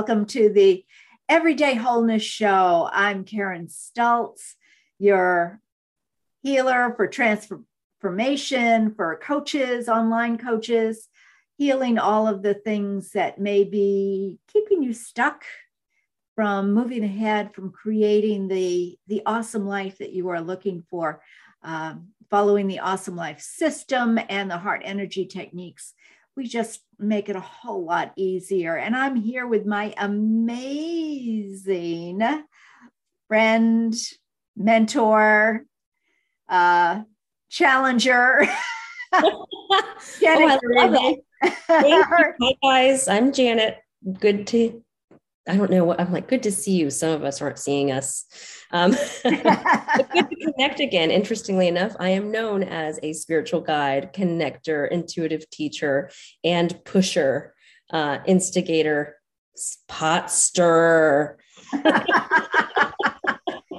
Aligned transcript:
Welcome 0.00 0.24
to 0.28 0.48
the 0.48 0.82
Everyday 1.28 1.74
Wholeness 1.74 2.22
Show. 2.22 2.88
I'm 2.90 3.22
Karen 3.22 3.68
Stultz, 3.68 4.56
your 4.98 5.60
healer 6.42 6.94
for 6.96 7.06
transformation, 7.06 8.94
for 8.94 9.20
coaches, 9.22 9.90
online 9.90 10.38
coaches, 10.38 11.06
healing 11.58 11.98
all 11.98 12.26
of 12.26 12.42
the 12.42 12.54
things 12.54 13.10
that 13.10 13.38
may 13.38 13.62
be 13.62 14.38
keeping 14.50 14.82
you 14.82 14.94
stuck 14.94 15.44
from 16.34 16.72
moving 16.72 17.04
ahead, 17.04 17.52
from 17.52 17.70
creating 17.70 18.48
the, 18.48 18.98
the 19.06 19.20
awesome 19.26 19.66
life 19.66 19.98
that 19.98 20.14
you 20.14 20.30
are 20.30 20.40
looking 20.40 20.82
for, 20.88 21.20
um, 21.62 22.08
following 22.30 22.68
the 22.68 22.78
awesome 22.78 23.16
life 23.16 23.42
system 23.42 24.18
and 24.30 24.50
the 24.50 24.56
heart 24.56 24.80
energy 24.82 25.26
techniques 25.26 25.92
we 26.40 26.48
just 26.48 26.80
make 26.98 27.28
it 27.28 27.36
a 27.36 27.40
whole 27.40 27.84
lot 27.84 28.14
easier. 28.16 28.74
And 28.74 28.96
I'm 28.96 29.14
here 29.14 29.46
with 29.46 29.66
my 29.66 29.92
amazing 29.98 30.62
friend, 33.28 33.94
mentor, 34.56 35.66
uh, 36.48 37.02
challenger. 37.50 38.48
oh, 39.12 39.46
I 40.22 40.58
love 40.62 40.94
it. 40.94 41.20
Hi 41.68 42.54
guys, 42.62 43.06
I'm 43.16 43.32
Janet. 43.32 43.76
Good 44.18 44.46
to 44.48 44.82
I 45.50 45.56
don't 45.56 45.70
know 45.70 45.84
what 45.84 46.00
I'm 46.00 46.12
like. 46.12 46.28
Good 46.28 46.44
to 46.44 46.52
see 46.52 46.76
you. 46.76 46.90
Some 46.90 47.10
of 47.10 47.24
us 47.24 47.42
aren't 47.42 47.58
seeing 47.58 47.90
us. 47.90 48.24
Um, 48.70 48.92
good 49.24 49.32
to 49.42 50.36
connect 50.54 50.78
again. 50.78 51.10
Interestingly 51.10 51.66
enough, 51.66 51.96
I 51.98 52.10
am 52.10 52.30
known 52.30 52.62
as 52.62 53.00
a 53.02 53.12
spiritual 53.12 53.60
guide, 53.60 54.12
connector, 54.14 54.88
intuitive 54.88 55.50
teacher, 55.50 56.10
and 56.44 56.78
pusher, 56.84 57.54
uh, 57.92 58.18
instigator, 58.26 59.16
pot 59.88 60.30
stirrer. 60.30 61.36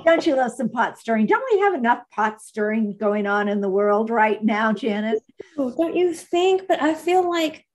Don't 0.05 0.25
you 0.25 0.35
love 0.35 0.51
some 0.51 0.67
pot 0.67 0.99
stirring? 0.99 1.25
Don't 1.25 1.45
we 1.53 1.59
have 1.59 1.73
enough 1.73 1.99
pot 2.11 2.41
stirring 2.41 2.97
going 2.97 3.27
on 3.27 3.47
in 3.47 3.61
the 3.61 3.69
world 3.69 4.09
right 4.09 4.43
now, 4.43 4.73
Janet? 4.73 5.23
Oh, 5.57 5.73
don't 5.77 5.95
you 5.95 6.13
think? 6.13 6.67
But 6.67 6.81
I 6.81 6.95
feel 6.95 7.29
like 7.29 7.65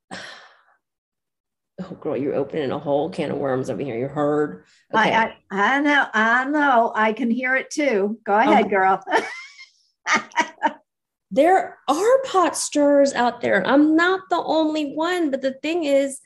girl, 2.00 2.16
you're 2.16 2.34
opening 2.34 2.70
a 2.70 2.78
whole 2.78 3.11
can 3.11 3.30
of 3.30 3.39
worms 3.39 3.70
over 3.70 3.83
here. 3.83 3.97
You 3.97 4.08
heard? 4.08 4.64
Okay. 4.94 5.12
I, 5.12 5.36
I, 5.50 5.77
I 5.77 5.80
know, 5.80 6.06
I 6.12 6.44
know. 6.44 6.92
I 6.94 7.12
can 7.12 7.30
hear 7.30 7.56
it 7.56 7.70
too. 7.70 8.19
Go 8.25 8.34
oh. 8.34 8.38
ahead, 8.38 8.70
girl. 8.70 9.03
there 11.30 11.78
are 11.88 12.22
pot 12.25 12.56
stirrers 12.56 13.12
out 13.12 13.41
there. 13.41 13.66
I'm 13.66 13.97
not 13.97 14.20
the 14.30 14.42
only 14.42 14.92
one, 14.94 15.30
but 15.30 15.42
the 15.42 15.53
thing 15.53 15.84
is, 15.84 16.20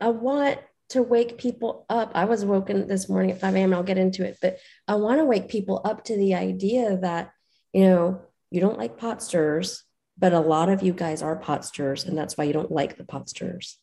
I 0.00 0.08
want 0.10 0.58
to 0.90 1.02
wake 1.02 1.38
people 1.38 1.86
up. 1.88 2.12
I 2.14 2.26
was 2.26 2.44
woken 2.44 2.86
this 2.86 3.08
morning 3.08 3.32
at 3.32 3.40
5 3.40 3.54
a.m. 3.56 3.74
I'll 3.74 3.82
get 3.82 3.98
into 3.98 4.24
it, 4.24 4.38
but 4.40 4.58
I 4.86 4.96
want 4.96 5.20
to 5.20 5.24
wake 5.24 5.48
people 5.48 5.80
up 5.84 6.04
to 6.04 6.16
the 6.16 6.34
idea 6.34 6.98
that, 6.98 7.32
you 7.72 7.84
know, 7.84 8.22
you 8.50 8.60
don't 8.60 8.78
like 8.78 8.98
pot 8.98 9.22
stirrers 9.22 9.82
but 10.18 10.32
a 10.32 10.40
lot 10.40 10.68
of 10.68 10.82
you 10.82 10.92
guys 10.92 11.22
are 11.22 11.36
pot 11.36 11.64
stirrers 11.64 12.04
and 12.04 12.16
that's 12.16 12.36
why 12.36 12.44
you 12.44 12.52
don't 12.52 12.72
like 12.72 12.96
the 12.96 13.04
pot 13.04 13.28
stirrers 13.28 13.78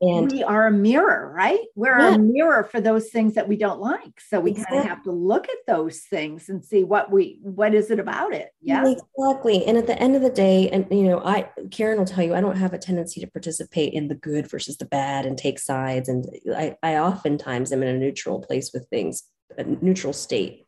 and 0.00 0.30
we 0.30 0.42
are 0.42 0.66
a 0.66 0.70
mirror 0.70 1.28
right? 1.34 1.60
We're 1.74 1.98
yeah. 1.98 2.14
a 2.14 2.18
mirror 2.18 2.64
for 2.64 2.80
those 2.80 3.10
things 3.10 3.34
that 3.34 3.48
we 3.48 3.56
don't 3.56 3.80
like. 3.80 4.20
So 4.28 4.40
we 4.40 4.52
exactly. 4.52 4.78
kind 4.78 4.90
of 4.90 4.96
have 4.96 5.04
to 5.04 5.12
look 5.12 5.48
at 5.48 5.56
those 5.66 6.00
things 6.00 6.48
and 6.48 6.64
see 6.64 6.84
what 6.84 7.12
we 7.12 7.38
what 7.42 7.74
is 7.74 7.90
it 7.90 8.00
about 8.00 8.34
it? 8.34 8.50
Yeah. 8.60 8.84
Exactly. 8.86 9.64
And 9.64 9.78
at 9.78 9.86
the 9.86 9.98
end 10.00 10.16
of 10.16 10.22
the 10.22 10.30
day 10.30 10.68
and 10.70 10.86
you 10.90 11.04
know 11.04 11.20
i 11.24 11.48
karen 11.70 11.98
will 11.98 12.06
tell 12.06 12.24
you 12.24 12.34
i 12.34 12.40
don't 12.40 12.56
have 12.56 12.72
a 12.72 12.78
tendency 12.78 13.20
to 13.20 13.26
participate 13.26 13.92
in 13.92 14.08
the 14.08 14.14
good 14.14 14.50
versus 14.50 14.76
the 14.76 14.84
bad 14.84 15.26
and 15.26 15.38
take 15.38 15.58
sides. 15.58 16.08
And 16.08 16.26
i, 16.54 16.76
I 16.82 16.96
oftentimes 16.96 17.72
am 17.72 17.82
in 17.82 17.88
a 17.88 17.98
neutral 17.98 18.40
place 18.40 18.72
with 18.72 18.88
things 18.88 19.24
a 19.56 19.64
neutral 19.64 20.12
state 20.12 20.66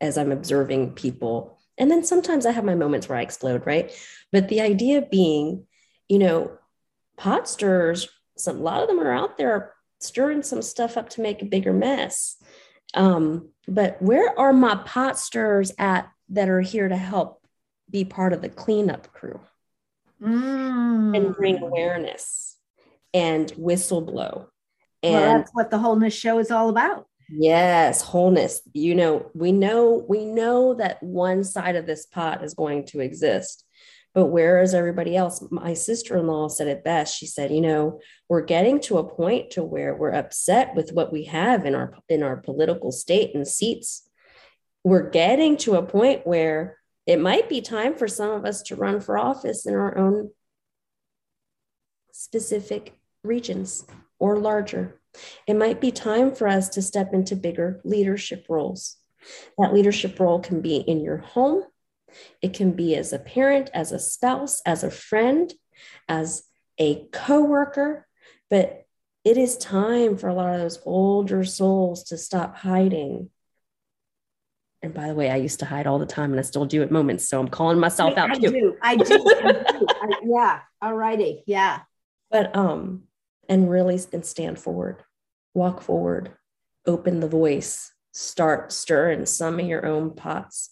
as 0.00 0.18
i'm 0.18 0.32
observing 0.32 0.92
people 0.92 1.58
and 1.78 1.90
then 1.90 2.04
sometimes 2.04 2.46
I 2.46 2.52
have 2.52 2.64
my 2.64 2.74
moments 2.74 3.08
where 3.08 3.18
I 3.18 3.22
explode, 3.22 3.66
right? 3.66 3.92
But 4.32 4.48
the 4.48 4.60
idea 4.60 5.02
being, 5.02 5.66
you 6.08 6.18
know, 6.18 6.58
pot 7.16 7.48
stirrers, 7.48 8.08
some, 8.36 8.58
a 8.58 8.62
lot 8.62 8.82
of 8.82 8.88
them 8.88 9.00
are 9.00 9.12
out 9.12 9.38
there 9.38 9.72
stirring 10.00 10.42
some 10.42 10.62
stuff 10.62 10.96
up 10.96 11.08
to 11.10 11.20
make 11.20 11.42
a 11.42 11.46
bigger 11.46 11.72
mess. 11.72 12.36
Um, 12.94 13.50
but 13.66 14.00
where 14.00 14.38
are 14.38 14.52
my 14.52 14.76
pot 14.76 15.18
stirrers 15.18 15.72
at 15.78 16.08
that 16.28 16.48
are 16.48 16.60
here 16.60 16.88
to 16.88 16.96
help 16.96 17.42
be 17.90 18.04
part 18.04 18.32
of 18.32 18.40
the 18.40 18.48
cleanup 18.48 19.12
crew 19.12 19.40
mm. 20.22 21.16
and 21.16 21.34
bring 21.34 21.58
awareness 21.62 22.56
and 23.12 23.50
whistleblow? 23.52 24.46
And 25.02 25.14
well, 25.14 25.38
that's 25.38 25.50
what 25.52 25.70
the 25.70 25.78
wholeness 25.78 26.14
show 26.14 26.38
is 26.38 26.50
all 26.50 26.68
about. 26.68 27.06
Yes, 27.28 28.02
wholeness. 28.02 28.60
You 28.72 28.94
know, 28.94 29.30
we 29.34 29.52
know 29.52 30.04
we 30.08 30.24
know 30.24 30.74
that 30.74 31.02
one 31.02 31.44
side 31.44 31.76
of 31.76 31.86
this 31.86 32.06
pot 32.06 32.44
is 32.44 32.54
going 32.54 32.86
to 32.86 33.00
exist. 33.00 33.64
But 34.12 34.26
where 34.26 34.62
is 34.62 34.74
everybody 34.74 35.16
else? 35.16 35.44
My 35.50 35.74
sister-in-law 35.74 36.48
said 36.48 36.68
it 36.68 36.84
best. 36.84 37.18
She 37.18 37.26
said, 37.26 37.50
you 37.50 37.60
know, 37.60 38.00
we're 38.28 38.42
getting 38.42 38.80
to 38.82 38.98
a 38.98 39.08
point 39.08 39.50
to 39.52 39.64
where 39.64 39.96
we're 39.96 40.12
upset 40.12 40.76
with 40.76 40.92
what 40.92 41.12
we 41.12 41.24
have 41.24 41.66
in 41.66 41.74
our 41.74 41.96
in 42.08 42.22
our 42.22 42.36
political 42.36 42.92
state 42.92 43.34
and 43.34 43.46
seats. 43.46 44.08
We're 44.84 45.10
getting 45.10 45.56
to 45.58 45.76
a 45.76 45.82
point 45.82 46.26
where 46.26 46.78
it 47.06 47.18
might 47.18 47.48
be 47.48 47.60
time 47.60 47.94
for 47.94 48.06
some 48.06 48.30
of 48.30 48.44
us 48.44 48.62
to 48.64 48.76
run 48.76 49.00
for 49.00 49.18
office 49.18 49.66
in 49.66 49.74
our 49.74 49.96
own 49.98 50.30
specific 52.12 52.94
regions 53.24 53.84
or 54.18 54.38
larger. 54.38 55.00
It 55.46 55.54
might 55.54 55.80
be 55.80 55.90
time 55.90 56.34
for 56.34 56.48
us 56.48 56.68
to 56.70 56.82
step 56.82 57.12
into 57.12 57.36
bigger 57.36 57.80
leadership 57.84 58.46
roles. 58.48 58.96
That 59.58 59.72
leadership 59.72 60.18
role 60.20 60.40
can 60.40 60.60
be 60.60 60.76
in 60.76 61.00
your 61.00 61.18
home, 61.18 61.64
it 62.40 62.54
can 62.54 62.72
be 62.72 62.94
as 62.96 63.12
a 63.12 63.18
parent, 63.18 63.70
as 63.74 63.92
a 63.92 63.98
spouse, 63.98 64.60
as 64.64 64.84
a 64.84 64.90
friend, 64.90 65.52
as 66.08 66.44
a 66.78 67.06
coworker, 67.12 68.06
but 68.50 68.84
it 69.24 69.38
is 69.38 69.56
time 69.56 70.16
for 70.16 70.28
a 70.28 70.34
lot 70.34 70.54
of 70.54 70.60
those 70.60 70.80
older 70.84 71.44
souls 71.44 72.04
to 72.04 72.18
stop 72.18 72.56
hiding. 72.56 73.30
And 74.82 74.92
by 74.92 75.08
the 75.08 75.14
way, 75.14 75.30
I 75.30 75.36
used 75.36 75.60
to 75.60 75.66
hide 75.66 75.86
all 75.86 75.98
the 75.98 76.04
time 76.04 76.30
and 76.30 76.38
I 76.38 76.42
still 76.42 76.66
do 76.66 76.82
at 76.82 76.90
moments. 76.90 77.26
So 77.26 77.40
I'm 77.40 77.48
calling 77.48 77.78
myself 77.78 78.18
out 78.18 78.32
I 78.32 78.34
too. 78.34 78.50
Do. 78.50 78.76
I 78.82 78.96
do. 78.96 79.14
I 79.14 79.52
do. 79.52 79.86
I, 79.88 80.08
yeah. 80.24 80.60
All 80.82 80.94
righty. 80.94 81.42
Yeah. 81.46 81.80
But 82.30 82.56
um, 82.56 83.04
and 83.48 83.70
really 83.70 84.00
and 84.12 84.24
stand 84.24 84.58
forward, 84.58 85.02
walk 85.54 85.80
forward, 85.82 86.32
open 86.86 87.20
the 87.20 87.28
voice, 87.28 87.92
start 88.12 88.72
stirring 88.72 89.26
some 89.26 89.60
of 89.60 89.66
your 89.66 89.86
own 89.86 90.14
pots. 90.14 90.70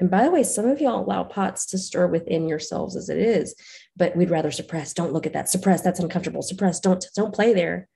And 0.00 0.10
by 0.10 0.24
the 0.24 0.30
way, 0.30 0.42
some 0.42 0.66
of 0.66 0.80
y'all 0.80 1.04
allow 1.04 1.22
pots 1.22 1.66
to 1.66 1.78
stir 1.78 2.06
within 2.06 2.48
yourselves 2.48 2.96
as 2.96 3.08
it 3.08 3.18
is, 3.18 3.54
but 3.96 4.16
we'd 4.16 4.30
rather 4.30 4.50
suppress. 4.50 4.94
Don't 4.94 5.12
look 5.12 5.26
at 5.26 5.32
that. 5.32 5.48
Suppress. 5.48 5.82
That's 5.82 6.00
uncomfortable. 6.00 6.42
Suppress. 6.42 6.80
Don't 6.80 7.04
don't 7.14 7.34
play 7.34 7.52
there. 7.52 7.88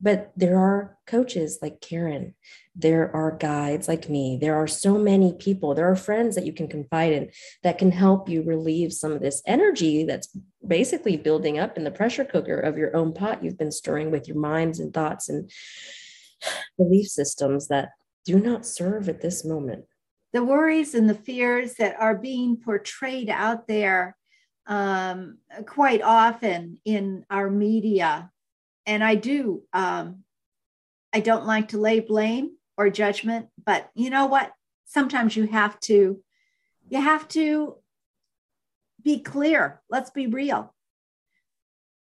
But 0.00 0.32
there 0.36 0.58
are 0.58 0.96
coaches 1.06 1.58
like 1.60 1.80
Karen. 1.80 2.34
There 2.76 3.14
are 3.14 3.36
guides 3.36 3.88
like 3.88 4.08
me. 4.08 4.38
There 4.40 4.54
are 4.54 4.68
so 4.68 4.96
many 4.96 5.32
people. 5.32 5.74
There 5.74 5.90
are 5.90 5.96
friends 5.96 6.36
that 6.36 6.46
you 6.46 6.52
can 6.52 6.68
confide 6.68 7.12
in 7.12 7.30
that 7.64 7.78
can 7.78 7.90
help 7.90 8.28
you 8.28 8.42
relieve 8.42 8.92
some 8.92 9.10
of 9.10 9.20
this 9.20 9.42
energy 9.44 10.04
that's 10.04 10.28
basically 10.64 11.16
building 11.16 11.58
up 11.58 11.76
in 11.76 11.82
the 11.82 11.90
pressure 11.90 12.24
cooker 12.24 12.60
of 12.60 12.78
your 12.78 12.94
own 12.96 13.12
pot 13.12 13.42
you've 13.42 13.58
been 13.58 13.72
stirring 13.72 14.10
with 14.10 14.28
your 14.28 14.36
minds 14.36 14.78
and 14.78 14.94
thoughts 14.94 15.28
and 15.28 15.50
belief 16.76 17.08
systems 17.08 17.68
that 17.68 17.90
do 18.24 18.38
not 18.38 18.66
serve 18.66 19.08
at 19.08 19.20
this 19.20 19.44
moment. 19.44 19.84
The 20.32 20.44
worries 20.44 20.94
and 20.94 21.08
the 21.08 21.14
fears 21.14 21.74
that 21.74 21.96
are 21.98 22.14
being 22.14 22.58
portrayed 22.58 23.30
out 23.30 23.66
there 23.66 24.16
um, 24.66 25.38
quite 25.64 26.02
often 26.02 26.78
in 26.84 27.24
our 27.30 27.50
media 27.50 28.30
and 28.88 29.04
I 29.04 29.14
do. 29.14 29.62
Um, 29.72 30.24
I 31.12 31.20
don't 31.20 31.46
like 31.46 31.68
to 31.68 31.78
lay 31.78 32.00
blame 32.00 32.56
or 32.76 32.88
judgment, 32.88 33.48
but 33.64 33.90
you 33.94 34.08
know 34.08 34.26
what? 34.26 34.50
Sometimes 34.86 35.36
you 35.36 35.46
have 35.46 35.78
to, 35.80 36.20
you 36.88 37.00
have 37.00 37.28
to 37.28 37.76
be 39.04 39.20
clear. 39.20 39.82
Let's 39.90 40.10
be 40.10 40.26
real. 40.26 40.74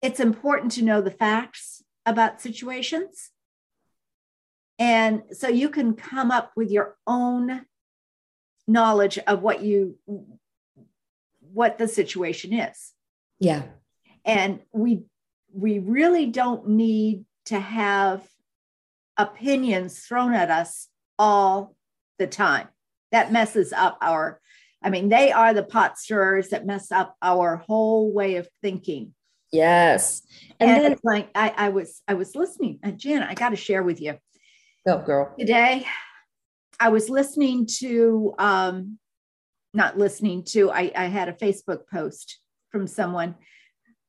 It's 0.02 0.20
important 0.20 0.74
to 0.74 0.82
know 0.82 1.00
the 1.00 1.12
facts 1.12 1.84
about 2.08 2.42
situations. 2.42 3.30
And 4.80 5.22
so 5.32 5.48
you 5.48 5.70
can 5.70 5.94
come 5.94 6.32
up 6.32 6.52
with 6.56 6.72
your 6.72 6.98
own 7.06 7.66
knowledge 8.68 9.20
of 9.20 9.44
what 9.44 9.62
you 9.62 9.98
what 11.40 11.78
the 11.78 11.88
situation 11.88 12.52
is. 12.52 12.94
Yeah. 13.40 13.64
And 14.26 14.62
we 14.72 15.04
we 15.54 15.80
really 15.80 16.26
don't 16.26 16.68
need 16.68 17.26
to 17.46 17.60
have 17.60 18.28
opinions 19.18 20.00
thrown 20.00 20.34
at 20.34 20.50
us 20.50 20.88
all 21.18 21.76
the 22.20 22.28
time. 22.28 22.68
That 23.12 23.32
messes 23.32 23.74
up 23.74 23.98
our, 24.02 24.42
I 24.82 24.90
mean, 24.90 25.10
they 25.10 25.32
are 25.32 25.54
the 25.54 25.64
pot 25.64 26.00
stirrers 26.00 26.50
that 26.50 26.66
mess 26.66 26.92
up 26.92 27.16
our 27.22 27.58
whole 27.58 28.12
way 28.12 28.38
of 28.38 28.48
thinking. 28.62 29.14
Yes. 29.52 30.24
And, 30.60 30.70
and 30.70 30.84
then 30.84 31.00
like 31.04 31.30
I, 31.36 31.54
I 31.56 31.70
was 31.70 32.02
I 32.08 32.16
was 32.16 32.36
listening, 32.36 32.80
Jan, 32.98 33.22
I 33.22 33.36
got 33.36 33.50
to 33.50 33.56
share 33.56 33.84
with 33.84 34.02
you. 34.02 34.18
Go, 34.88 34.98
girl. 34.98 35.34
Today, 35.38 35.86
I 36.80 36.90
was 36.90 37.08
listening 37.08 37.68
to 37.80 38.34
um 38.40 38.98
not 39.74 39.98
listening 39.98 40.44
to, 40.44 40.72
I, 40.72 40.92
I 40.96 41.06
had 41.06 41.30
a 41.30 41.34
Facebook 41.34 41.88
post 41.92 42.40
from 42.70 42.88
someone 42.88 43.36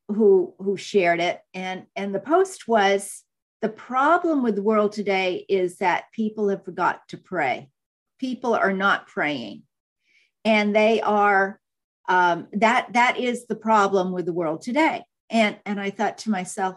who 0.08 0.54
who 0.58 0.76
shared 0.76 1.20
it. 1.20 1.40
And 1.52 1.86
and 1.96 2.14
the 2.14 2.20
post 2.20 2.68
was 2.68 3.22
the 3.62 3.68
problem 3.68 4.42
with 4.42 4.56
the 4.56 4.62
world 4.62 4.92
today 4.92 5.46
is 5.48 5.78
that 5.78 6.12
people 6.12 6.48
have 6.48 6.64
forgot 6.64 7.00
to 7.08 7.16
pray. 7.16 7.70
People 8.18 8.54
are 8.54 8.72
not 8.72 9.06
praying. 9.06 9.62
And 10.44 10.76
they 10.76 11.00
are 11.00 11.60
um, 12.08 12.48
that 12.52 12.92
that 12.92 13.18
is 13.18 13.46
the 13.46 13.56
problem 13.56 14.12
with 14.12 14.26
the 14.26 14.32
world 14.32 14.62
today 14.62 15.04
and 15.30 15.56
and 15.64 15.80
i 15.80 15.90
thought 15.90 16.18
to 16.18 16.30
myself 16.30 16.76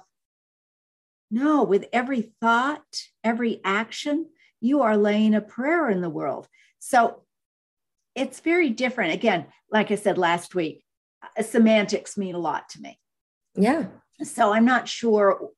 no 1.30 1.64
with 1.64 1.86
every 1.92 2.34
thought 2.42 2.86
every 3.24 3.60
action 3.64 4.28
you 4.62 4.82
are 4.82 4.98
laying 4.98 5.36
a 5.36 5.42
prayer 5.42 5.90
in 5.90 6.02
the 6.02 6.10
world 6.10 6.48
so 6.80 7.24
it's 8.16 8.40
very 8.40 8.70
different 8.70 9.14
again 9.14 9.46
like 9.72 9.92
i 9.92 9.96
said 9.96 10.18
last 10.18 10.56
week 10.56 10.84
uh, 11.38 11.44
semantics 11.44 12.18
mean 12.18 12.36
a 12.36 12.40
lot 12.40 12.70
to 12.70 12.82
me 12.82 12.98
yeah 13.58 13.86
so 14.24 14.54
i'm 14.54 14.66
not 14.66 14.88
sure 14.88 15.50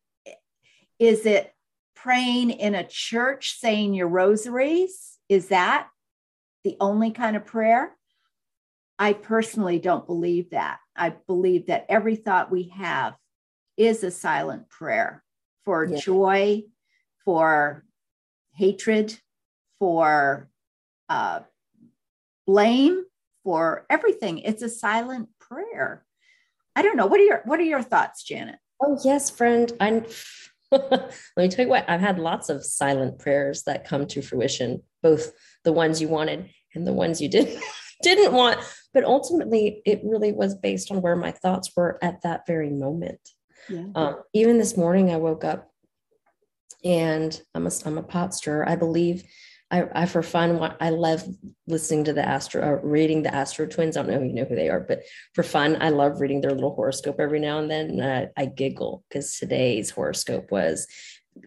is 0.98 1.26
it 1.26 1.54
praying 1.96 2.50
in 2.50 2.76
a 2.76 2.88
church 2.88 3.58
saying 3.60 3.94
your 3.94 4.08
rosaries 4.08 5.18
is 5.28 5.50
that 5.50 5.88
the 6.64 6.76
only 6.80 7.12
kind 7.12 7.36
of 7.36 7.46
prayer 7.46 7.96
I 9.00 9.14
personally 9.14 9.80
don't 9.80 10.06
believe 10.06 10.50
that. 10.50 10.80
I 10.94 11.12
believe 11.26 11.68
that 11.68 11.86
every 11.88 12.18
thought 12.18 12.52
we 12.52 12.74
have 12.76 13.16
is 13.78 14.04
a 14.04 14.12
silent 14.12 14.68
prayer 14.68 15.24
for 15.64 15.86
yeah. 15.86 15.98
joy, 15.98 16.64
for 17.24 17.86
hatred, 18.56 19.18
for 19.80 20.50
uh, 21.08 21.40
blame, 22.46 23.06
for 23.46 23.86
everything. 23.90 24.40
It's 24.40 24.62
a 24.62 24.70
silent 24.70 25.30
prayer. 25.40 26.06
I 26.80 26.82
don't 26.82 26.96
know. 26.96 27.08
What 27.08 27.20
are 27.20 27.24
your 27.24 27.42
What 27.44 27.60
are 27.60 27.64
your 27.64 27.82
thoughts, 27.82 28.24
Janet? 28.24 28.56
Oh 28.82 28.98
yes, 29.04 29.30
friend. 29.30 29.70
I'm. 29.82 30.06
Let 30.72 31.12
me 31.36 31.50
tell 31.50 31.66
you 31.66 31.70
what. 31.70 31.84
I've 31.90 32.00
had 32.00 32.20
lots 32.20 32.48
of 32.48 32.64
silent 32.64 33.20
prayers 33.20 33.64
that 33.64 33.84
come 33.84 34.08
to 34.08 34.22
fruition, 34.22 34.82
both 35.04 35.34
the 35.66 35.74
ones 35.74 36.02
you 36.02 36.08
wanted 36.08 36.50
and 36.74 36.88
the 36.88 36.94
ones 36.94 37.20
you 37.20 37.28
didn't 37.28 37.62
didn't 38.02 38.32
want 38.32 38.58
but 38.94 39.04
ultimately 39.04 39.82
it 39.86 40.00
really 40.06 40.32
was 40.32 40.56
based 40.56 40.90
on 40.90 41.02
where 41.02 41.18
my 41.18 41.32
thoughts 41.32 41.70
were 41.76 42.00
at 42.02 42.22
that 42.22 42.48
very 42.48 42.70
moment 42.70 43.20
yeah. 43.68 43.84
um, 43.96 44.16
even 44.34 44.58
this 44.58 44.78
morning 44.78 45.12
i 45.12 45.18
woke 45.18 45.44
up 45.44 45.70
and 46.86 47.42
i'm 47.54 47.68
a, 47.68 47.72
I'm 47.86 47.98
a 47.98 48.04
pot 48.04 48.34
stirrer 48.34 48.68
i 48.70 48.78
believe 48.78 49.24
I, 49.72 49.86
I 49.94 50.06
for 50.06 50.24
fun 50.24 50.76
i 50.80 50.90
love 50.90 51.24
listening 51.68 52.06
to 52.06 52.14
the 52.14 52.28
astro 52.28 52.64
uh, 52.64 52.80
reading 52.82 53.24
the 53.24 53.34
astro 53.34 53.68
twins. 53.68 53.98
I 53.98 54.02
don't 54.02 54.12
know 54.12 54.18
if 54.18 54.24
you 54.24 54.34
know 54.34 54.46
who 54.46 54.56
they 54.56 54.70
are 54.70 54.80
but 54.80 55.02
for 55.34 55.44
fun 55.44 55.78
i 55.82 55.90
love 55.90 56.22
reading 56.22 56.42
their 56.42 56.52
little 56.52 56.74
horoscope 56.74 57.20
every 57.20 57.40
now 57.40 57.60
and 57.60 57.70
then 57.70 57.90
and 57.90 58.04
I, 58.04 58.30
I 58.36 58.46
giggle 58.46 59.04
because 59.10 59.38
today's 59.38 59.92
horoscope 59.92 60.52
was 60.52 60.88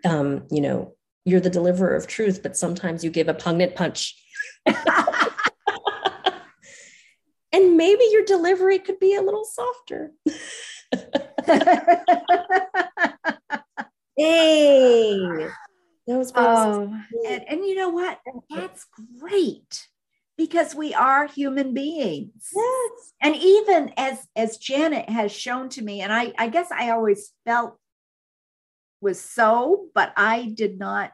um, 0.05 0.47
you 0.51 0.61
know 0.61 0.95
you're 1.25 1.41
the 1.41 1.51
deliverer 1.51 1.97
of 1.97 2.07
truth 2.07 2.43
but 2.43 2.57
sometimes 2.57 3.05
you 3.05 3.11
give 3.11 3.29
a 3.29 3.35
pungent 3.35 3.75
punch. 3.75 4.19
And 7.53 7.77
maybe 7.77 8.03
your 8.11 8.25
delivery 8.25 8.79
could 8.79 8.99
be 8.99 9.15
a 9.15 9.21
little 9.21 9.45
softer. 9.45 10.13
hey, 14.17 15.49
was 16.07 16.33
oh, 16.35 16.93
and, 17.29 17.45
and 17.49 17.65
you 17.65 17.75
know 17.75 17.91
what? 17.91 18.19
That's 18.51 18.87
great 19.21 19.89
because 20.37 20.75
we 20.75 20.95
are 20.95 21.27
human 21.27 21.75
beings. 21.75 22.49
Yes. 22.55 23.13
And 23.21 23.37
even 23.37 23.93
as 23.97 24.27
as 24.35 24.57
Janet 24.59 25.09
has 25.09 25.33
shown 25.33 25.69
to 25.71 25.83
me, 25.83 26.01
and 26.01 26.13
I, 26.13 26.33
I 26.39 26.49
guess 26.49 26.71
I 26.73 26.91
always 26.91 27.33
felt 27.45 27.79
was 29.01 29.21
so, 29.21 29.87
but 29.95 30.13
I 30.17 30.53
did 30.55 30.79
not 30.79 31.11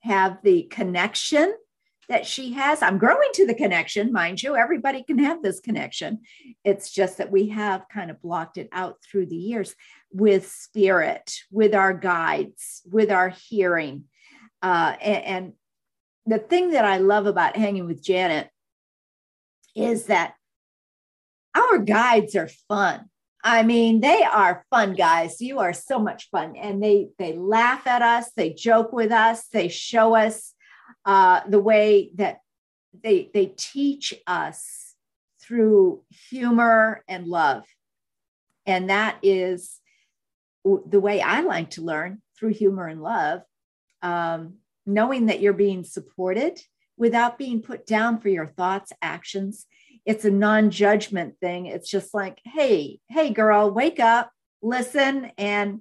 have 0.00 0.38
the 0.42 0.64
connection 0.64 1.54
that 2.08 2.26
she 2.26 2.52
has. 2.52 2.82
I'm 2.82 2.98
growing 2.98 3.30
to 3.34 3.46
the 3.46 3.54
connection, 3.54 4.12
mind 4.12 4.42
you. 4.42 4.54
Everybody 4.54 5.02
can 5.02 5.18
have 5.18 5.42
this 5.42 5.60
connection. 5.60 6.20
It's 6.64 6.92
just 6.92 7.18
that 7.18 7.32
we 7.32 7.48
have 7.48 7.88
kind 7.92 8.10
of 8.10 8.22
blocked 8.22 8.58
it 8.58 8.68
out 8.72 8.98
through 9.02 9.26
the 9.26 9.36
years 9.36 9.74
with 10.16 10.48
spirit, 10.48 11.34
with 11.50 11.74
our 11.74 11.92
guides, 11.92 12.82
with 12.90 13.10
our 13.10 13.28
hearing. 13.28 14.04
Uh, 14.62 14.96
and, 15.00 15.24
and 15.24 15.52
the 16.24 16.38
thing 16.38 16.70
that 16.70 16.84
I 16.84 16.98
love 16.98 17.26
about 17.26 17.56
hanging 17.56 17.86
with 17.86 18.02
Janet 18.02 18.48
is 19.74 20.06
that 20.06 20.34
our 21.54 21.78
guides 21.78 22.34
are 22.34 22.48
fun. 22.68 23.10
I 23.44 23.62
mean, 23.62 24.00
they 24.00 24.22
are 24.22 24.64
fun 24.70 24.94
guys. 24.94 25.40
You 25.40 25.60
are 25.60 25.72
so 25.72 25.98
much 25.98 26.30
fun. 26.30 26.56
And 26.56 26.82
they 26.82 27.10
they 27.18 27.36
laugh 27.36 27.86
at 27.86 28.02
us, 28.02 28.30
they 28.36 28.52
joke 28.52 28.92
with 28.92 29.12
us, 29.12 29.46
they 29.52 29.68
show 29.68 30.16
us 30.16 30.52
uh, 31.04 31.42
the 31.48 31.60
way 31.60 32.10
that 32.16 32.40
they 33.04 33.30
they 33.32 33.52
teach 33.56 34.14
us 34.26 34.94
through 35.40 36.02
humor 36.10 37.04
and 37.06 37.26
love 37.28 37.64
and 38.66 38.90
that 38.90 39.16
is 39.22 39.80
the 40.86 41.00
way 41.00 41.20
i 41.20 41.40
like 41.40 41.70
to 41.70 41.82
learn 41.82 42.20
through 42.38 42.52
humor 42.52 42.86
and 42.86 43.02
love 43.02 43.42
um, 44.02 44.54
knowing 44.84 45.26
that 45.26 45.40
you're 45.40 45.52
being 45.52 45.84
supported 45.84 46.60
without 46.96 47.38
being 47.38 47.60
put 47.60 47.86
down 47.86 48.20
for 48.20 48.28
your 48.28 48.46
thoughts 48.46 48.92
actions. 49.02 49.66
It's 50.04 50.24
a 50.24 50.30
non-judgment 50.30 51.34
thing. 51.40 51.66
It's 51.66 51.90
just 51.90 52.14
like 52.14 52.40
hey 52.44 53.00
hey 53.08 53.30
girl 53.30 53.70
wake 53.70 53.98
up 53.98 54.30
listen 54.62 55.30
and 55.38 55.80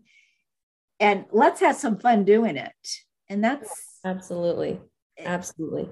and 1.00 1.26
let's 1.32 1.60
have 1.60 1.76
some 1.76 1.98
fun 1.98 2.24
doing 2.24 2.58
it. 2.58 2.74
And 3.30 3.44
that's 3.44 4.00
absolutely. 4.06 4.80
Absolutely. 5.20 5.90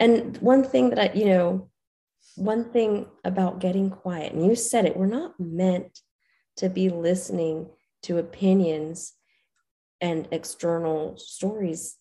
And 0.00 0.36
one 0.38 0.64
thing 0.64 0.90
that 0.90 0.98
I, 0.98 1.14
you 1.14 1.26
know, 1.26 1.70
one 2.36 2.70
thing 2.70 3.06
about 3.24 3.60
getting 3.60 3.90
quiet, 3.90 4.32
and 4.32 4.44
you 4.44 4.54
said 4.56 4.86
it, 4.86 4.96
we're 4.96 5.06
not 5.06 5.38
meant 5.38 6.00
to 6.56 6.68
be 6.68 6.88
listening 6.88 7.68
to 8.02 8.18
opinions 8.18 9.12
and 10.00 10.28
external 10.32 11.16
stories 11.16 11.96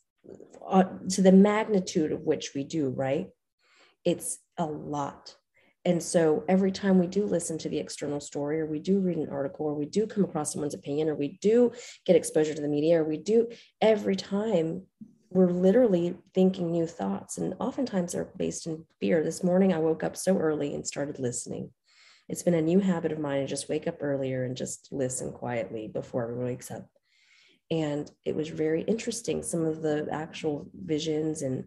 uh, 0.67 0.84
to 1.10 1.22
the 1.22 1.31
magnitude 1.31 2.12
of 2.12 2.22
which 2.22 2.51
we 2.55 2.63
do, 2.63 2.89
right? 2.89 3.29
It's 4.05 4.39
a 4.58 4.65
lot. 4.65 5.36
And 5.84 6.01
so 6.01 6.43
every 6.48 6.72
time 6.72 7.00
we 7.00 7.08
do 7.08 7.25
listen 7.25 7.58
to 7.60 7.70
the 7.70 7.79
external 7.79 8.20
story, 8.20 8.60
or 8.60 8.67
we 8.67 8.79
do 8.79 9.00
read 9.00 9.17
an 9.17 9.29
article, 9.29 9.65
or 9.65 9.74
we 9.74 9.86
do 9.86 10.05
come 10.05 10.24
across 10.24 10.53
someone's 10.53 10.75
opinion, 10.75 11.10
or 11.10 11.15
we 11.15 11.39
do 11.41 11.72
get 12.05 12.15
exposure 12.15 12.53
to 12.53 12.62
the 12.62 12.67
media, 12.67 13.01
or 13.01 13.03
we 13.03 13.17
do, 13.17 13.48
every 13.81 14.15
time 14.15 14.84
we're 15.31 15.50
literally 15.50 16.15
thinking 16.34 16.72
new 16.72 16.86
thoughts 16.86 17.38
and 17.38 17.55
oftentimes 17.60 18.12
they're 18.12 18.29
based 18.38 18.67
in 18.67 18.84
fear 19.00 19.24
this 19.24 19.43
morning 19.43 19.74
i 19.74 19.77
woke 19.77 20.03
up 20.03 20.15
so 20.17 20.38
early 20.38 20.75
and 20.75 20.86
started 20.86 21.20
listening 21.20 21.72
it's 22.32 22.44
been 22.44 22.56
a 22.56 22.62
new 22.62 22.80
habit 22.80 23.12
of 23.12 23.20
mine 23.20 23.42
to 23.42 23.48
just 23.48 23.70
wake 23.70 23.88
up 23.88 23.98
earlier 24.02 24.44
and 24.44 24.58
just 24.58 24.88
listen 24.92 25.32
quietly 25.32 25.88
before 25.88 26.24
everyone 26.24 26.46
wakes 26.46 26.72
up 26.72 26.88
and 27.70 28.12
it 28.26 28.36
was 28.36 28.50
very 28.50 28.82
interesting 28.84 29.44
some 29.44 29.66
of 29.66 29.82
the 29.82 30.08
actual 30.12 30.70
visions 30.74 31.42
and 31.42 31.66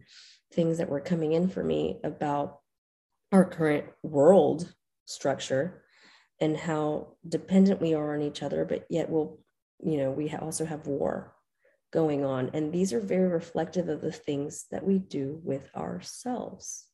things 0.53 0.77
that 0.77 0.89
were 0.89 0.99
coming 0.99 1.33
in 1.33 1.47
for 1.47 1.63
me 1.63 1.99
about 2.03 2.59
our 3.31 3.45
current 3.45 3.85
world 4.03 4.73
structure 5.05 5.83
and 6.41 6.57
how 6.57 7.07
dependent 7.27 7.81
we 7.81 7.93
are 7.93 8.13
on 8.13 8.21
each 8.21 8.43
other 8.43 8.65
but 8.65 8.85
yet 8.89 9.09
we'll 9.09 9.39
you 9.83 9.97
know 9.97 10.11
we 10.11 10.29
also 10.33 10.65
have 10.65 10.87
war 10.87 11.35
going 11.95 12.25
on. 12.25 12.51
And 12.53 12.73
these 12.73 12.91
are 12.91 12.99
very 12.99 13.29
reflective 13.29 13.87
of 13.87 14.01
the 14.01 14.11
things 14.11 14.65
that 14.69 14.85
we 14.85 14.99
do 14.99 15.39
with 15.43 15.69
ourselves. 15.75 16.85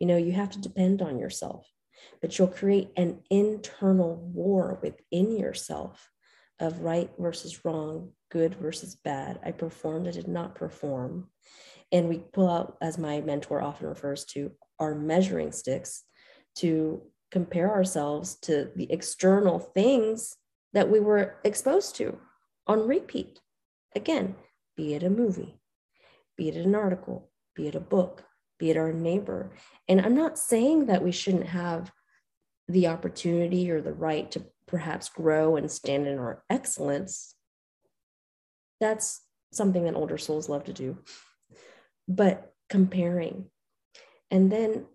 You 0.00 0.06
know, 0.06 0.16
you 0.16 0.32
have 0.32 0.50
to 0.52 0.60
depend 0.60 1.02
on 1.02 1.18
yourself, 1.18 1.68
but 2.20 2.38
you'll 2.38 2.48
create 2.48 2.90
an 2.96 3.20
internal 3.30 4.16
war 4.16 4.78
within 4.82 5.36
yourself 5.36 6.10
of 6.60 6.80
right 6.80 7.10
versus 7.18 7.64
wrong, 7.64 8.12
good 8.30 8.54
versus 8.54 8.94
bad. 8.94 9.40
I 9.44 9.52
performed, 9.52 10.08
I 10.08 10.12
did 10.12 10.28
not 10.28 10.54
perform. 10.54 11.28
And 11.90 12.08
we 12.08 12.18
pull 12.32 12.48
out, 12.48 12.76
as 12.80 12.98
my 12.98 13.20
mentor 13.20 13.60
often 13.60 13.88
refers 13.88 14.24
to, 14.26 14.52
our 14.78 14.94
measuring 14.94 15.52
sticks 15.52 16.04
to 16.56 17.02
compare 17.30 17.70
ourselves 17.70 18.36
to 18.36 18.70
the 18.76 18.90
external 18.92 19.58
things 19.58 20.36
that 20.72 20.90
we 20.90 21.00
were 21.00 21.36
exposed 21.44 21.96
to 21.96 22.18
on 22.66 22.86
repeat. 22.86 23.40
Again, 23.94 24.36
be 24.76 24.94
it 24.94 25.02
a 25.02 25.10
movie, 25.10 25.58
be 26.36 26.48
it 26.48 26.56
an 26.56 26.74
article, 26.74 27.30
be 27.54 27.68
it 27.68 27.74
a 27.74 27.80
book, 27.80 28.24
be 28.62 28.70
it 28.70 28.76
our 28.76 28.92
neighbor. 28.92 29.50
And 29.88 30.00
I'm 30.00 30.14
not 30.14 30.38
saying 30.38 30.86
that 30.86 31.02
we 31.02 31.10
shouldn't 31.10 31.48
have 31.48 31.90
the 32.68 32.86
opportunity 32.86 33.68
or 33.72 33.80
the 33.80 33.92
right 33.92 34.30
to 34.30 34.44
perhaps 34.68 35.08
grow 35.08 35.56
and 35.56 35.68
stand 35.68 36.06
in 36.06 36.16
our 36.16 36.44
excellence, 36.48 37.34
that's 38.78 39.22
something 39.52 39.82
that 39.84 39.96
older 39.96 40.16
souls 40.16 40.48
love 40.48 40.62
to 40.64 40.72
do. 40.72 40.96
But 42.06 42.52
comparing 42.70 43.46
and 44.30 44.50
then 44.50 44.86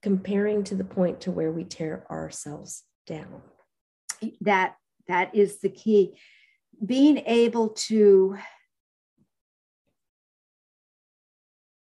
comparing 0.00 0.64
to 0.64 0.74
the 0.74 0.82
point 0.82 1.20
to 1.20 1.30
where 1.30 1.52
we 1.52 1.64
tear 1.64 2.06
ourselves 2.10 2.82
down. 3.06 3.42
That 4.40 4.76
that 5.06 5.34
is 5.34 5.60
the 5.60 5.68
key. 5.68 6.14
Being 6.84 7.18
able 7.26 7.68
to 7.88 8.38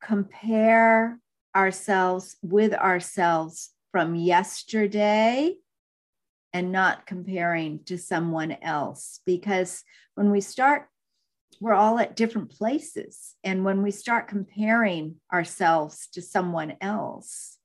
compare 0.07 1.19
ourselves 1.53 2.37
with 2.41 2.73
ourselves 2.73 3.71
from 3.91 4.15
yesterday 4.15 5.53
and 6.53 6.71
not 6.71 7.05
comparing 7.05 7.83
to 7.83 7.97
someone 7.97 8.55
else. 8.61 9.19
Because 9.25 9.83
when 10.15 10.31
we 10.31 10.39
start, 10.39 10.87
we're 11.59 11.73
all 11.73 11.99
at 11.99 12.15
different 12.15 12.51
places. 12.51 13.35
And 13.43 13.65
when 13.65 13.83
we 13.83 13.91
start 13.91 14.29
comparing 14.29 15.15
ourselves 15.33 16.07
to 16.13 16.21
someone 16.21 16.77
else, 16.79 17.57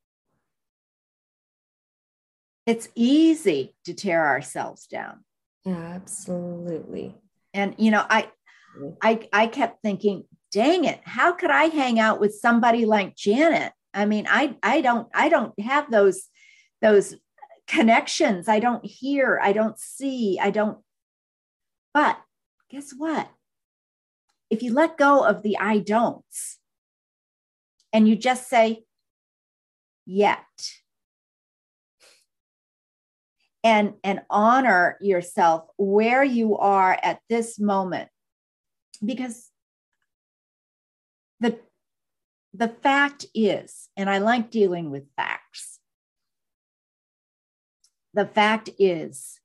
it's 2.66 2.88
easy 2.96 3.76
to 3.84 3.94
tear 3.94 4.26
ourselves 4.26 4.86
down. 4.86 5.24
Absolutely. 5.64 7.14
And 7.54 7.74
you 7.78 7.92
know, 7.92 8.04
I 8.08 8.30
I 9.00 9.28
I 9.32 9.46
kept 9.46 9.82
thinking, 9.82 10.24
dang 10.52 10.84
it, 10.84 11.00
how 11.04 11.32
could 11.32 11.50
I 11.50 11.64
hang 11.64 11.98
out 11.98 12.20
with 12.20 12.34
somebody 12.34 12.84
like 12.84 13.16
Janet? 13.16 13.72
I 13.94 14.04
mean, 14.04 14.26
I 14.28 14.56
I 14.62 14.80
don't 14.80 15.08
I 15.14 15.28
don't 15.28 15.58
have 15.60 15.90
those 15.90 16.28
those 16.80 17.16
connections. 17.66 18.48
I 18.48 18.60
don't 18.60 18.84
hear, 18.84 19.40
I 19.42 19.52
don't 19.52 19.78
see, 19.78 20.38
I 20.40 20.50
don't. 20.50 20.78
But 21.94 22.18
guess 22.70 22.92
what? 22.96 23.30
If 24.50 24.62
you 24.62 24.72
let 24.72 24.98
go 24.98 25.24
of 25.24 25.42
the 25.42 25.58
I 25.58 25.78
don'ts 25.78 26.58
and 27.92 28.06
you 28.06 28.16
just 28.16 28.48
say, 28.48 28.84
yet, 30.04 30.44
and 33.64 33.94
and 34.02 34.22
honor 34.28 34.98
yourself 35.00 35.64
where 35.76 36.24
you 36.24 36.58
are 36.58 36.98
at 37.02 37.20
this 37.28 37.58
moment 37.58 38.08
because 39.04 39.50
the 41.40 41.58
the 42.54 42.68
fact 42.68 43.26
is 43.34 43.88
and 43.96 44.08
i 44.08 44.18
like 44.18 44.50
dealing 44.50 44.90
with 44.90 45.04
facts 45.16 45.78
the 48.14 48.26
fact 48.26 48.68
is 48.78 49.38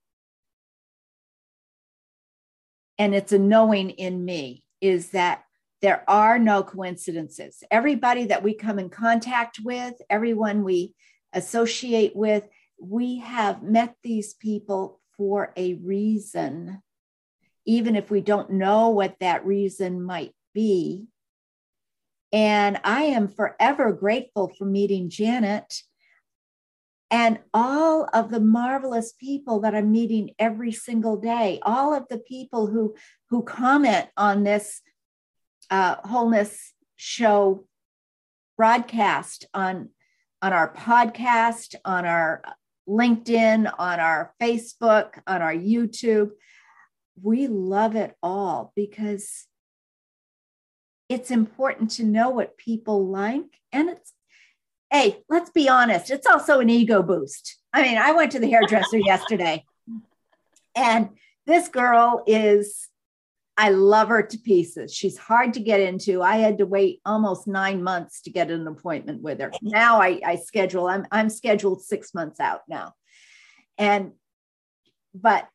and 2.97 3.13
it's 3.13 3.31
a 3.31 3.39
knowing 3.39 3.91
in 3.91 4.25
me 4.25 4.63
is 4.81 5.09
that 5.11 5.43
there 5.81 6.03
are 6.09 6.39
no 6.39 6.63
coincidences 6.63 7.63
everybody 7.71 8.25
that 8.25 8.43
we 8.43 8.53
come 8.53 8.79
in 8.79 8.89
contact 8.89 9.59
with 9.63 9.93
everyone 10.09 10.63
we 10.63 10.93
associate 11.33 12.15
with 12.15 12.43
we 12.79 13.19
have 13.19 13.63
met 13.63 13.95
these 14.03 14.33
people 14.33 14.99
for 15.17 15.51
a 15.57 15.73
reason, 15.75 16.81
even 17.65 17.95
if 17.95 18.09
we 18.09 18.21
don't 18.21 18.51
know 18.51 18.89
what 18.89 19.15
that 19.19 19.45
reason 19.45 20.01
might 20.01 20.33
be. 20.53 21.07
And 22.33 22.79
I 22.83 23.03
am 23.03 23.27
forever 23.27 23.93
grateful 23.93 24.51
for 24.57 24.65
meeting 24.65 25.09
Janet 25.09 25.81
and 27.09 27.39
all 27.53 28.09
of 28.13 28.31
the 28.31 28.39
marvelous 28.39 29.13
people 29.13 29.61
that 29.61 29.73
I'm 29.73 29.91
meeting 29.91 30.31
every 30.37 30.73
single 30.73 31.17
day, 31.17 31.59
all 31.61 31.93
of 31.93 32.05
the 32.09 32.17
people 32.17 32.67
who, 32.67 32.95
who 33.29 33.43
comment 33.43 34.07
on 34.17 34.43
this 34.43 34.81
uh, 35.69 35.95
wholeness 36.03 36.73
show 36.97 37.65
broadcast 38.57 39.45
on, 39.53 39.89
on 40.41 40.51
our 40.51 40.73
podcast, 40.73 41.75
on 41.85 42.05
our 42.05 42.41
LinkedIn, 42.89 43.71
on 43.77 43.99
our 43.99 44.33
Facebook, 44.41 45.19
on 45.27 45.41
our 45.41 45.53
YouTube. 45.53 46.31
We 47.21 47.47
love 47.47 47.95
it 47.95 48.15
all 48.21 48.73
because 48.75 49.45
it's 51.09 51.31
important 51.31 51.91
to 51.91 52.03
know 52.03 52.29
what 52.29 52.57
people 52.57 53.07
like. 53.07 53.59
And 53.71 53.89
it's, 53.89 54.13
hey, 54.91 55.23
let's 55.29 55.49
be 55.49 55.69
honest, 55.69 56.11
it's 56.11 56.27
also 56.27 56.59
an 56.59 56.69
ego 56.69 57.01
boost. 57.01 57.57
I 57.73 57.83
mean, 57.83 57.97
I 57.97 58.11
went 58.11 58.31
to 58.33 58.39
the 58.39 58.49
hairdresser 58.49 58.97
yesterday, 59.05 59.65
and 60.75 61.09
this 61.45 61.67
girl 61.67 62.23
is 62.27 62.89
I 63.59 63.69
love 63.69 64.09
her 64.09 64.21
to 64.21 64.37
pieces. 64.37 64.93
She's 64.93 65.17
hard 65.17 65.55
to 65.55 65.59
get 65.59 65.79
into. 65.79 66.21
I 66.21 66.37
had 66.37 66.59
to 66.59 66.67
wait 66.67 67.01
almost 67.03 67.47
nine 67.47 67.81
months 67.81 68.21
to 68.21 68.29
get 68.29 68.51
an 68.51 68.67
appointment 68.67 69.23
with 69.23 69.39
her. 69.41 69.51
Now 69.63 69.99
I, 69.99 70.21
I 70.23 70.35
schedule, 70.35 70.87
I'm, 70.87 71.07
I'm 71.11 71.29
scheduled 71.31 71.81
six 71.81 72.13
months 72.13 72.39
out 72.39 72.61
now. 72.69 72.93
And, 73.79 74.11
but 75.15 75.47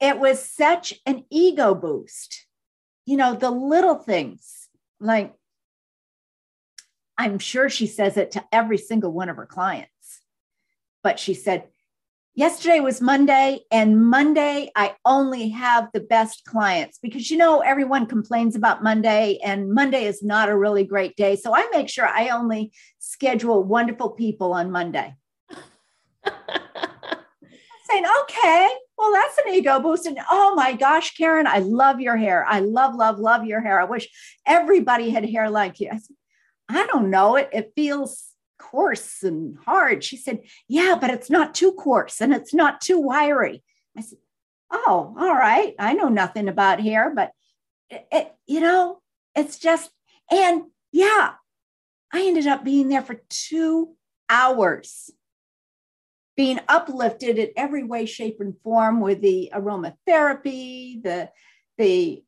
it 0.00 0.20
was 0.20 0.40
such 0.40 0.94
an 1.06 1.24
ego 1.28 1.74
boost. 1.74 2.46
You 3.08 3.16
know, 3.16 3.32
the 3.34 3.50
little 3.50 3.94
things 3.94 4.68
like, 5.00 5.32
I'm 7.16 7.38
sure 7.38 7.70
she 7.70 7.86
says 7.86 8.18
it 8.18 8.32
to 8.32 8.44
every 8.52 8.76
single 8.76 9.14
one 9.14 9.30
of 9.30 9.36
her 9.36 9.46
clients, 9.46 10.20
but 11.02 11.18
she 11.18 11.32
said, 11.32 11.68
yesterday 12.34 12.80
was 12.80 13.00
Monday, 13.00 13.60
and 13.72 14.04
Monday 14.10 14.70
I 14.76 14.94
only 15.06 15.48
have 15.48 15.88
the 15.94 16.00
best 16.00 16.44
clients 16.44 16.98
because 16.98 17.30
you 17.30 17.38
know 17.38 17.60
everyone 17.60 18.04
complains 18.04 18.54
about 18.54 18.82
Monday, 18.82 19.38
and 19.42 19.72
Monday 19.72 20.04
is 20.04 20.22
not 20.22 20.50
a 20.50 20.58
really 20.58 20.84
great 20.84 21.16
day. 21.16 21.34
So 21.34 21.54
I 21.54 21.66
make 21.72 21.88
sure 21.88 22.06
I 22.06 22.28
only 22.28 22.72
schedule 22.98 23.64
wonderful 23.64 24.10
people 24.10 24.52
on 24.52 24.70
Monday. 24.70 25.14
Saying, 27.88 28.04
okay, 28.20 28.68
well, 28.98 29.12
that's 29.12 29.38
an 29.38 29.54
ego 29.54 29.78
boost. 29.78 30.06
And 30.06 30.18
oh 30.30 30.54
my 30.56 30.72
gosh, 30.72 31.14
Karen, 31.14 31.46
I 31.46 31.60
love 31.60 32.00
your 32.00 32.16
hair. 32.16 32.44
I 32.46 32.60
love, 32.60 32.96
love, 32.96 33.18
love 33.18 33.46
your 33.46 33.60
hair. 33.60 33.80
I 33.80 33.84
wish 33.84 34.08
everybody 34.44 35.10
had 35.10 35.28
hair 35.28 35.48
like 35.48 35.78
you. 35.78 35.88
I 35.92 35.98
said, 35.98 36.16
I 36.68 36.84
don't 36.86 37.10
know. 37.10 37.36
It, 37.36 37.48
it 37.52 37.72
feels 37.76 38.24
coarse 38.58 39.22
and 39.22 39.56
hard. 39.64 40.02
She 40.02 40.16
said, 40.16 40.40
Yeah, 40.66 40.98
but 41.00 41.10
it's 41.10 41.30
not 41.30 41.54
too 41.54 41.72
coarse 41.72 42.20
and 42.20 42.34
it's 42.34 42.52
not 42.52 42.80
too 42.80 42.98
wiry. 42.98 43.62
I 43.96 44.02
said, 44.02 44.18
Oh, 44.70 45.14
all 45.18 45.34
right. 45.34 45.74
I 45.78 45.94
know 45.94 46.08
nothing 46.08 46.48
about 46.48 46.80
hair, 46.80 47.12
but 47.14 47.30
it, 47.88 48.06
it, 48.10 48.34
you 48.46 48.60
know, 48.60 49.00
it's 49.34 49.58
just, 49.58 49.90
and 50.30 50.64
yeah, 50.92 51.34
I 52.12 52.22
ended 52.22 52.46
up 52.46 52.64
being 52.64 52.88
there 52.88 53.02
for 53.02 53.22
two 53.30 53.94
hours, 54.28 55.10
being 56.38 56.58
uplifted 56.68 57.38
in 57.38 57.50
every 57.54 57.84
way, 57.84 58.06
shape, 58.06 58.38
and 58.40 58.54
form 58.64 59.00
with 59.00 59.20
the 59.20 59.52
aromatherapy, 59.54 61.02
the, 61.02 61.28
the 61.76 62.24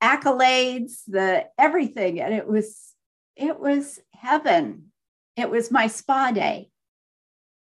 accolades, 0.00 1.00
the 1.08 1.46
everything. 1.58 2.20
And 2.20 2.32
it 2.32 2.46
was, 2.46 2.92
it 3.34 3.58
was 3.58 3.98
heaven 4.14 4.92
it 5.36 5.50
was 5.50 5.70
my 5.70 5.86
spa 5.86 6.32
day. 6.32 6.70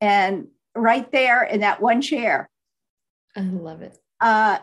And 0.02 0.48
right 0.76 1.12
there 1.12 1.44
in 1.44 1.60
that 1.60 1.82
one 1.82 2.02
chair. 2.02 2.50
I 3.36 3.42
love 3.42 3.82
it. 3.82 3.98
Uh, 4.22 4.60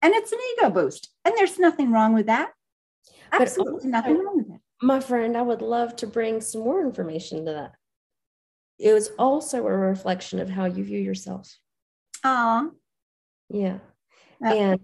and 0.00 0.14
it's 0.14 0.32
an 0.32 0.38
ego 0.52 0.70
boost. 0.70 1.10
And 1.24 1.34
there's 1.36 1.58
nothing 1.58 1.90
wrong 1.90 2.14
with 2.14 2.26
that. 2.26 2.52
Absolutely 3.32 3.72
also, 3.72 3.88
nothing 3.88 4.24
wrong 4.24 4.36
with 4.38 4.56
it. 4.56 4.60
My 4.80 5.00
friend, 5.00 5.36
I 5.36 5.42
would 5.42 5.60
love 5.60 5.96
to 5.96 6.06
bring 6.06 6.40
some 6.40 6.62
more 6.62 6.80
information 6.80 7.44
to 7.46 7.52
that. 7.52 7.72
It 8.78 8.92
was 8.92 9.10
also 9.18 9.66
a 9.66 9.72
reflection 9.72 10.38
of 10.38 10.48
how 10.48 10.66
you 10.66 10.84
view 10.84 11.00
yourself. 11.00 11.52
Oh. 12.24 12.72
Yeah. 13.50 13.78
And 14.40 14.80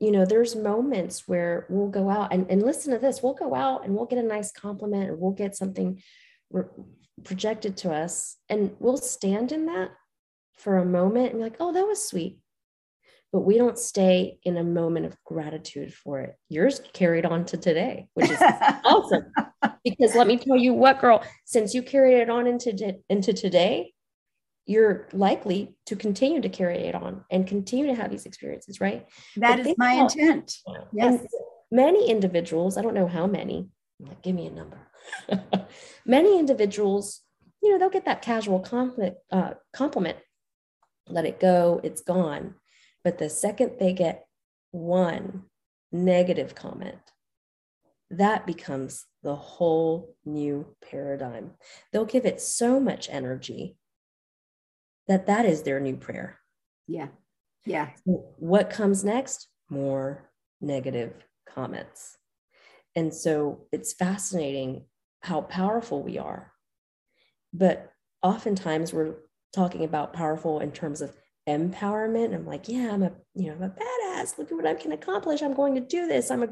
you 0.00 0.10
know, 0.10 0.24
there's 0.24 0.54
moments 0.54 1.26
where 1.26 1.66
we'll 1.70 1.88
go 1.88 2.10
out 2.10 2.32
and, 2.32 2.50
and 2.50 2.62
listen 2.62 2.92
to 2.92 2.98
this. 2.98 3.22
We'll 3.22 3.34
go 3.34 3.54
out 3.54 3.84
and 3.84 3.94
we'll 3.94 4.06
get 4.06 4.18
a 4.18 4.22
nice 4.22 4.52
compliment 4.52 5.08
or 5.08 5.16
we'll 5.16 5.32
get 5.32 5.56
something 5.56 6.02
re- 6.50 6.64
projected 7.22 7.76
to 7.78 7.92
us 7.92 8.36
and 8.48 8.74
we'll 8.80 8.96
stand 8.96 9.52
in 9.52 9.66
that 9.66 9.90
for 10.54 10.78
a 10.78 10.84
moment 10.84 11.30
and 11.30 11.38
be 11.38 11.44
like 11.44 11.56
oh 11.60 11.72
that 11.72 11.86
was 11.86 12.08
sweet 12.08 12.38
but 13.34 13.40
we 13.40 13.58
don't 13.58 13.80
stay 13.80 14.38
in 14.44 14.56
a 14.56 14.62
moment 14.62 15.06
of 15.06 15.16
gratitude 15.24 15.92
for 15.92 16.20
it. 16.20 16.36
Yours 16.48 16.80
carried 16.92 17.26
on 17.26 17.44
to 17.46 17.56
today 17.56 18.06
which 18.14 18.30
is 18.30 18.38
awesome. 18.84 19.24
Because 19.82 20.14
let 20.14 20.28
me 20.28 20.36
tell 20.36 20.56
you 20.56 20.72
what 20.72 21.00
girl 21.00 21.20
since 21.44 21.74
you 21.74 21.82
carried 21.82 22.20
it 22.20 22.30
on 22.30 22.46
into 22.46 22.96
into 23.10 23.32
today 23.32 23.92
you're 24.66 25.08
likely 25.12 25.76
to 25.84 25.96
continue 25.96 26.40
to 26.40 26.48
carry 26.48 26.78
it 26.78 26.94
on 26.94 27.24
and 27.30 27.46
continue 27.46 27.86
to 27.88 27.94
have 27.94 28.10
these 28.10 28.24
experiences 28.24 28.80
right? 28.80 29.04
That 29.36 29.56
but 29.56 29.66
is 29.66 29.74
my 29.76 29.94
about, 29.94 30.14
intent. 30.16 30.56
Yes. 30.92 31.26
Many 31.72 32.08
individuals 32.08 32.78
i 32.78 32.82
don't 32.82 32.94
know 32.94 33.08
how 33.08 33.26
many 33.26 33.68
like, 34.00 34.22
give 34.22 34.34
me 34.34 34.46
a 34.46 34.50
number. 34.50 34.78
Many 36.06 36.38
individuals, 36.38 37.20
you 37.62 37.70
know, 37.70 37.78
they'll 37.78 37.90
get 37.90 38.06
that 38.06 38.22
casual 38.22 38.60
compliment, 38.60 39.16
uh, 39.30 39.54
compliment. 39.72 40.18
Let 41.08 41.26
it 41.26 41.40
go, 41.40 41.80
it's 41.82 42.00
gone. 42.00 42.54
But 43.04 43.18
the 43.18 43.28
second 43.28 43.72
they 43.78 43.92
get 43.92 44.26
one 44.70 45.44
negative 45.92 46.54
comment, 46.54 46.98
that 48.10 48.46
becomes 48.46 49.04
the 49.22 49.36
whole 49.36 50.16
new 50.24 50.66
paradigm. 50.90 51.52
They'll 51.92 52.04
give 52.04 52.26
it 52.26 52.40
so 52.40 52.80
much 52.80 53.08
energy 53.10 53.76
that 55.06 55.26
that 55.26 55.44
is 55.44 55.62
their 55.62 55.80
new 55.80 55.96
prayer. 55.96 56.40
Yeah. 56.86 57.08
Yeah. 57.66 57.90
What 58.04 58.70
comes 58.70 59.04
next? 59.04 59.48
More 59.70 60.30
negative 60.60 61.12
comments. 61.48 62.16
And 62.96 63.12
so 63.12 63.66
it's 63.72 63.92
fascinating 63.92 64.84
how 65.20 65.42
powerful 65.42 66.02
we 66.02 66.18
are. 66.18 66.52
But 67.52 67.90
oftentimes 68.22 68.92
we're 68.92 69.14
talking 69.52 69.84
about 69.84 70.12
powerful 70.12 70.60
in 70.60 70.72
terms 70.72 71.00
of 71.00 71.16
empowerment. 71.48 72.34
I'm 72.34 72.46
like, 72.46 72.68
yeah, 72.68 72.90
I'm 72.92 73.02
a, 73.02 73.12
you 73.34 73.48
know, 73.48 73.54
I'm 73.54 73.62
a 73.62 73.68
badass. 73.68 74.38
Look 74.38 74.50
at 74.50 74.56
what 74.56 74.66
I 74.66 74.74
can 74.74 74.92
accomplish. 74.92 75.42
I'm 75.42 75.54
going 75.54 75.74
to 75.74 75.80
do 75.80 76.06
this. 76.06 76.30
I'm 76.30 76.42
a, 76.42 76.48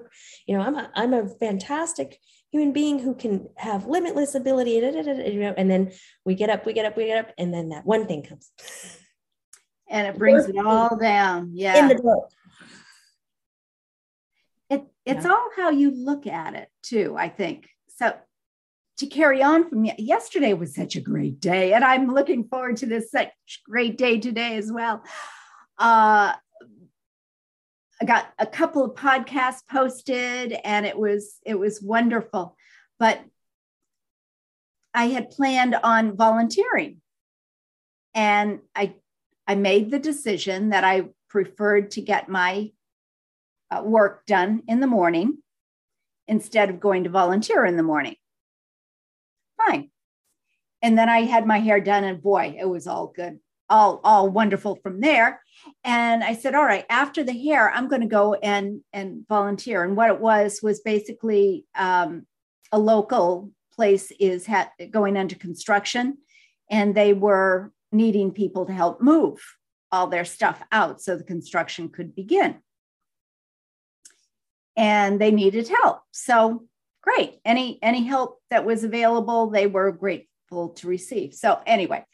you 0.47 0.57
know, 0.57 0.63
I'm 0.63 0.77
a, 0.77 0.91
I'm 0.95 1.15
a 1.15 1.29
fantastic 1.29 2.19
human 2.51 2.73
being 2.73 2.99
who 2.99 3.15
can 3.15 3.49
have 3.57 3.87
limitless 3.87 4.35
ability. 4.35 4.81
Da, 4.81 4.91
da, 4.91 5.03
da, 5.03 5.31
you 5.31 5.41
know, 5.41 5.55
and 5.57 5.71
then 5.71 5.93
we 6.25 6.35
get 6.35 6.51
up, 6.51 6.67
we 6.67 6.75
get 6.75 6.85
up, 6.85 6.97
we 6.97 7.07
get 7.07 7.25
up, 7.25 7.33
and 7.39 7.53
then 7.55 7.71
that 7.71 7.87
one 7.87 8.07
thing 8.07 8.23
comes. 8.23 8.51
And 9.89 10.07
it 10.07 10.19
brings 10.19 10.47
it 10.47 10.57
all 10.59 10.97
down. 10.97 11.53
Yeah. 11.55 11.77
In 11.77 11.89
the 11.89 11.95
book. 11.95 12.31
It, 14.71 14.85
it's 15.05 15.25
yeah. 15.25 15.31
all 15.31 15.49
how 15.57 15.71
you 15.71 15.91
look 15.91 16.27
at 16.27 16.55
it 16.55 16.69
too, 16.83 17.15
I 17.19 17.29
think. 17.29 17.69
So 17.97 18.15
to 19.03 19.09
carry 19.09 19.43
on 19.43 19.69
from 19.69 19.85
yesterday 19.99 20.53
was 20.53 20.77
such 20.77 20.95
a 20.95 21.01
great 21.01 21.41
day, 21.41 21.73
and 21.73 21.85
I'm 21.85 22.15
looking 22.15 22.45
forward 22.45 22.77
to 22.79 22.87
this 22.87 23.11
such 23.11 23.31
great 23.69 23.99
day 23.99 24.21
today 24.21 24.57
as 24.57 24.71
well. 24.71 25.03
Uh, 25.77 26.35
I 28.01 28.05
got 28.07 28.33
a 28.39 28.47
couple 28.47 28.85
of 28.85 28.95
podcasts 28.95 29.67
posted, 29.69 30.53
and 30.53 30.87
it 30.87 30.97
was 30.97 31.39
it 31.45 31.59
was 31.59 31.83
wonderful. 31.83 32.57
But 33.01 33.21
I 34.95 35.07
had 35.07 35.31
planned 35.31 35.75
on 35.75 36.17
volunteering, 36.17 37.01
and 38.15 38.61
I 38.77 38.95
I 39.49 39.57
made 39.57 39.91
the 39.91 39.99
decision 39.99 40.69
that 40.69 40.85
I 40.85 41.09
preferred 41.29 41.91
to 41.93 42.03
get 42.03 42.29
my 42.29 42.71
uh, 43.69 43.83
work 43.83 44.27
done 44.27 44.63
in 44.69 44.79
the 44.79 44.87
morning 44.87 45.39
instead 46.29 46.71
of 46.71 46.79
going 46.79 47.03
to 47.03 47.11
volunteer 47.11 47.65
in 47.65 47.77
the 47.77 47.83
morning 47.83 48.15
fine. 49.67 49.91
And 50.83 50.99
then 50.99 51.09
I 51.09 51.21
had 51.21 51.47
my 51.47 51.59
hair 51.59 51.81
done, 51.81 52.05
and 52.05 52.23
boy, 52.23 52.57
it 52.59 52.65
was 52.65 52.87
all 52.87 53.13
good, 53.15 53.39
all 53.69 54.01
all 54.03 54.29
wonderful 54.29 54.77
from 54.77 55.01
there. 55.01 55.41
And 55.85 56.25
I 56.25 56.35
said, 56.35 56.55
all 56.55 56.65
right, 56.65 56.85
after 56.91 57.23
the 57.23 57.33
hair, 57.33 57.71
I'm 57.71 57.89
going 57.89 58.03
to 58.03 58.09
go 58.09 58.35
and 58.35 58.81
and 58.93 59.27
volunteer. 59.29 59.85
And 59.85 59.97
what 59.97 60.11
it 60.11 60.21
was 60.21 60.61
was 60.63 60.81
basically 60.81 61.67
um, 61.77 62.27
a 62.73 62.79
local 62.79 63.51
place 63.75 64.11
is 64.19 64.47
ha- 64.47 64.71
going 64.91 65.17
under 65.17 65.37
construction, 65.37 66.19
and 66.71 66.95
they 66.95 67.13
were 67.13 67.73
needing 67.93 68.33
people 68.33 68.67
to 68.67 68.73
help 68.73 69.01
move 69.01 69.41
all 69.93 70.07
their 70.07 70.25
stuff 70.25 70.63
out 70.73 71.01
so 71.01 71.17
the 71.17 71.25
construction 71.25 71.91
could 71.91 72.15
begin. 72.15 72.57
And 74.75 75.21
they 75.21 75.31
needed 75.31 75.69
help. 75.69 76.01
So 76.11 76.65
great. 77.03 77.39
Any 77.45 77.79
any 77.83 78.05
help 78.05 78.39
that 78.51 78.65
was 78.65 78.85
available, 78.85 79.51
they 79.51 79.67
were 79.67 79.93
grateful 79.93 80.71
to 80.71 80.89
receive. 80.89 81.35
So 81.35 81.61
anyway, 81.67 82.05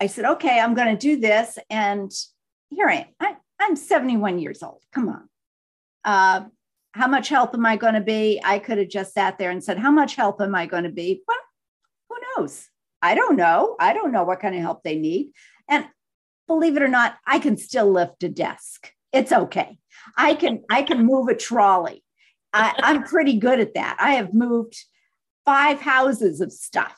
I 0.00 0.06
said, 0.06 0.24
okay, 0.24 0.58
I'm 0.58 0.74
going 0.74 0.96
to 0.96 1.00
do 1.00 1.20
this, 1.20 1.58
and 1.68 2.10
here 2.70 2.88
I 2.88 2.94
am. 2.94 3.06
I, 3.20 3.36
I'm 3.60 3.76
71 3.76 4.38
years 4.38 4.62
old. 4.62 4.82
Come 4.92 5.08
on. 5.08 5.28
Uh, 6.04 6.48
how 6.92 7.08
much 7.08 7.28
help 7.28 7.54
am 7.54 7.66
I 7.66 7.76
going 7.76 7.94
to 7.94 8.00
be? 8.00 8.40
I 8.44 8.58
could 8.58 8.78
have 8.78 8.88
just 8.88 9.14
sat 9.14 9.38
there 9.38 9.50
and 9.50 9.62
said, 9.62 9.78
how 9.78 9.90
much 9.90 10.14
help 10.14 10.40
am 10.40 10.54
I 10.54 10.66
going 10.66 10.84
to 10.84 10.90
be? 10.90 11.22
Well, 11.26 11.38
who 12.08 12.16
knows? 12.36 12.68
I 13.02 13.14
don't 13.14 13.36
know. 13.36 13.74
I 13.80 13.92
don't 13.92 14.12
know 14.12 14.22
what 14.22 14.40
kind 14.40 14.54
of 14.54 14.60
help 14.60 14.82
they 14.82 14.96
need. 14.96 15.32
And 15.68 15.86
believe 16.46 16.76
it 16.76 16.82
or 16.82 16.88
not, 16.88 17.16
I 17.26 17.40
can 17.40 17.56
still 17.56 17.90
lift 17.90 18.22
a 18.22 18.28
desk. 18.28 18.92
It's 19.12 19.32
okay. 19.32 19.78
I 20.16 20.34
can 20.34 20.62
I 20.70 20.82
can 20.82 21.04
move 21.04 21.28
a 21.28 21.36
trolley. 21.36 22.03
I, 22.54 22.74
I'm 22.82 23.02
pretty 23.02 23.38
good 23.38 23.58
at 23.58 23.74
that. 23.74 23.96
I 23.98 24.12
have 24.12 24.32
moved 24.32 24.82
five 25.44 25.80
houses 25.80 26.40
of 26.40 26.52
stuff. 26.52 26.96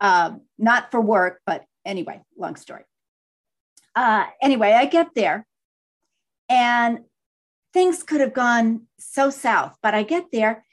Um, 0.00 0.42
not 0.58 0.90
for 0.90 1.00
work, 1.00 1.40
but 1.46 1.64
anyway, 1.84 2.20
long 2.36 2.56
story. 2.56 2.82
Uh, 3.94 4.26
anyway, 4.42 4.72
I 4.72 4.86
get 4.86 5.08
there 5.14 5.46
and 6.48 7.00
things 7.72 8.02
could 8.02 8.20
have 8.20 8.34
gone 8.34 8.82
so 8.98 9.30
south, 9.30 9.76
but 9.82 9.94
I 9.94 10.02
get 10.02 10.26
there, 10.32 10.64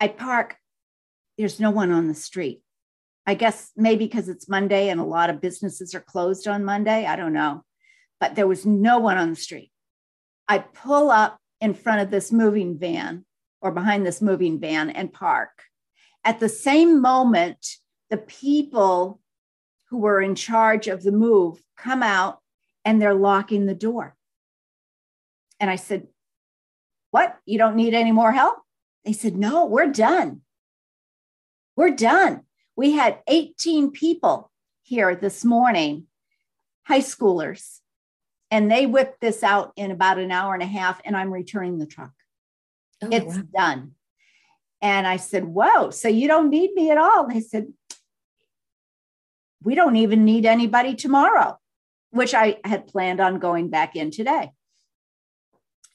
I 0.00 0.08
park, 0.08 0.56
there's 1.38 1.60
no 1.60 1.70
one 1.70 1.90
on 1.90 2.08
the 2.08 2.14
street. 2.14 2.62
I 3.26 3.34
guess 3.34 3.70
maybe 3.76 4.06
because 4.06 4.28
it's 4.28 4.48
Monday 4.48 4.88
and 4.88 5.00
a 5.00 5.04
lot 5.04 5.30
of 5.30 5.40
businesses 5.40 5.94
are 5.94 6.00
closed 6.00 6.48
on 6.48 6.64
Monday. 6.64 7.06
I 7.06 7.14
don't 7.16 7.32
know, 7.32 7.64
but 8.20 8.34
there 8.34 8.48
was 8.48 8.66
no 8.66 8.98
one 8.98 9.16
on 9.16 9.30
the 9.30 9.36
street. 9.36 9.70
I 10.48 10.58
pull 10.58 11.10
up 11.10 11.38
in 11.62 11.72
front 11.74 12.00
of 12.00 12.10
this 12.10 12.32
moving 12.32 12.76
van 12.76 13.24
or 13.60 13.70
behind 13.70 14.04
this 14.04 14.20
moving 14.20 14.58
van 14.58 14.90
and 14.90 15.12
park. 15.12 15.62
At 16.24 16.40
the 16.40 16.48
same 16.48 17.00
moment, 17.00 17.76
the 18.10 18.18
people 18.18 19.20
who 19.88 19.98
were 19.98 20.20
in 20.20 20.34
charge 20.34 20.88
of 20.88 21.04
the 21.04 21.12
move 21.12 21.60
come 21.76 22.02
out 22.02 22.40
and 22.84 23.00
they're 23.00 23.14
locking 23.14 23.66
the 23.66 23.76
door. 23.76 24.16
And 25.60 25.70
I 25.70 25.76
said, 25.76 26.08
What? 27.12 27.38
You 27.46 27.58
don't 27.58 27.76
need 27.76 27.94
any 27.94 28.10
more 28.10 28.32
help? 28.32 28.58
They 29.04 29.12
said, 29.12 29.36
No, 29.36 29.64
we're 29.64 29.86
done. 29.92 30.40
We're 31.76 31.94
done. 31.94 32.40
We 32.74 32.92
had 32.92 33.20
18 33.28 33.92
people 33.92 34.50
here 34.82 35.14
this 35.14 35.44
morning, 35.44 36.08
high 36.88 37.00
schoolers, 37.00 37.78
and 38.52 38.70
they 38.70 38.84
whipped 38.84 39.20
this 39.22 39.42
out 39.42 39.72
in 39.76 39.90
about 39.90 40.18
an 40.18 40.30
hour 40.30 40.52
and 40.52 40.62
a 40.62 40.66
half 40.66 41.00
and 41.04 41.16
i'm 41.16 41.32
returning 41.32 41.78
the 41.78 41.86
truck. 41.86 42.12
Oh, 43.02 43.08
it's 43.10 43.36
wow. 43.36 43.42
done. 43.56 43.92
And 44.80 45.06
i 45.08 45.16
said 45.16 45.44
whoa 45.44 45.90
so 45.90 46.06
you 46.06 46.28
don't 46.28 46.50
need 46.50 46.72
me 46.74 46.92
at 46.92 46.98
all? 46.98 47.26
They 47.26 47.40
said 47.40 47.72
we 49.64 49.74
don't 49.74 49.96
even 49.96 50.24
need 50.24 50.46
anybody 50.46 50.94
tomorrow 50.94 51.58
which 52.10 52.34
i 52.34 52.58
had 52.64 52.86
planned 52.86 53.20
on 53.20 53.40
going 53.40 53.68
back 53.68 53.96
in 53.96 54.12
today. 54.12 54.52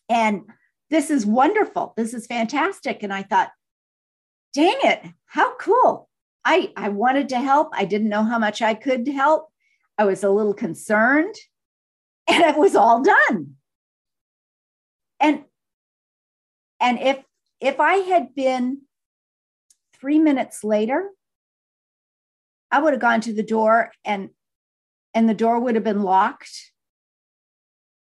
And 0.10 0.44
this 0.90 1.10
is 1.10 1.26
wonderful. 1.26 1.94
This 1.96 2.14
is 2.14 2.28
fantastic. 2.28 3.04
And 3.04 3.14
i 3.14 3.22
thought 3.24 3.52
dang 4.54 4.80
it 4.84 5.06
how 5.28 5.56
cool. 5.58 6.10
I 6.44 6.74
i 6.76 6.90
wanted 6.90 7.30
to 7.30 7.40
help. 7.40 7.70
I 7.74 7.86
didn't 7.86 8.10
know 8.10 8.24
how 8.24 8.40
much 8.40 8.64
i 8.64 8.74
could 8.74 9.08
help. 9.08 9.50
I 10.00 10.06
was 10.06 10.24
a 10.24 10.30
little 10.30 10.54
concerned 10.56 11.36
and 12.28 12.44
it 12.44 12.58
was 12.58 12.76
all 12.76 13.02
done. 13.02 13.56
And 15.20 15.44
and 16.80 17.00
if 17.00 17.24
if 17.60 17.80
i 17.80 17.96
had 17.96 18.36
been 18.36 18.82
three 20.00 20.20
minutes 20.20 20.64
later 20.64 21.10
i 22.72 22.80
would 22.80 22.94
have 22.94 23.02
gone 23.02 23.22
to 23.22 23.34
the 23.34 23.44
door 23.44 23.92
and 24.06 24.30
and 25.14 25.28
the 25.28 25.34
door 25.34 25.60
would 25.60 25.74
have 25.76 25.84
been 25.84 26.04
locked. 26.04 26.72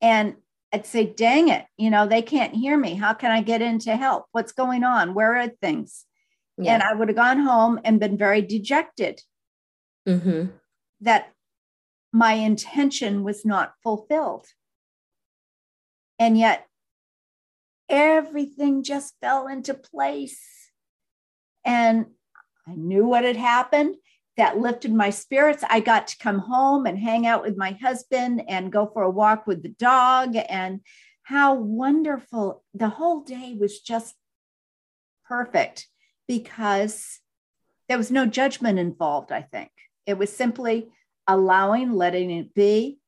And 0.02 0.36
i'd 0.74 0.86
say 0.86 1.06
dang 1.06 1.50
it 1.50 1.66
you 1.78 1.90
know 1.90 2.08
they 2.08 2.22
can't 2.22 2.56
hear 2.56 2.78
me. 2.78 2.96
How 2.96 3.14
can 3.14 3.32
i 3.32 3.42
get 3.42 3.62
in 3.62 3.80
to 3.80 3.96
help? 3.96 4.26
What's 4.32 4.54
going 4.54 4.84
on? 4.84 5.14
Where 5.14 5.36
are 5.36 5.48
things? 5.48 6.06
Yeah. 6.58 6.76
and 6.76 6.84
i 6.84 6.94
would 6.94 7.08
have 7.08 7.18
gone 7.18 7.40
home 7.40 7.80
and 7.84 8.00
been 8.00 8.18
very 8.18 8.42
dejected. 8.42 9.22
Mm-hmm. 10.08 10.46
that 11.02 11.32
my 12.12 12.34
intention 12.34 13.24
was 13.24 13.46
not 13.46 13.74
fulfilled. 13.84 14.48
And 16.20 16.38
yet, 16.38 16.68
everything 17.90 18.84
just 18.84 19.16
fell 19.22 19.48
into 19.48 19.74
place. 19.74 20.42
And 21.66 22.08
I 22.68 22.76
knew 22.76 23.06
what 23.06 23.24
had 23.24 23.38
happened. 23.38 23.96
That 24.38 24.58
lifted 24.58 24.94
my 24.94 25.10
spirits. 25.10 25.64
I 25.70 25.82
got 25.82 26.08
to 26.08 26.18
come 26.18 26.40
home 26.40 26.86
and 26.86 26.98
hang 26.98 27.28
out 27.28 27.44
with 27.44 27.58
my 27.58 27.72
husband 27.82 28.44
and 28.48 28.72
go 28.72 28.90
for 28.92 29.04
a 29.04 29.10
walk 29.10 29.46
with 29.46 29.62
the 29.62 29.70
dog. 29.70 30.36
And 30.50 30.82
how 31.24 31.54
wonderful 31.56 32.64
the 32.74 32.90
whole 32.90 33.22
day 33.22 33.56
was 33.60 33.80
just 33.82 34.16
perfect 35.28 35.88
because 36.28 37.20
there 37.88 37.98
was 37.98 38.12
no 38.12 38.26
judgment 38.26 38.80
involved, 38.80 39.32
I 39.32 39.42
think. 39.42 39.72
It 40.06 40.18
was 40.18 40.32
simply 40.32 40.92
allowing, 41.28 41.94
letting 41.94 42.32
it 42.32 42.54
be, 42.54 43.00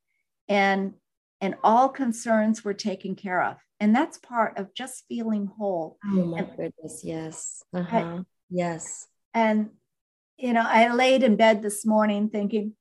and 0.48 0.94
and 1.42 1.56
all 1.64 1.90
concerns 1.90 2.64
were 2.64 2.74
taken 2.74 3.16
care 3.16 3.42
of. 3.42 3.58
And 3.80 3.94
that's 3.94 4.18
part 4.18 4.58
of 4.58 4.74
just 4.74 5.04
feeling 5.10 5.46
whole. 5.58 5.98
Oh 6.06 6.26
my 6.26 6.40
and, 6.40 6.50
goodness, 6.56 7.02
yes. 7.04 7.64
Uh-huh. 7.74 7.98
I, 7.98 8.24
yes. 8.50 9.08
And 9.34 9.72
you 10.38 10.54
know, 10.54 10.66
I 10.66 10.94
laid 10.94 11.24
in 11.24 11.36
bed 11.36 11.62
this 11.62 11.86
morning 11.86 12.30
thinking, 12.30 12.74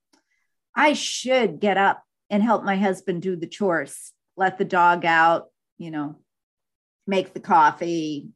I 0.75 0.93
should 0.93 1.59
get 1.59 1.77
up 1.77 2.03
and 2.29 2.41
help 2.41 2.63
my 2.63 2.77
husband 2.77 3.21
do 3.21 3.35
the 3.35 3.47
chores, 3.47 4.11
let 4.35 4.57
the 4.57 4.65
dog 4.65 5.05
out, 5.05 5.49
you 5.77 5.91
know, 5.91 6.19
make 7.05 7.33
the 7.33 7.39
coffee, 7.39 8.29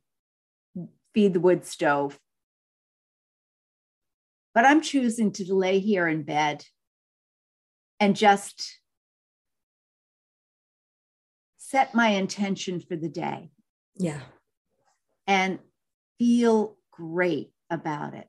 feed 1.13 1.33
the 1.33 1.39
wood 1.39 1.65
stove. 1.65 2.19
But 4.53 4.65
I'm 4.65 4.81
choosing 4.81 5.31
to 5.33 5.53
lay 5.53 5.79
here 5.79 6.07
in 6.07 6.23
bed 6.23 6.63
and 7.99 8.15
just 8.15 8.79
set 11.57 11.93
my 11.93 12.10
intention 12.10 12.79
for 12.79 12.95
the 12.95 13.10
day. 13.10 13.51
Yeah. 13.95 14.21
And 15.25 15.60
feel 16.17 16.77
great 16.91 17.51
about 17.69 18.13
it. 18.13 18.27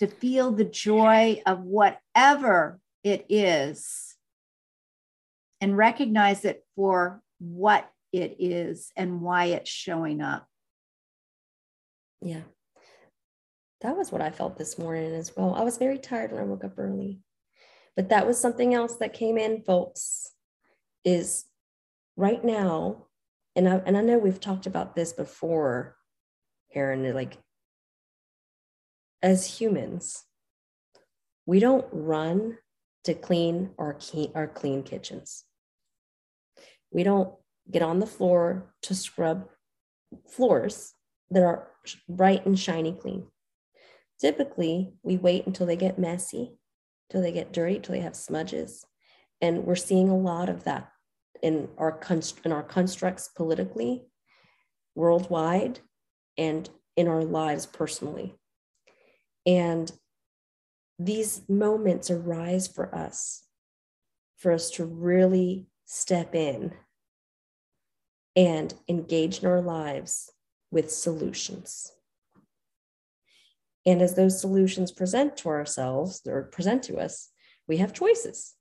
To 0.00 0.06
feel 0.06 0.50
the 0.50 0.64
joy 0.64 1.42
of 1.46 1.60
whatever 1.62 2.80
it 3.04 3.26
is 3.28 4.16
and 5.60 5.76
recognize 5.76 6.44
it 6.44 6.64
for 6.76 7.22
what 7.38 7.88
it 8.12 8.36
is 8.38 8.90
and 8.96 9.20
why 9.20 9.46
it's 9.46 9.70
showing 9.70 10.20
up. 10.20 10.46
Yeah. 12.20 12.42
That 13.80 13.96
was 13.96 14.10
what 14.10 14.22
I 14.22 14.30
felt 14.30 14.58
this 14.58 14.78
morning 14.78 15.14
as 15.14 15.36
well. 15.36 15.54
I 15.54 15.62
was 15.62 15.78
very 15.78 15.98
tired 15.98 16.32
when 16.32 16.40
I 16.40 16.44
woke 16.44 16.64
up 16.64 16.78
early. 16.78 17.20
But 17.98 18.10
that 18.10 18.28
was 18.28 18.40
something 18.40 18.74
else 18.74 18.94
that 18.98 19.12
came 19.12 19.36
in, 19.36 19.62
folks, 19.62 20.30
is 21.04 21.46
right 22.16 22.44
now, 22.44 23.06
and 23.56 23.68
I, 23.68 23.82
and 23.84 23.98
I 23.98 24.02
know 24.02 24.18
we've 24.18 24.38
talked 24.38 24.66
about 24.66 24.94
this 24.94 25.12
before, 25.12 25.96
Karen, 26.72 27.12
like 27.12 27.38
as 29.20 29.58
humans, 29.58 30.22
we 31.44 31.58
don't 31.58 31.86
run 31.90 32.58
to 33.02 33.14
clean 33.14 33.70
our, 33.80 33.94
key, 33.94 34.30
our 34.32 34.46
clean 34.46 34.84
kitchens. 34.84 35.42
We 36.92 37.02
don't 37.02 37.34
get 37.68 37.82
on 37.82 37.98
the 37.98 38.06
floor 38.06 38.74
to 38.82 38.94
scrub 38.94 39.48
floors 40.30 40.94
that 41.32 41.42
are 41.42 41.66
bright 42.08 42.46
and 42.46 42.56
shiny 42.56 42.92
clean. 42.92 43.26
Typically, 44.20 44.92
we 45.02 45.16
wait 45.16 45.48
until 45.48 45.66
they 45.66 45.74
get 45.74 45.98
messy, 45.98 46.57
till 47.10 47.22
they 47.22 47.32
get 47.32 47.52
dirty, 47.52 47.78
till 47.78 47.94
they 47.94 48.00
have 48.00 48.16
smudges. 48.16 48.84
And 49.40 49.64
we're 49.64 49.76
seeing 49.76 50.08
a 50.08 50.16
lot 50.16 50.48
of 50.48 50.64
that 50.64 50.90
in 51.42 51.68
our 51.78 51.92
const- 51.92 52.44
in 52.44 52.52
our 52.52 52.62
constructs 52.62 53.28
politically, 53.28 54.06
worldwide, 54.94 55.80
and 56.36 56.68
in 56.96 57.06
our 57.06 57.24
lives 57.24 57.66
personally. 57.66 58.34
And 59.46 59.90
these 60.98 61.48
moments 61.48 62.10
arise 62.10 62.66
for 62.66 62.92
us, 62.94 63.44
for 64.36 64.52
us 64.52 64.70
to 64.72 64.84
really 64.84 65.68
step 65.84 66.34
in 66.34 66.74
and 68.34 68.74
engage 68.88 69.40
in 69.40 69.48
our 69.48 69.60
lives 69.60 70.32
with 70.70 70.90
solutions. 70.90 71.92
And 73.88 74.02
as 74.02 74.14
those 74.14 74.38
solutions 74.38 74.92
present 74.92 75.38
to 75.38 75.48
ourselves 75.48 76.20
or 76.28 76.42
present 76.42 76.82
to 76.84 76.98
us, 76.98 77.30
we 77.66 77.78
have 77.78 77.94
choices. 77.94 78.54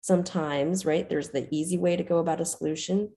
Sometimes, 0.00 0.84
right, 0.84 1.08
there's 1.08 1.30
the 1.30 1.46
easy 1.54 1.78
way 1.78 1.94
to 1.94 2.02
go 2.02 2.18
about 2.18 2.40
a 2.40 2.44
solution. 2.44 3.12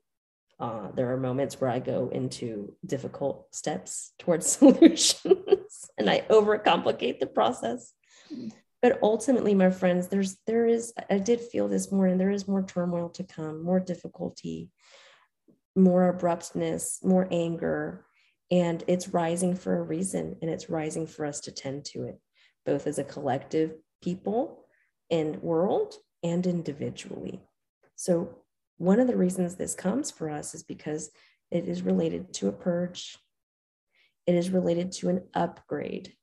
Uh, 0.59 0.91
there 0.91 1.11
are 1.11 1.17
moments 1.17 1.59
where 1.59 1.71
I 1.71 1.79
go 1.79 2.09
into 2.09 2.75
difficult 2.85 3.47
steps 3.55 4.13
towards 4.19 4.45
solutions 4.57 5.89
and 5.97 6.07
I 6.07 6.19
overcomplicate 6.29 7.19
the 7.19 7.25
process. 7.25 7.93
But 8.83 8.99
ultimately, 9.01 9.55
my 9.55 9.71
friends, 9.71 10.09
there's 10.09 10.37
there 10.45 10.67
is 10.67 10.93
I 11.09 11.17
did 11.17 11.41
feel 11.41 11.67
this 11.67 11.91
morning 11.91 12.19
there 12.19 12.29
is 12.29 12.47
more 12.47 12.61
turmoil 12.61 13.09
to 13.09 13.23
come, 13.23 13.63
more 13.63 13.79
difficulty, 13.79 14.69
more 15.75 16.09
abruptness, 16.09 16.99
more 17.03 17.27
anger, 17.31 18.05
and 18.49 18.83
it's 18.87 19.09
rising 19.09 19.55
for 19.55 19.77
a 19.77 19.81
reason 19.81 20.35
and 20.41 20.49
it's 20.49 20.69
rising 20.69 21.07
for 21.07 21.25
us 21.25 21.39
to 21.41 21.51
tend 21.51 21.85
to 21.85 22.03
it, 22.03 22.19
both 22.65 22.87
as 22.87 22.97
a 22.97 23.03
collective 23.03 23.75
people 24.01 24.65
and 25.09 25.41
world 25.41 25.95
and 26.23 26.45
individually. 26.45 27.41
So, 27.95 28.39
one 28.77 28.99
of 28.99 29.07
the 29.07 29.17
reasons 29.17 29.55
this 29.55 29.73
comes 29.73 30.11
for 30.11 30.29
us 30.29 30.53
is 30.53 30.61
because 30.61 31.09
it 31.49 31.67
is 31.67 31.81
related 31.81 32.31
to 32.35 32.47
a 32.47 32.51
purge, 32.51 33.17
it 34.27 34.35
is 34.35 34.49
related 34.51 34.91
to 34.93 35.09
an 35.09 35.23
upgrade. 35.33 36.13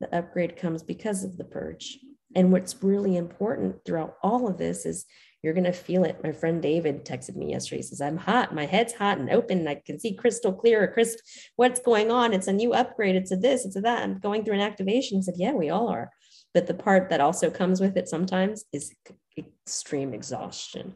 The 0.00 0.14
upgrade 0.16 0.56
comes 0.56 0.82
because 0.82 1.22
of 1.22 1.36
the 1.36 1.44
purge. 1.44 1.98
And 2.34 2.50
what's 2.50 2.82
really 2.82 3.16
important 3.16 3.84
throughout 3.84 4.16
all 4.22 4.48
of 4.48 4.58
this 4.58 4.86
is 4.86 5.04
you're 5.42 5.54
going 5.54 5.64
to 5.64 5.72
feel 5.72 6.04
it. 6.04 6.22
My 6.22 6.30
friend 6.30 6.62
David 6.62 7.04
texted 7.04 7.34
me 7.34 7.50
yesterday. 7.50 7.78
He 7.78 7.82
says, 7.82 8.00
I'm 8.00 8.16
hot. 8.16 8.54
My 8.54 8.64
head's 8.64 8.92
hot 8.92 9.18
and 9.18 9.28
open. 9.28 9.58
And 9.58 9.68
I 9.68 9.82
can 9.84 9.98
see 9.98 10.14
crystal 10.14 10.52
clear. 10.52 10.86
Crystal, 10.86 11.20
what's 11.56 11.80
going 11.80 12.12
on? 12.12 12.32
It's 12.32 12.46
a 12.46 12.52
new 12.52 12.72
upgrade. 12.72 13.16
It's 13.16 13.32
a 13.32 13.36
this, 13.36 13.64
it's 13.64 13.76
a 13.76 13.80
that. 13.80 14.02
I'm 14.04 14.18
going 14.20 14.44
through 14.44 14.54
an 14.54 14.60
activation. 14.60 15.18
He 15.18 15.22
said, 15.22 15.34
Yeah, 15.36 15.52
we 15.52 15.70
all 15.70 15.88
are. 15.88 16.10
But 16.54 16.68
the 16.68 16.74
part 16.74 17.10
that 17.10 17.20
also 17.20 17.50
comes 17.50 17.80
with 17.80 17.96
it 17.96 18.08
sometimes 18.08 18.64
is 18.72 18.94
extreme 19.36 20.14
exhaustion 20.14 20.94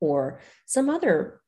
or 0.00 0.40
some 0.64 0.88
other 0.88 1.40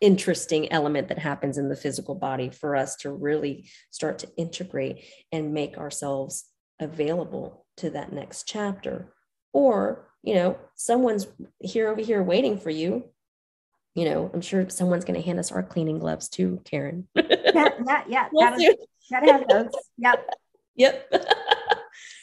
interesting 0.00 0.72
element 0.72 1.08
that 1.08 1.18
happens 1.18 1.58
in 1.58 1.68
the 1.68 1.76
physical 1.76 2.14
body 2.14 2.48
for 2.48 2.74
us 2.74 2.96
to 2.96 3.10
really 3.12 3.68
start 3.90 4.18
to 4.18 4.28
integrate 4.36 5.04
and 5.30 5.52
make 5.52 5.76
ourselves 5.76 6.46
available 6.80 7.66
to 7.76 7.90
that 7.90 8.12
next 8.12 8.44
chapter 8.48 9.12
or 9.52 10.06
you 10.22 10.34
know 10.34 10.58
someone's 10.74 11.26
here 11.60 11.88
over 11.88 12.00
here 12.00 12.22
waiting 12.22 12.58
for 12.58 12.70
you 12.70 13.04
you 13.94 14.04
know 14.04 14.30
i'm 14.32 14.40
sure 14.40 14.68
someone's 14.68 15.04
going 15.04 15.18
to 15.18 15.24
hand 15.24 15.38
us 15.38 15.52
our 15.52 15.62
cleaning 15.62 15.98
gloves 15.98 16.28
too 16.28 16.60
karen 16.64 17.08
yeah 17.14 17.68
yeah 17.78 18.04
yeah 18.08 18.28
gotta, 18.32 18.76
gotta 19.10 19.32
have 19.32 19.48
those 19.48 19.72
yep 19.98 20.26
yep 20.76 21.12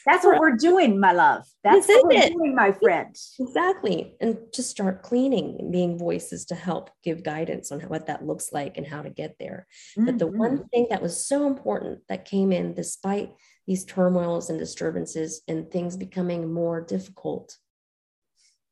That's 0.08 0.24
what 0.24 0.38
we're 0.40 0.56
doing, 0.56 0.98
my 0.98 1.12
love. 1.12 1.44
That's 1.62 1.86
what 1.86 2.06
we're 2.06 2.22
it. 2.22 2.32
doing, 2.32 2.54
my 2.54 2.72
friend. 2.72 3.14
Exactly. 3.38 4.14
And 4.22 4.38
just 4.54 4.70
start 4.70 5.02
cleaning 5.02 5.56
and 5.58 5.70
being 5.70 5.98
voices 5.98 6.46
to 6.46 6.54
help 6.54 6.88
give 7.04 7.22
guidance 7.22 7.70
on 7.70 7.80
what 7.80 8.06
that 8.06 8.24
looks 8.24 8.50
like 8.50 8.78
and 8.78 8.86
how 8.86 9.02
to 9.02 9.10
get 9.10 9.36
there. 9.38 9.66
Mm-hmm. 9.98 10.06
But 10.06 10.18
the 10.18 10.26
one 10.26 10.58
mm-hmm. 10.58 10.66
thing 10.68 10.86
that 10.88 11.02
was 11.02 11.26
so 11.26 11.46
important 11.46 12.00
that 12.08 12.24
came 12.24 12.52
in 12.52 12.72
despite 12.72 13.34
these 13.68 13.84
turmoils 13.84 14.48
and 14.48 14.58
disturbances 14.58 15.42
and 15.46 15.70
things 15.70 15.94
becoming 15.94 16.50
more 16.50 16.80
difficult 16.80 17.58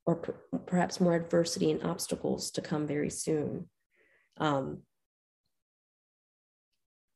or 0.06 0.16
per- 0.16 0.58
perhaps 0.64 1.02
more 1.02 1.14
adversity 1.14 1.70
and 1.70 1.82
obstacles 1.82 2.50
to 2.52 2.62
come 2.62 2.86
very 2.86 3.10
soon. 3.10 3.68
Um, 4.38 4.78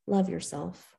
love 0.05 0.29
yourself. 0.29 0.95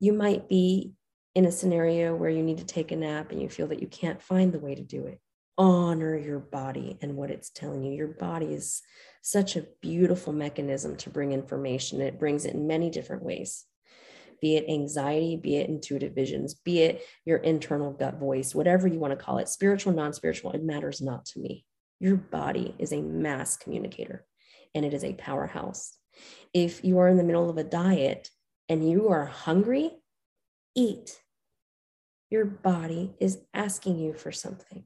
You 0.00 0.12
might 0.12 0.48
be 0.48 0.94
in 1.36 1.44
a 1.44 1.52
scenario 1.52 2.16
where 2.16 2.30
you 2.30 2.42
need 2.42 2.58
to 2.58 2.64
take 2.64 2.90
a 2.90 2.96
nap 2.96 3.30
and 3.30 3.40
you 3.40 3.48
feel 3.48 3.68
that 3.68 3.80
you 3.80 3.86
can't 3.86 4.20
find 4.20 4.52
the 4.52 4.58
way 4.58 4.74
to 4.74 4.82
do 4.82 5.06
it, 5.06 5.20
honor 5.56 6.16
your 6.16 6.40
body 6.40 6.98
and 7.00 7.14
what 7.14 7.30
it's 7.30 7.50
telling 7.50 7.84
you. 7.84 7.92
Your 7.92 8.08
body 8.08 8.46
is 8.46 8.82
such 9.22 9.54
a 9.54 9.66
beautiful 9.80 10.32
mechanism 10.32 10.96
to 10.96 11.10
bring 11.10 11.30
information. 11.30 12.00
It 12.00 12.18
brings 12.18 12.46
it 12.46 12.54
in 12.54 12.66
many 12.66 12.90
different 12.90 13.22
ways 13.22 13.64
be 14.40 14.56
it 14.56 14.68
anxiety, 14.68 15.36
be 15.36 15.56
it 15.56 15.68
intuitive 15.68 16.14
visions, 16.14 16.54
be 16.54 16.82
it 16.82 17.02
your 17.24 17.38
internal 17.38 17.92
gut 17.92 18.18
voice, 18.18 18.54
whatever 18.54 18.86
you 18.86 18.98
want 18.98 19.16
to 19.16 19.24
call 19.24 19.38
it, 19.38 19.48
spiritual, 19.48 19.92
non 19.92 20.12
spiritual, 20.12 20.52
it 20.52 20.62
matters 20.62 21.00
not 21.00 21.24
to 21.26 21.40
me. 21.40 21.64
Your 22.00 22.16
body 22.16 22.74
is 22.78 22.92
a 22.92 23.00
mass 23.00 23.56
communicator 23.56 24.24
and 24.74 24.84
it 24.84 24.92
is 24.92 25.04
a 25.04 25.14
powerhouse. 25.14 25.96
If 26.52 26.84
you 26.84 26.98
are 26.98 27.08
in 27.08 27.16
the 27.16 27.24
middle 27.24 27.48
of 27.48 27.58
a 27.58 27.64
diet 27.64 28.30
and 28.68 28.88
you 28.88 29.08
are 29.08 29.26
hungry, 29.26 29.90
eat 30.74 31.20
your 32.30 32.44
body 32.44 33.14
is 33.20 33.38
asking 33.54 33.98
you 33.98 34.12
for 34.12 34.32
something. 34.32 34.84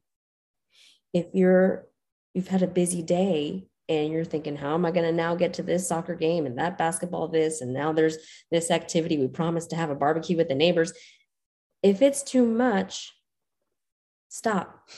If 1.13 1.27
you're 1.33 1.87
you've 2.35 2.49
had 2.49 2.63
a 2.63 2.69
busy 2.69 3.03
day 3.03 3.67
and 3.91 4.11
you're 4.11 4.25
thinking, 4.25 4.57
how 4.57 4.75
am 4.75 4.87
I 4.87 4.93
going 4.93 5.05
to 5.05 5.13
now 5.13 5.35
get 5.35 5.55
to 5.55 5.63
this 5.63 5.87
soccer 5.87 6.15
game 6.15 6.47
and 6.47 6.57
that 6.59 6.79
basketball 6.79 7.29
this 7.29 7.61
and 7.61 7.75
now 7.75 7.93
there's 7.93 8.17
this 8.51 8.71
activity 8.71 9.19
we 9.19 9.27
promised 9.27 9.71
to 9.71 9.77
have 9.77 9.91
a 9.91 9.95
barbecue 9.95 10.37
with 10.37 10.49
the 10.49 10.55
neighbors. 10.55 10.93
If 11.83 12.01
it's 12.01 12.23
too 12.23 12.47
much, 12.47 13.13
stop. 14.29 14.89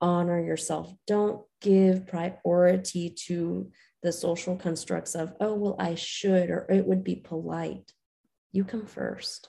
Honor 0.00 0.42
yourself. 0.42 0.92
Don't 1.06 1.42
give 1.60 2.06
priority 2.06 3.14
to 3.26 3.70
the 4.02 4.12
social 4.12 4.56
constructs 4.56 5.14
of, 5.14 5.34
oh, 5.38 5.54
well, 5.54 5.76
I 5.78 5.94
should, 5.94 6.50
or 6.50 6.66
it 6.68 6.86
would 6.86 7.04
be 7.04 7.16
polite. 7.16 7.92
You 8.50 8.64
come 8.64 8.86
first 8.86 9.48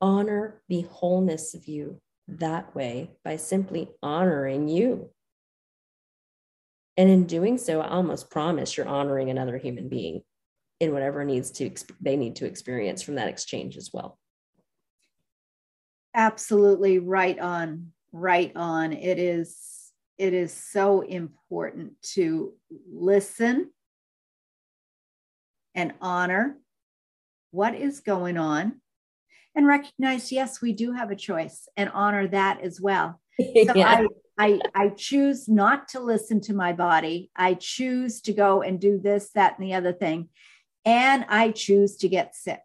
honor 0.00 0.60
the 0.68 0.82
wholeness 0.82 1.54
of 1.54 1.66
you 1.66 1.98
that 2.28 2.74
way 2.74 3.10
by 3.24 3.36
simply 3.36 3.88
honoring 4.02 4.68
you. 4.68 5.08
And 6.96 7.10
in 7.10 7.26
doing 7.26 7.58
so, 7.58 7.80
I 7.80 7.88
almost 7.88 8.30
promise 8.30 8.76
you're 8.76 8.86
honoring 8.86 9.30
another 9.30 9.58
human 9.58 9.88
being 9.88 10.22
in 10.80 10.92
whatever 10.92 11.24
needs 11.24 11.50
to 11.52 11.70
they 12.00 12.16
need 12.16 12.36
to 12.36 12.46
experience 12.46 13.02
from 13.02 13.16
that 13.16 13.28
exchange 13.28 13.76
as 13.76 13.90
well. 13.92 14.18
absolutely 16.14 16.98
right 16.98 17.38
on, 17.38 17.92
right 18.12 18.52
on. 18.54 18.92
It 18.92 19.18
is 19.18 19.74
it 20.18 20.32
is 20.32 20.52
so 20.52 21.00
important 21.00 21.92
to 22.02 22.52
listen 22.92 23.70
and 25.74 25.92
honor 26.00 26.56
what 27.50 27.74
is 27.74 28.00
going 28.00 28.38
on 28.38 28.80
and 29.56 29.66
recognize 29.66 30.30
yes 30.30 30.60
we 30.62 30.72
do 30.72 30.92
have 30.92 31.10
a 31.10 31.16
choice 31.16 31.68
and 31.76 31.90
honor 31.92 32.28
that 32.28 32.60
as 32.60 32.80
well 32.80 33.20
so 33.40 33.72
yeah. 33.74 33.88
I, 33.88 34.06
I 34.36 34.60
i 34.74 34.88
choose 34.88 35.48
not 35.48 35.88
to 35.88 36.00
listen 36.00 36.40
to 36.42 36.54
my 36.54 36.72
body 36.72 37.30
i 37.36 37.54
choose 37.54 38.20
to 38.22 38.32
go 38.32 38.62
and 38.62 38.80
do 38.80 38.98
this 38.98 39.30
that 39.34 39.58
and 39.58 39.66
the 39.66 39.74
other 39.74 39.92
thing 39.92 40.28
and 40.84 41.24
i 41.28 41.50
choose 41.50 41.96
to 41.98 42.08
get 42.08 42.34
sick 42.34 42.62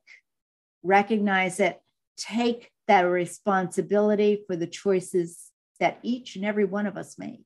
recognize 0.82 1.60
it 1.60 1.80
take 2.18 2.72
that 2.88 3.02
responsibility 3.02 4.44
for 4.48 4.56
the 4.56 4.68
choices 4.68 5.52
that 5.80 6.00
each 6.02 6.36
and 6.36 6.44
every 6.44 6.66
one 6.66 6.88
of 6.88 6.98
us 6.98 7.20
make 7.20 7.46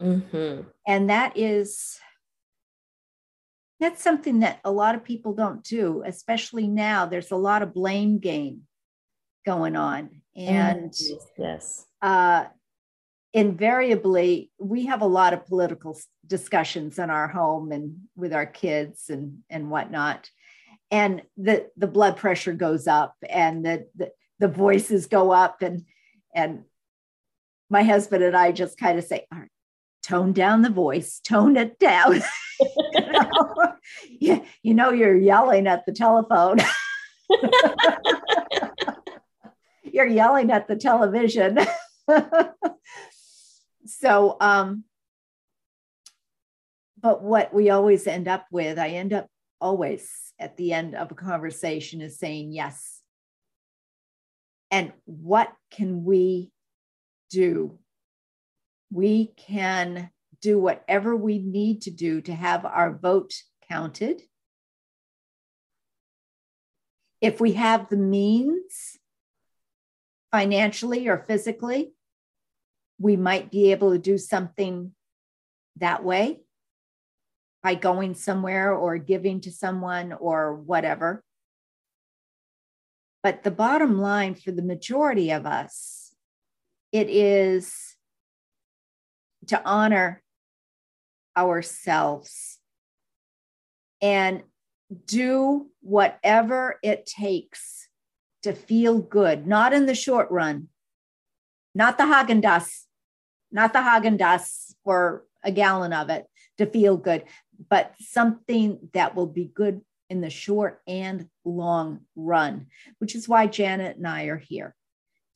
mm-hmm. 0.00 0.62
and 0.86 1.10
that 1.10 1.36
is 1.36 2.00
that's 3.80 4.02
something 4.02 4.40
that 4.40 4.60
a 4.64 4.72
lot 4.72 4.94
of 4.94 5.04
people 5.04 5.34
don't 5.34 5.62
do, 5.62 6.02
especially 6.04 6.66
now. 6.66 7.06
There's 7.06 7.30
a 7.30 7.36
lot 7.36 7.62
of 7.62 7.72
blame 7.74 8.18
game 8.18 8.62
going 9.46 9.76
on. 9.76 10.22
And 10.36 10.92
yes, 11.38 11.86
uh, 12.02 12.46
invariably, 13.38 14.50
we 14.58 14.86
have 14.86 15.00
a 15.00 15.06
lot 15.06 15.32
of 15.32 15.46
political 15.46 15.96
discussions 16.26 16.98
in 16.98 17.08
our 17.08 17.28
home 17.28 17.70
and 17.70 17.96
with 18.16 18.32
our 18.32 18.46
kids 18.46 19.10
and, 19.10 19.38
and 19.48 19.70
whatnot. 19.70 20.28
And 20.90 21.22
the, 21.36 21.68
the 21.76 21.86
blood 21.86 22.16
pressure 22.16 22.52
goes 22.52 22.88
up 22.88 23.14
and 23.28 23.64
the, 23.64 23.86
the, 23.94 24.10
the 24.40 24.48
voices 24.48 25.06
go 25.06 25.30
up 25.30 25.62
and, 25.62 25.84
and 26.34 26.64
my 27.70 27.84
husband 27.84 28.24
and 28.24 28.36
I 28.36 28.50
just 28.50 28.76
kind 28.76 28.98
of 28.98 29.04
say, 29.04 29.24
all 29.30 29.38
right, 29.38 29.50
tone 30.02 30.32
down 30.32 30.62
the 30.62 30.70
voice, 30.70 31.20
tone 31.20 31.56
it 31.56 31.78
down. 31.78 32.20
you, 34.18 34.34
know? 34.34 34.44
you 34.64 34.74
know 34.74 34.90
you're 34.90 35.16
yelling 35.16 35.68
at 35.68 35.86
the 35.86 35.92
telephone. 35.92 36.56
you're 39.84 40.06
yelling 40.06 40.50
at 40.50 40.66
the 40.66 40.74
television. 40.74 41.60
so 43.88 44.36
um 44.40 44.84
but 47.00 47.22
what 47.22 47.54
we 47.54 47.70
always 47.70 48.08
end 48.08 48.26
up 48.26 48.46
with, 48.50 48.76
I 48.76 48.88
end 48.88 49.12
up 49.12 49.28
always 49.60 50.10
at 50.38 50.56
the 50.56 50.72
end 50.72 50.96
of 50.96 51.12
a 51.12 51.14
conversation 51.14 52.00
is 52.00 52.18
saying 52.18 52.50
yes. 52.50 53.00
And 54.72 54.92
what 55.04 55.52
can 55.70 56.04
we 56.04 56.50
do 57.30 57.78
we 58.90 59.26
can 59.36 60.10
do 60.40 60.58
whatever 60.58 61.16
we 61.16 61.38
need 61.38 61.82
to 61.82 61.90
do 61.90 62.20
to 62.22 62.34
have 62.34 62.64
our 62.64 62.96
vote 62.96 63.34
counted. 63.68 64.22
If 67.20 67.40
we 67.40 67.52
have 67.52 67.88
the 67.88 67.96
means, 67.96 68.98
financially 70.30 71.08
or 71.08 71.24
physically, 71.26 71.92
we 72.98 73.16
might 73.16 73.50
be 73.50 73.70
able 73.70 73.92
to 73.92 73.98
do 73.98 74.18
something 74.18 74.92
that 75.76 76.04
way 76.04 76.40
by 77.62 77.74
going 77.74 78.14
somewhere 78.14 78.72
or 78.72 78.98
giving 78.98 79.40
to 79.40 79.50
someone 79.50 80.12
or 80.12 80.54
whatever. 80.54 81.22
But 83.22 83.42
the 83.42 83.50
bottom 83.50 84.00
line 84.00 84.34
for 84.34 84.52
the 84.52 84.62
majority 84.62 85.30
of 85.30 85.44
us, 85.44 86.14
it 86.92 87.08
is 87.10 87.96
to 89.48 89.62
honor 89.64 90.22
ourselves 91.36 92.58
and 94.00 94.42
do 95.04 95.68
whatever 95.80 96.78
it 96.82 97.06
takes 97.06 97.88
to 98.42 98.52
feel 98.52 99.00
good, 99.00 99.46
not 99.46 99.72
in 99.72 99.86
the 99.86 99.94
short 99.94 100.30
run, 100.30 100.68
not 101.74 101.98
the 101.98 102.04
Haagen 102.04 102.42
Dazs, 102.42 102.84
not 103.50 103.72
the 103.72 103.78
Haagen 103.80 104.18
Dazs 104.18 104.74
for 104.84 105.24
a 105.42 105.50
gallon 105.50 105.92
of 105.92 106.10
it 106.10 106.26
to 106.58 106.66
feel 106.66 106.96
good, 106.96 107.24
but 107.70 107.94
something 108.00 108.90
that 108.92 109.14
will 109.14 109.26
be 109.26 109.50
good 109.54 109.80
in 110.10 110.20
the 110.20 110.30
short 110.30 110.80
and 110.86 111.28
long 111.44 112.00
run, 112.16 112.66
which 112.98 113.14
is 113.14 113.28
why 113.28 113.46
Janet 113.46 113.96
and 113.96 114.06
I 114.06 114.24
are 114.24 114.38
here 114.38 114.74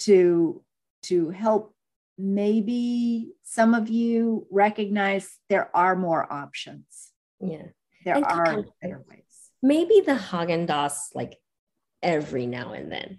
to 0.01 0.63
to 1.05 1.31
help 1.31 1.75
maybe 2.17 3.33
some 3.43 3.75
of 3.75 3.89
you 3.89 4.47
recognize 4.51 5.39
there 5.49 5.75
are 5.75 5.97
more 5.97 6.31
options. 6.33 7.11
Yeah. 7.41 7.67
There 8.05 8.17
and 8.17 8.25
are 8.25 8.65
better 8.81 9.05
ways. 9.09 9.51
Maybe 9.63 10.01
the 10.01 10.15
Haagen 10.15 10.67
Dazs 10.67 11.15
like 11.15 11.39
every 12.03 12.47
now 12.47 12.73
and 12.73 12.91
then. 12.91 13.19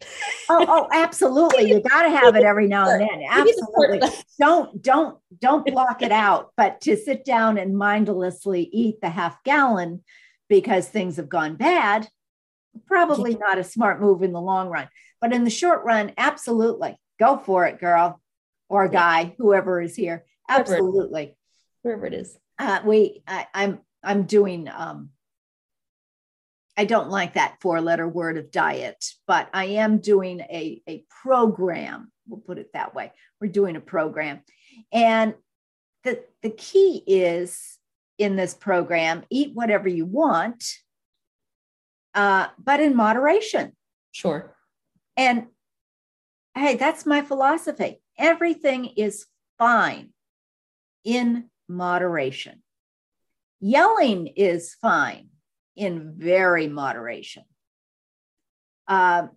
oh, 0.49 0.65
oh, 0.67 0.87
absolutely. 0.93 1.69
You 1.69 1.81
got 1.81 2.03
to 2.03 2.09
have 2.09 2.35
it 2.35 2.43
every 2.43 2.67
now 2.67 2.89
and 2.89 3.01
then. 3.01 3.23
Absolutely. 3.29 4.01
don't 4.39 4.81
don't 4.81 5.17
don't 5.39 5.65
block 5.65 6.01
it 6.01 6.11
out, 6.11 6.51
but 6.57 6.81
to 6.81 6.97
sit 6.97 7.25
down 7.25 7.57
and 7.57 7.77
mindlessly 7.77 8.69
eat 8.71 9.01
the 9.01 9.09
half 9.09 9.43
gallon 9.43 10.03
because 10.49 10.87
things 10.87 11.17
have 11.17 11.29
gone 11.29 11.55
bad, 11.55 12.07
probably 12.85 13.35
not 13.35 13.57
a 13.57 13.63
smart 13.63 14.01
move 14.01 14.21
in 14.21 14.33
the 14.33 14.41
long 14.41 14.69
run. 14.69 14.87
But 15.21 15.33
in 15.33 15.43
the 15.43 15.49
short 15.49 15.83
run, 15.85 16.11
absolutely. 16.17 16.97
Go 17.19 17.37
for 17.37 17.65
it, 17.65 17.79
girl 17.79 18.19
or 18.69 18.87
guy, 18.87 19.35
whoever 19.37 19.81
is 19.81 19.95
here. 19.95 20.25
Absolutely. 20.49 21.37
Whoever 21.83 22.07
it 22.07 22.13
is. 22.13 22.37
Uh, 22.57 22.79
we, 22.83 23.21
I, 23.27 23.45
I'm, 23.53 23.79
I'm 24.03 24.23
doing. 24.23 24.67
Um, 24.67 25.09
I 26.75 26.85
don't 26.85 27.09
like 27.09 27.35
that 27.35 27.57
four-letter 27.61 28.07
word 28.07 28.37
of 28.37 28.51
diet, 28.51 29.05
but 29.27 29.49
I 29.53 29.65
am 29.65 29.99
doing 29.99 30.39
a 30.41 30.81
a 30.87 31.05
program. 31.21 32.11
We'll 32.27 32.39
put 32.39 32.57
it 32.57 32.73
that 32.73 32.95
way. 32.95 33.11
We're 33.39 33.51
doing 33.51 33.75
a 33.75 33.81
program, 33.81 34.41
and 34.91 35.35
the 36.03 36.23
the 36.41 36.49
key 36.49 37.03
is 37.05 37.77
in 38.17 38.35
this 38.35 38.53
program: 38.53 39.23
eat 39.29 39.51
whatever 39.53 39.87
you 39.87 40.05
want, 40.05 40.65
uh, 42.15 42.47
but 42.57 42.79
in 42.79 42.95
moderation. 42.95 43.73
Sure. 44.11 44.55
And 45.15 45.47
hey, 46.55 46.75
that's 46.75 47.05
my 47.05 47.21
philosophy 47.21 47.99
everything 48.17 48.85
is 48.85 49.25
fine 49.57 50.09
in 51.03 51.49
moderation. 51.67 52.61
Yelling 53.59 54.27
is 54.27 54.75
fine 54.75 55.29
in 55.75 56.13
very 56.17 56.67
moderation. 56.67 57.43
Uh, 58.87 59.27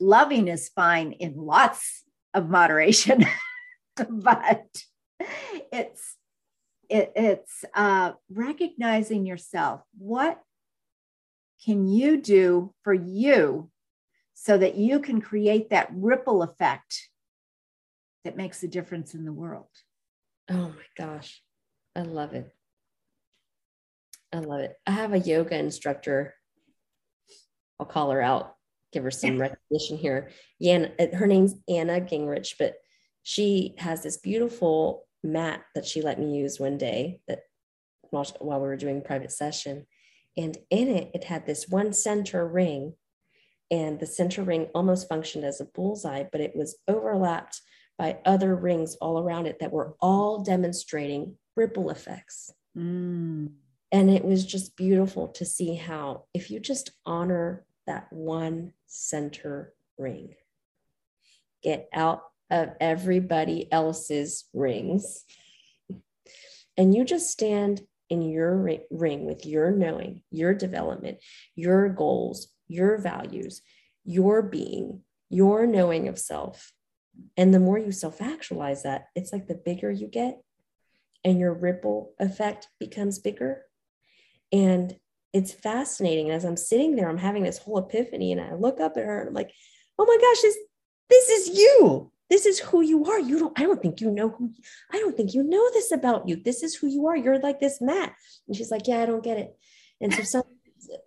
loving 0.00 0.48
is 0.48 0.68
fine 0.68 1.12
in 1.12 1.36
lots 1.36 2.04
of 2.32 2.48
moderation, 2.48 3.24
but 4.08 4.66
it's 5.72 6.16
it, 6.90 7.12
it's 7.16 7.64
uh, 7.74 8.12
recognizing 8.30 9.24
yourself. 9.24 9.80
What 9.96 10.40
can 11.64 11.88
you 11.88 12.20
do 12.20 12.74
for 12.82 12.92
you 12.92 13.70
so 14.34 14.58
that 14.58 14.74
you 14.74 15.00
can 15.00 15.20
create 15.20 15.70
that 15.70 15.88
ripple 15.94 16.42
effect 16.42 17.08
that 18.24 18.36
makes 18.36 18.62
a 18.62 18.68
difference 18.68 19.14
in 19.14 19.24
the 19.24 19.32
world. 19.32 19.68
Oh 20.50 20.68
my 20.68 20.86
gosh. 20.96 21.42
I 21.96 22.02
love 22.02 22.34
it. 22.34 22.50
I 24.34 24.38
love 24.38 24.60
it. 24.60 24.76
I 24.84 24.90
have 24.90 25.12
a 25.12 25.18
yoga 25.18 25.56
instructor. 25.56 26.34
I'll 27.78 27.86
call 27.86 28.10
her 28.10 28.20
out, 28.20 28.56
give 28.92 29.04
her 29.04 29.10
some 29.10 29.38
recognition 29.40 29.96
here. 29.96 30.30
Yan, 30.58 30.90
uh, 30.98 31.16
her 31.16 31.28
name's 31.28 31.54
Anna 31.68 32.00
Gingrich, 32.00 32.54
but 32.58 32.74
she 33.22 33.74
has 33.78 34.02
this 34.02 34.16
beautiful 34.16 35.06
mat 35.22 35.62
that 35.76 35.86
she 35.86 36.02
let 36.02 36.18
me 36.18 36.36
use 36.36 36.58
one 36.58 36.76
day 36.76 37.20
that 37.28 37.42
while, 38.10 38.26
while 38.40 38.60
we 38.60 38.66
were 38.66 38.76
doing 38.76 39.02
private 39.02 39.30
session. 39.30 39.86
And 40.36 40.58
in 40.68 40.88
it, 40.88 41.12
it 41.14 41.24
had 41.24 41.46
this 41.46 41.68
one 41.68 41.92
center 41.92 42.46
ring, 42.46 42.94
and 43.70 44.00
the 44.00 44.06
center 44.06 44.42
ring 44.42 44.66
almost 44.74 45.08
functioned 45.08 45.44
as 45.44 45.60
a 45.60 45.64
bullseye, 45.64 46.24
but 46.30 46.40
it 46.40 46.56
was 46.56 46.76
overlapped 46.88 47.60
by 47.96 48.18
other 48.24 48.56
rings 48.56 48.96
all 48.96 49.20
around 49.20 49.46
it 49.46 49.60
that 49.60 49.70
were 49.70 49.94
all 50.00 50.42
demonstrating 50.42 51.36
ripple 51.54 51.90
effects. 51.90 52.50
Mm. 52.76 53.52
And 53.94 54.10
it 54.10 54.24
was 54.24 54.44
just 54.44 54.76
beautiful 54.76 55.28
to 55.28 55.44
see 55.44 55.76
how, 55.76 56.24
if 56.34 56.50
you 56.50 56.58
just 56.58 56.90
honor 57.06 57.64
that 57.86 58.12
one 58.12 58.72
center 58.88 59.72
ring, 59.96 60.34
get 61.62 61.88
out 61.94 62.24
of 62.50 62.70
everybody 62.80 63.70
else's 63.70 64.46
rings, 64.52 65.22
and 66.76 66.92
you 66.92 67.04
just 67.04 67.30
stand 67.30 67.82
in 68.10 68.22
your 68.22 68.68
ring 68.90 69.26
with 69.26 69.46
your 69.46 69.70
knowing, 69.70 70.22
your 70.28 70.54
development, 70.54 71.18
your 71.54 71.88
goals, 71.88 72.48
your 72.66 72.98
values, 72.98 73.62
your 74.04 74.42
being, 74.42 75.02
your 75.30 75.68
knowing 75.68 76.08
of 76.08 76.18
self. 76.18 76.72
And 77.36 77.54
the 77.54 77.60
more 77.60 77.78
you 77.78 77.92
self 77.92 78.20
actualize 78.20 78.82
that, 78.82 79.04
it's 79.14 79.32
like 79.32 79.46
the 79.46 79.54
bigger 79.54 79.92
you 79.92 80.08
get 80.08 80.42
and 81.22 81.38
your 81.38 81.54
ripple 81.54 82.12
effect 82.18 82.66
becomes 82.80 83.20
bigger. 83.20 83.62
And 84.54 84.96
it's 85.32 85.52
fascinating. 85.52 86.30
As 86.30 86.44
I'm 86.44 86.56
sitting 86.56 86.94
there, 86.94 87.08
I'm 87.08 87.18
having 87.18 87.42
this 87.42 87.58
whole 87.58 87.78
epiphany 87.78 88.30
and 88.30 88.40
I 88.40 88.54
look 88.54 88.80
up 88.80 88.96
at 88.96 89.04
her 89.04 89.18
and 89.18 89.28
I'm 89.28 89.34
like, 89.34 89.50
oh 89.98 90.06
my 90.06 90.16
gosh, 90.16 90.42
this, 90.42 90.56
this 91.10 91.28
is 91.28 91.58
you. 91.58 92.12
This 92.30 92.46
is 92.46 92.60
who 92.60 92.80
you 92.80 93.04
are. 93.06 93.18
You 93.18 93.40
don't, 93.40 93.58
I 93.58 93.64
don't 93.64 93.82
think 93.82 94.00
you 94.00 94.12
know 94.12 94.28
who, 94.28 94.52
I 94.92 94.98
don't 95.00 95.16
think 95.16 95.34
you 95.34 95.42
know 95.42 95.68
this 95.72 95.90
about 95.90 96.28
you. 96.28 96.36
This 96.36 96.62
is 96.62 96.76
who 96.76 96.86
you 96.86 97.08
are. 97.08 97.16
You're 97.16 97.40
like 97.40 97.58
this 97.58 97.80
Matt. 97.80 98.14
And 98.46 98.56
she's 98.56 98.70
like, 98.70 98.86
yeah, 98.86 99.02
I 99.02 99.06
don't 99.06 99.24
get 99.24 99.38
it. 99.38 99.56
And 100.00 100.14
so 100.14 100.22
some, 100.22 100.42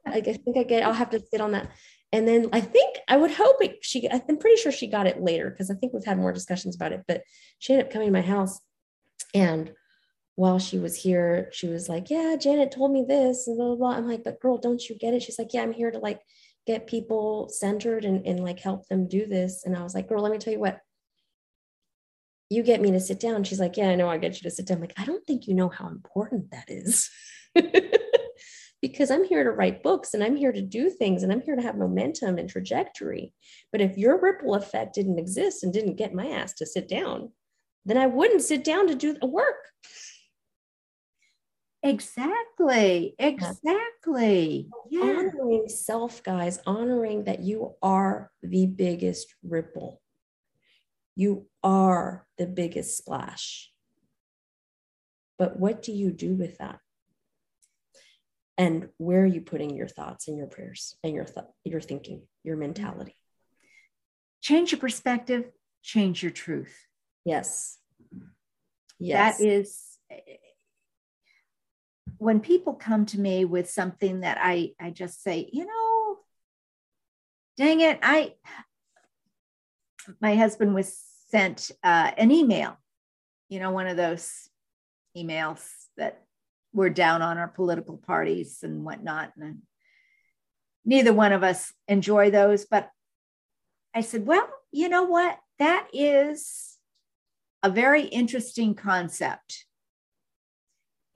I 0.06 0.20
think 0.20 0.58
I 0.58 0.64
get, 0.64 0.84
I'll 0.84 0.94
have 0.94 1.12
to 1.12 1.20
sit 1.20 1.40
on 1.40 1.54
that. 1.54 1.72
And 2.12 2.28
then 2.28 2.50
I 2.52 2.60
think 2.60 2.98
I 3.08 3.16
would 3.16 3.32
hope 3.32 3.58
it, 3.62 3.78
she, 3.82 4.10
I'm 4.10 4.38
pretty 4.38 4.62
sure 4.62 4.74
she 4.74 4.88
got 4.88 5.08
it 5.08 5.22
later 5.22 5.50
because 5.50 5.72
I 5.72 5.76
think 5.76 5.94
we've 5.94 6.06
had 6.06 6.18
more 6.18 6.34
discussions 6.34 6.76
about 6.76 6.92
it, 6.92 7.04
but 7.08 7.24
she 7.60 7.74
ended 7.74 7.88
up 7.88 7.94
coming 7.94 8.10
to 8.10 8.14
my 8.14 8.22
house 8.22 8.60
and 9.34 9.72
while 10.38 10.60
she 10.60 10.78
was 10.78 10.96
here, 10.96 11.50
she 11.52 11.68
was 11.68 11.90
like, 11.90 12.12
Yeah, 12.12 12.36
Janet 12.40 12.72
told 12.72 12.92
me 12.92 13.04
this 13.06 13.48
and 13.48 13.58
blah, 13.58 13.66
blah, 13.66 13.76
blah. 13.76 13.92
I'm 13.98 14.08
like, 14.08 14.24
But 14.24 14.40
girl, 14.40 14.60
don't 14.60 14.88
you 14.88 14.96
get 14.96 15.16
it? 15.16 15.24
She's 15.24 15.40
like, 15.40 15.52
Yeah, 15.52 15.64
I'm 15.64 15.74
here 15.74 15.90
to 15.90 15.98
like 15.98 16.22
get 16.68 16.86
people 16.86 17.50
centered 17.50 18.06
and, 18.06 18.26
and 18.26 18.44
like 18.44 18.60
help 18.60 18.88
them 18.88 19.08
do 19.08 19.26
this. 19.26 19.64
And 19.66 19.76
I 19.76 19.82
was 19.82 19.96
like, 19.96 20.08
Girl, 20.08 20.22
let 20.22 20.32
me 20.32 20.38
tell 20.38 20.54
you 20.54 20.60
what, 20.60 20.80
you 22.52 22.62
get 22.62 22.82
me 22.82 22.92
to 22.92 23.00
sit 23.00 23.20
down. 23.20 23.44
She's 23.44 23.60
like, 23.60 23.78
Yeah, 23.78 23.90
I 23.90 23.96
know 23.96 24.10
I 24.10 24.20
get 24.20 24.36
you 24.36 24.48
to 24.48 24.56
sit 24.56 24.68
down. 24.68 24.76
I'm 24.78 24.82
like, 24.82 24.94
I 24.96 25.06
don't 25.06 25.26
think 25.26 25.48
you 25.48 25.56
know 25.56 25.70
how 25.70 25.88
important 25.88 26.52
that 26.52 26.66
is. 26.68 27.10
because 28.84 29.10
I'm 29.10 29.24
here 29.24 29.44
to 29.44 29.50
write 29.50 29.82
books 29.82 30.14
and 30.14 30.24
I'm 30.24 30.36
here 30.36 30.52
to 30.52 30.62
do 30.62 30.92
things 30.92 31.24
and 31.24 31.32
I'm 31.32 31.42
here 31.42 31.56
to 31.56 31.64
have 31.64 31.78
momentum 31.78 32.38
and 32.38 32.48
trajectory. 32.48 33.34
But 33.72 33.82
if 33.82 33.98
your 33.98 34.22
ripple 34.22 34.54
effect 34.54 34.94
didn't 34.94 35.18
exist 35.18 35.64
and 35.64 35.74
didn't 35.74 35.96
get 35.96 36.14
my 36.14 36.28
ass 36.28 36.54
to 36.54 36.68
sit 36.68 36.88
down, 36.88 37.32
then 37.86 37.98
I 37.98 38.06
wouldn't 38.06 38.44
sit 38.44 38.64
down 38.64 38.88
to 38.88 38.94
do 38.94 39.14
the 39.14 39.26
work. 39.26 39.56
Exactly. 41.88 43.16
Exactly. 43.18 44.70
Yeah. 44.90 45.02
Honoring 45.02 45.70
self, 45.70 46.22
guys, 46.24 46.60
honoring 46.66 47.26
that 47.26 47.42
you 47.42 47.76
are 47.82 48.32
the 48.44 48.66
biggest 48.66 49.34
ripple. 49.44 50.02
You 51.16 51.48
are 51.64 52.28
the 52.38 52.46
biggest 52.46 52.98
splash. 52.98 53.72
But 55.38 55.60
what 55.60 55.82
do 55.82 55.92
you 55.92 56.12
do 56.12 56.34
with 56.34 56.58
that? 56.58 56.80
And 58.58 58.90
where 58.98 59.22
are 59.22 59.26
you 59.26 59.42
putting 59.42 59.76
your 59.76 59.88
thoughts 59.88 60.28
and 60.28 60.38
your 60.38 60.48
prayers 60.48 60.96
and 61.04 61.14
your 61.14 61.26
th- 61.26 61.46
your 61.64 61.80
thinking, 61.80 62.24
your 62.44 62.58
mentality? 62.58 63.16
Change 64.42 64.72
your 64.72 64.80
perspective, 64.80 65.52
change 65.84 66.24
your 66.24 66.32
truth. 66.32 66.76
Yes. 67.24 67.78
Yes. 69.00 69.38
That 69.38 69.46
is 69.46 69.98
when 72.18 72.40
people 72.40 72.74
come 72.74 73.06
to 73.08 73.20
me 73.20 73.46
with 73.46 73.70
something 73.70 74.22
that 74.22 74.38
I, 74.42 74.72
I 74.80 74.90
just 74.90 75.22
say, 75.22 75.50
you 75.52 75.66
know, 75.66 76.18
dang 77.58 77.82
it, 77.82 78.00
I, 78.02 78.34
my 80.22 80.36
husband 80.36 80.74
was 80.74 80.98
sent 81.30 81.72
uh, 81.84 82.12
an 82.18 82.32
email, 82.32 82.78
you 83.50 83.60
know, 83.60 83.72
one 83.72 83.88
of 83.88 83.98
those 83.98 84.50
emails 85.16 85.68
that 85.98 86.24
we're 86.74 86.90
down 86.90 87.22
on 87.22 87.38
our 87.38 87.48
political 87.48 87.98
parties 87.98 88.60
and 88.64 88.84
whatnot. 88.84 89.32
And 89.38 89.60
neither 90.86 91.14
one 91.14 91.34
of 91.34 91.44
us 91.44 91.74
enjoy 91.88 92.32
those. 92.32 92.66
But 92.66 92.90
I 93.94 94.02
said, 94.02 94.26
well, 94.26 94.48
you 94.72 94.90
know 94.90 95.04
what? 95.04 95.38
That 95.60 95.88
is 95.92 96.78
a 97.64 97.70
very 97.70 98.04
interesting 98.04 98.76
concept 98.76 99.66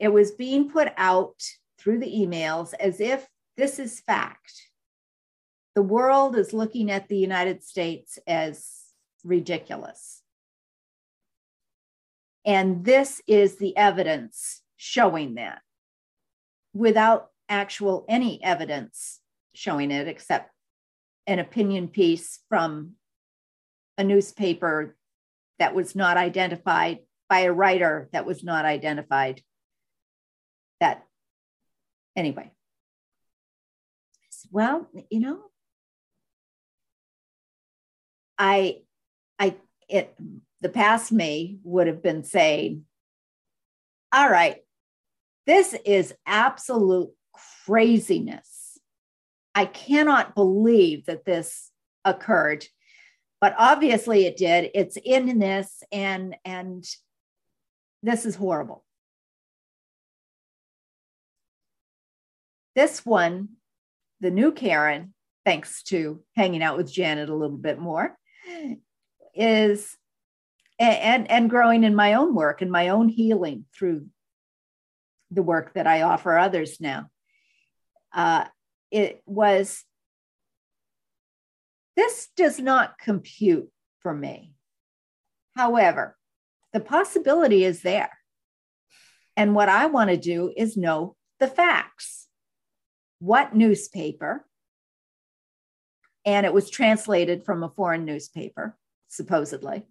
it 0.02 0.12
was 0.12 0.32
being 0.32 0.68
put 0.68 0.88
out 0.96 1.40
through 1.78 2.00
the 2.00 2.12
emails 2.12 2.74
as 2.80 3.00
if 3.00 3.24
this 3.56 3.78
is 3.78 4.00
fact. 4.00 4.52
The 5.76 5.82
world 5.82 6.36
is 6.36 6.52
looking 6.52 6.90
at 6.90 7.08
the 7.08 7.16
United 7.16 7.62
States 7.62 8.18
as 8.26 8.68
ridiculous. 9.22 10.20
And 12.44 12.84
this 12.84 13.22
is 13.28 13.58
the 13.58 13.76
evidence 13.76 14.62
showing 14.76 15.36
that 15.36 15.60
without 16.74 17.28
actual 17.48 18.04
any 18.08 18.42
evidence 18.42 19.20
showing 19.54 19.92
it 19.92 20.08
except 20.08 20.50
an 21.28 21.38
opinion 21.38 21.86
piece 21.86 22.40
from 22.48 22.94
a 23.96 24.02
newspaper 24.02 24.96
that 25.60 25.76
was 25.76 25.94
not 25.94 26.16
identified 26.16 26.98
by 27.28 27.40
a 27.42 27.52
writer 27.52 28.08
that 28.12 28.26
was 28.26 28.42
not 28.42 28.64
identified 28.64 29.40
that 30.82 31.04
anyway. 32.16 32.50
Well, 34.50 34.88
you 35.10 35.20
know, 35.20 35.38
I, 38.36 38.82
I, 39.38 39.54
it, 39.88 40.14
the 40.60 40.68
past 40.68 41.12
me 41.12 41.58
would 41.62 41.86
have 41.86 42.02
been 42.02 42.24
saying, 42.24 42.84
all 44.12 44.28
right, 44.28 44.58
this 45.46 45.74
is 45.86 46.14
absolute 46.26 47.10
craziness. 47.64 48.78
I 49.54 49.64
cannot 49.64 50.34
believe 50.34 51.06
that 51.06 51.24
this 51.24 51.70
occurred, 52.04 52.66
but 53.40 53.54
obviously 53.56 54.26
it 54.26 54.36
did. 54.36 54.70
It's 54.74 54.98
in 55.02 55.38
this, 55.38 55.82
and 55.92 56.36
and 56.44 56.84
this 58.02 58.26
is 58.26 58.34
horrible. 58.34 58.84
This 62.74 63.04
one, 63.04 63.50
the 64.20 64.30
new 64.30 64.52
Karen, 64.52 65.14
thanks 65.44 65.82
to 65.84 66.22
hanging 66.36 66.62
out 66.62 66.76
with 66.76 66.92
Janet 66.92 67.28
a 67.28 67.34
little 67.34 67.56
bit 67.56 67.78
more, 67.78 68.16
is 69.34 69.96
and 70.78 71.30
and 71.30 71.50
growing 71.50 71.84
in 71.84 71.94
my 71.94 72.14
own 72.14 72.34
work 72.34 72.62
and 72.62 72.70
my 72.70 72.88
own 72.88 73.08
healing 73.08 73.66
through 73.76 74.06
the 75.30 75.42
work 75.42 75.74
that 75.74 75.86
I 75.86 76.02
offer 76.02 76.36
others 76.36 76.80
now. 76.80 77.08
Uh, 78.12 78.44
it 78.90 79.22
was 79.26 79.84
this 81.96 82.28
does 82.36 82.58
not 82.58 82.98
compute 82.98 83.70
for 84.00 84.14
me. 84.14 84.54
However, 85.56 86.16
the 86.72 86.80
possibility 86.80 87.64
is 87.64 87.82
there. 87.82 88.10
And 89.36 89.54
what 89.54 89.68
I 89.68 89.86
want 89.86 90.10
to 90.10 90.16
do 90.16 90.52
is 90.56 90.76
know 90.76 91.16
the 91.38 91.46
facts 91.46 92.28
what 93.22 93.54
newspaper, 93.54 94.44
and 96.26 96.44
it 96.44 96.52
was 96.52 96.68
translated 96.68 97.44
from 97.44 97.62
a 97.62 97.68
foreign 97.68 98.04
newspaper, 98.04 98.76
supposedly. 99.06 99.84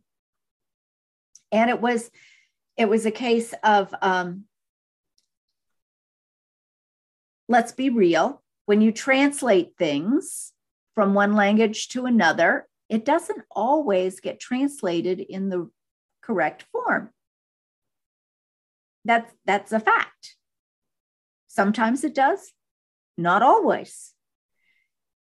And 1.49 1.69
it 1.69 1.79
was 1.79 2.11
it 2.75 2.89
was 2.89 3.05
a 3.05 3.11
case 3.11 3.53
of 3.63 3.93
um, 4.01 4.43
let's 7.47 7.71
be 7.71 7.89
real. 7.89 8.43
When 8.65 8.81
you 8.81 8.91
translate 8.91 9.77
things 9.77 10.51
from 10.93 11.13
one 11.13 11.33
language 11.33 11.87
to 11.89 12.05
another, 12.05 12.67
it 12.89 13.05
doesn't 13.05 13.43
always 13.49 14.19
get 14.19 14.41
translated 14.41 15.21
in 15.21 15.47
the 15.47 15.69
correct 16.21 16.65
form. 16.73 17.11
That's 19.05 19.33
that's 19.45 19.71
a 19.71 19.79
fact. 19.79 20.35
Sometimes 21.47 22.03
it 22.03 22.13
does, 22.13 22.51
not 23.21 23.43
always. 23.43 24.11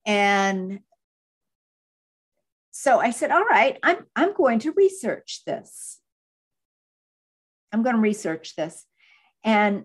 And 0.07 0.81
so 2.71 2.99
I 3.01 3.11
said, 3.11 3.31
all 3.31 3.45
right, 3.45 3.79
I'm, 3.83 4.07
I'm 4.15 4.35
going 4.35 4.61
to 4.61 4.73
research 4.73 5.43
this. 5.45 5.99
I'm 7.73 7.83
going 7.83 7.97
to 7.97 8.01
research 8.01 8.57
this. 8.57 8.85
And 9.45 9.85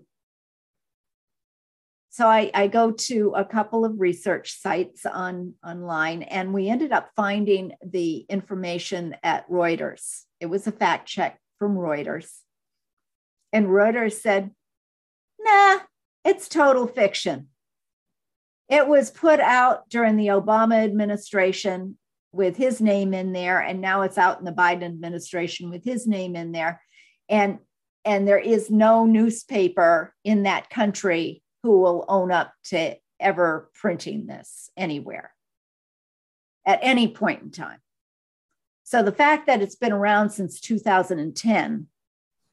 so 2.13 2.27
I, 2.27 2.51
I, 2.53 2.67
go 2.67 2.91
to 2.91 3.33
a 3.35 3.43
couple 3.43 3.85
of 3.85 3.99
research 3.99 4.61
sites 4.61 5.03
on 5.03 5.55
online 5.65 6.21
and 6.21 6.53
we 6.53 6.69
ended 6.69 6.91
up 6.91 7.09
finding 7.15 7.73
the 7.83 8.17
information 8.29 9.15
at 9.23 9.49
reuters 9.49 10.21
it 10.39 10.45
was 10.45 10.67
a 10.67 10.71
fact 10.71 11.07
check 11.07 11.39
from 11.57 11.75
reuters 11.75 12.29
and 13.51 13.65
reuters 13.65 14.13
said 14.13 14.51
nah 15.39 15.79
it's 16.23 16.47
total 16.47 16.85
fiction 16.85 17.47
it 18.73 18.87
was 18.87 19.11
put 19.11 19.39
out 19.39 19.87
during 19.87 20.17
the 20.17 20.29
Obama 20.29 20.83
administration 20.83 21.95
with 22.31 22.57
his 22.57 22.81
name 22.81 23.13
in 23.13 23.31
there, 23.31 23.59
and 23.59 23.79
now 23.79 24.01
it's 24.01 24.17
out 24.17 24.39
in 24.39 24.45
the 24.45 24.51
Biden 24.51 24.83
administration 24.83 25.69
with 25.69 25.83
his 25.83 26.07
name 26.07 26.35
in 26.35 26.51
there. 26.51 26.81
And 27.29 27.59
and 28.03 28.27
there 28.27 28.39
is 28.39 28.71
no 28.71 29.05
newspaper 29.05 30.15
in 30.23 30.43
that 30.43 30.71
country 30.71 31.43
who 31.61 31.79
will 31.81 32.03
own 32.09 32.31
up 32.31 32.51
to 32.65 32.95
ever 33.19 33.69
printing 33.75 34.25
this 34.25 34.71
anywhere 34.75 35.31
at 36.65 36.79
any 36.81 37.07
point 37.07 37.43
in 37.43 37.51
time. 37.51 37.79
So 38.83 39.03
the 39.03 39.11
fact 39.11 39.45
that 39.45 39.61
it's 39.61 39.75
been 39.75 39.93
around 39.93 40.31
since 40.31 40.59
2010 40.59 41.87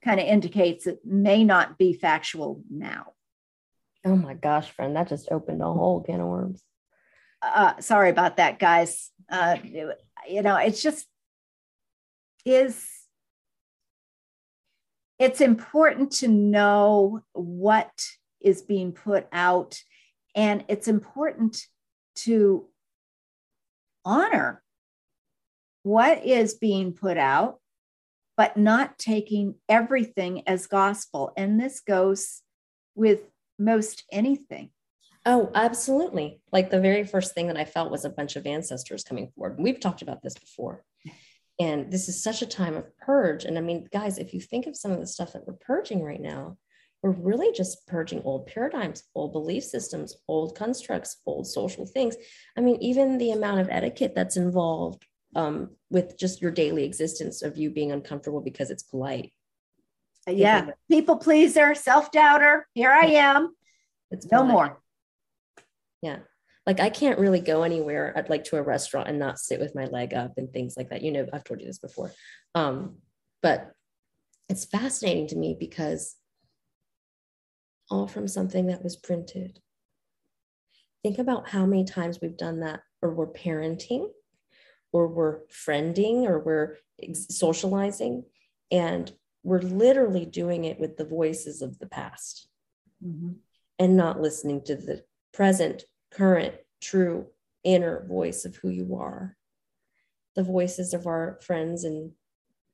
kind 0.04 0.20
of 0.20 0.26
indicates 0.26 0.86
it 0.86 1.00
may 1.02 1.44
not 1.44 1.78
be 1.78 1.94
factual 1.94 2.62
now. 2.70 3.14
Oh 4.04 4.16
my 4.16 4.34
gosh, 4.34 4.70
friend, 4.70 4.96
that 4.96 5.08
just 5.08 5.30
opened 5.30 5.60
a 5.60 5.64
whole 5.64 6.02
can 6.02 6.20
of 6.20 6.26
worms. 6.26 6.62
Uh, 7.42 7.78
sorry 7.80 8.10
about 8.10 8.38
that, 8.38 8.58
guys. 8.58 9.10
Uh, 9.30 9.56
you 10.28 10.42
know, 10.42 10.56
it's 10.56 10.82
just 10.82 11.06
is 12.44 12.88
it's 15.18 15.42
important 15.42 16.10
to 16.10 16.28
know 16.28 17.20
what 17.32 17.90
is 18.40 18.62
being 18.62 18.92
put 18.92 19.26
out 19.32 19.78
and 20.34 20.64
it's 20.68 20.88
important 20.88 21.62
to 22.14 22.66
honor 24.04 24.62
what 25.82 26.24
is 26.24 26.54
being 26.54 26.92
put 26.92 27.18
out 27.18 27.58
but 28.36 28.56
not 28.56 28.98
taking 28.98 29.54
everything 29.68 30.42
as 30.48 30.66
gospel 30.66 31.32
and 31.36 31.60
this 31.60 31.80
goes 31.80 32.40
with 32.94 33.20
most 33.60 34.04
anything 34.10 34.70
Oh, 35.26 35.50
absolutely. 35.54 36.40
Like 36.50 36.70
the 36.70 36.80
very 36.80 37.04
first 37.04 37.34
thing 37.34 37.48
that 37.48 37.56
I 37.56 37.64
felt 37.64 37.90
was 37.90 38.04
a 38.04 38.10
bunch 38.10 38.36
of 38.36 38.46
ancestors 38.46 39.04
coming 39.04 39.30
forward. 39.34 39.58
We've 39.58 39.80
talked 39.80 40.02
about 40.02 40.22
this 40.22 40.34
before. 40.34 40.82
And 41.58 41.92
this 41.92 42.08
is 42.08 42.22
such 42.22 42.40
a 42.40 42.46
time 42.46 42.74
of 42.74 42.96
purge. 42.96 43.44
And 43.44 43.58
I 43.58 43.60
mean, 43.60 43.86
guys, 43.92 44.16
if 44.16 44.32
you 44.32 44.40
think 44.40 44.66
of 44.66 44.76
some 44.76 44.92
of 44.92 44.98
the 44.98 45.06
stuff 45.06 45.34
that 45.34 45.46
we're 45.46 45.54
purging 45.60 46.02
right 46.02 46.20
now, 46.20 46.56
we're 47.02 47.10
really 47.10 47.52
just 47.52 47.86
purging 47.86 48.22
old 48.22 48.46
paradigms, 48.46 49.02
old 49.14 49.32
belief 49.32 49.64
systems, 49.64 50.16
old 50.26 50.56
constructs, 50.56 51.18
old 51.26 51.46
social 51.46 51.86
things. 51.86 52.16
I 52.56 52.62
mean, 52.62 52.76
even 52.80 53.18
the 53.18 53.32
amount 53.32 53.60
of 53.60 53.68
etiquette 53.70 54.14
that's 54.14 54.38
involved 54.38 55.04
um, 55.36 55.76
with 55.90 56.18
just 56.18 56.40
your 56.40 56.50
daily 56.50 56.84
existence 56.84 57.42
of 57.42 57.58
you 57.58 57.70
being 57.70 57.92
uncomfortable 57.92 58.40
because 58.40 58.70
it's 58.70 58.82
polite. 58.82 59.32
Yeah, 60.26 60.70
people 60.90 61.16
pleaser, 61.16 61.74
self 61.74 62.10
doubter. 62.12 62.66
Here 62.74 62.90
I 62.90 63.06
am. 63.06 63.54
It's 64.10 64.30
no 64.30 64.44
more. 64.44 64.80
Yeah 66.02 66.18
like 66.66 66.80
I 66.80 66.90
can't 66.90 67.18
really 67.18 67.40
go 67.40 67.62
anywhere 67.62 68.16
at 68.16 68.30
like 68.30 68.44
to 68.44 68.56
a 68.56 68.62
restaurant 68.62 69.08
and 69.08 69.18
not 69.18 69.38
sit 69.38 69.60
with 69.60 69.74
my 69.74 69.86
leg 69.86 70.14
up 70.14 70.34
and 70.36 70.52
things 70.52 70.76
like 70.76 70.90
that. 70.90 71.02
You 71.02 71.10
know, 71.10 71.26
I've 71.32 71.44
told 71.44 71.60
you 71.60 71.66
this 71.66 71.78
before. 71.78 72.12
Um, 72.54 72.98
but 73.42 73.72
it's 74.48 74.66
fascinating 74.66 75.26
to 75.28 75.36
me 75.36 75.56
because 75.58 76.16
all 77.90 78.06
from 78.06 78.28
something 78.28 78.66
that 78.66 78.84
was 78.84 78.96
printed. 78.96 79.58
Think 81.02 81.18
about 81.18 81.48
how 81.48 81.66
many 81.66 81.84
times 81.84 82.20
we've 82.20 82.36
done 82.36 82.60
that, 82.60 82.80
or 83.02 83.14
we're 83.14 83.32
parenting, 83.32 84.08
or 84.92 85.08
we're 85.08 85.40
friending, 85.46 86.24
or 86.24 86.38
we're 86.38 86.76
socializing, 87.14 88.24
and 88.70 89.10
we're 89.42 89.62
literally 89.62 90.26
doing 90.26 90.64
it 90.64 90.78
with 90.78 90.96
the 90.96 91.04
voices 91.04 91.62
of 91.62 91.78
the 91.78 91.86
past 91.86 92.48
mm-hmm. 93.04 93.32
and 93.78 93.96
not 93.96 94.20
listening 94.20 94.62
to 94.64 94.76
the 94.76 95.02
present 95.32 95.84
current, 96.10 96.54
true 96.80 97.26
inner 97.64 98.04
voice 98.06 98.44
of 98.44 98.56
who 98.56 98.68
you 98.68 98.96
are. 98.96 99.36
The 100.36 100.42
voices 100.42 100.94
of 100.94 101.06
our 101.06 101.38
friends 101.42 101.84
and 101.84 102.12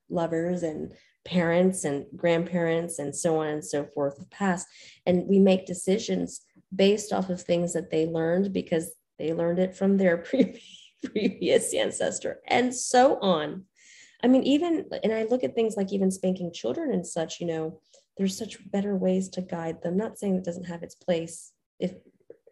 lovers 0.09 0.63
and 0.63 0.93
parents 1.25 1.85
and 1.85 2.07
grandparents 2.15 2.99
and 2.99 3.15
so 3.15 3.39
on 3.39 3.49
and 3.49 3.65
so 3.65 3.85
forth 3.85 4.19
of 4.19 4.31
past. 4.31 4.67
And 5.05 5.27
we 5.27 5.39
make 5.39 5.67
decisions 5.67 6.43
based 6.75 7.13
off 7.13 7.31
of 7.31 7.43
things 7.43 7.73
that 7.73 7.91
they 7.91 8.07
learned 8.07 8.53
because 8.53 8.93
they 9.19 9.33
learned 9.33 9.59
it 9.59 9.75
from 9.75 9.97
their 9.97 10.19
previous 11.05 11.75
ancestor 11.75 12.41
and 12.47 12.75
so 12.75 13.19
on. 13.21 13.65
I 14.27 14.29
mean, 14.29 14.43
even, 14.43 14.87
and 15.05 15.13
I 15.13 15.23
look 15.25 15.45
at 15.45 15.55
things 15.55 15.77
like 15.77 15.93
even 15.93 16.11
spanking 16.11 16.53
children 16.53 16.93
and 16.93 17.07
such, 17.07 17.41
you 17.41 17.47
know, 17.47 17.81
there's 18.17 18.37
such 18.37 18.59
better 18.71 18.97
ways 18.97 19.29
to 19.31 19.41
guide 19.41 19.83
them. 19.83 19.97
Not 19.97 20.19
saying 20.19 20.35
it 20.35 20.45
doesn't 20.45 20.65
have 20.67 20.83
its 20.83 20.97
place 20.97 21.53
if 21.79 21.93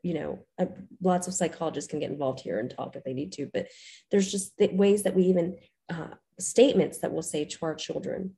you 0.02 0.12
know 0.12 0.38
uh, 0.58 0.66
lots 1.02 1.26
of 1.26 1.32
psychologists 1.32 1.90
can 1.90 1.98
get 1.98 2.10
involved 2.10 2.40
here 2.40 2.58
and 2.58 2.70
talk 2.70 2.94
if 2.94 3.02
they 3.04 3.14
need 3.14 3.32
to 3.32 3.48
but 3.54 3.68
there's 4.10 4.30
just 4.30 4.52
ways 4.58 5.02
that 5.02 5.14
we 5.14 5.22
even 5.22 5.56
uh, 5.88 6.08
statements 6.38 6.98
that 6.98 7.12
we'll 7.12 7.22
say 7.22 7.44
to 7.44 7.58
our 7.62 7.74
children. 7.74 8.34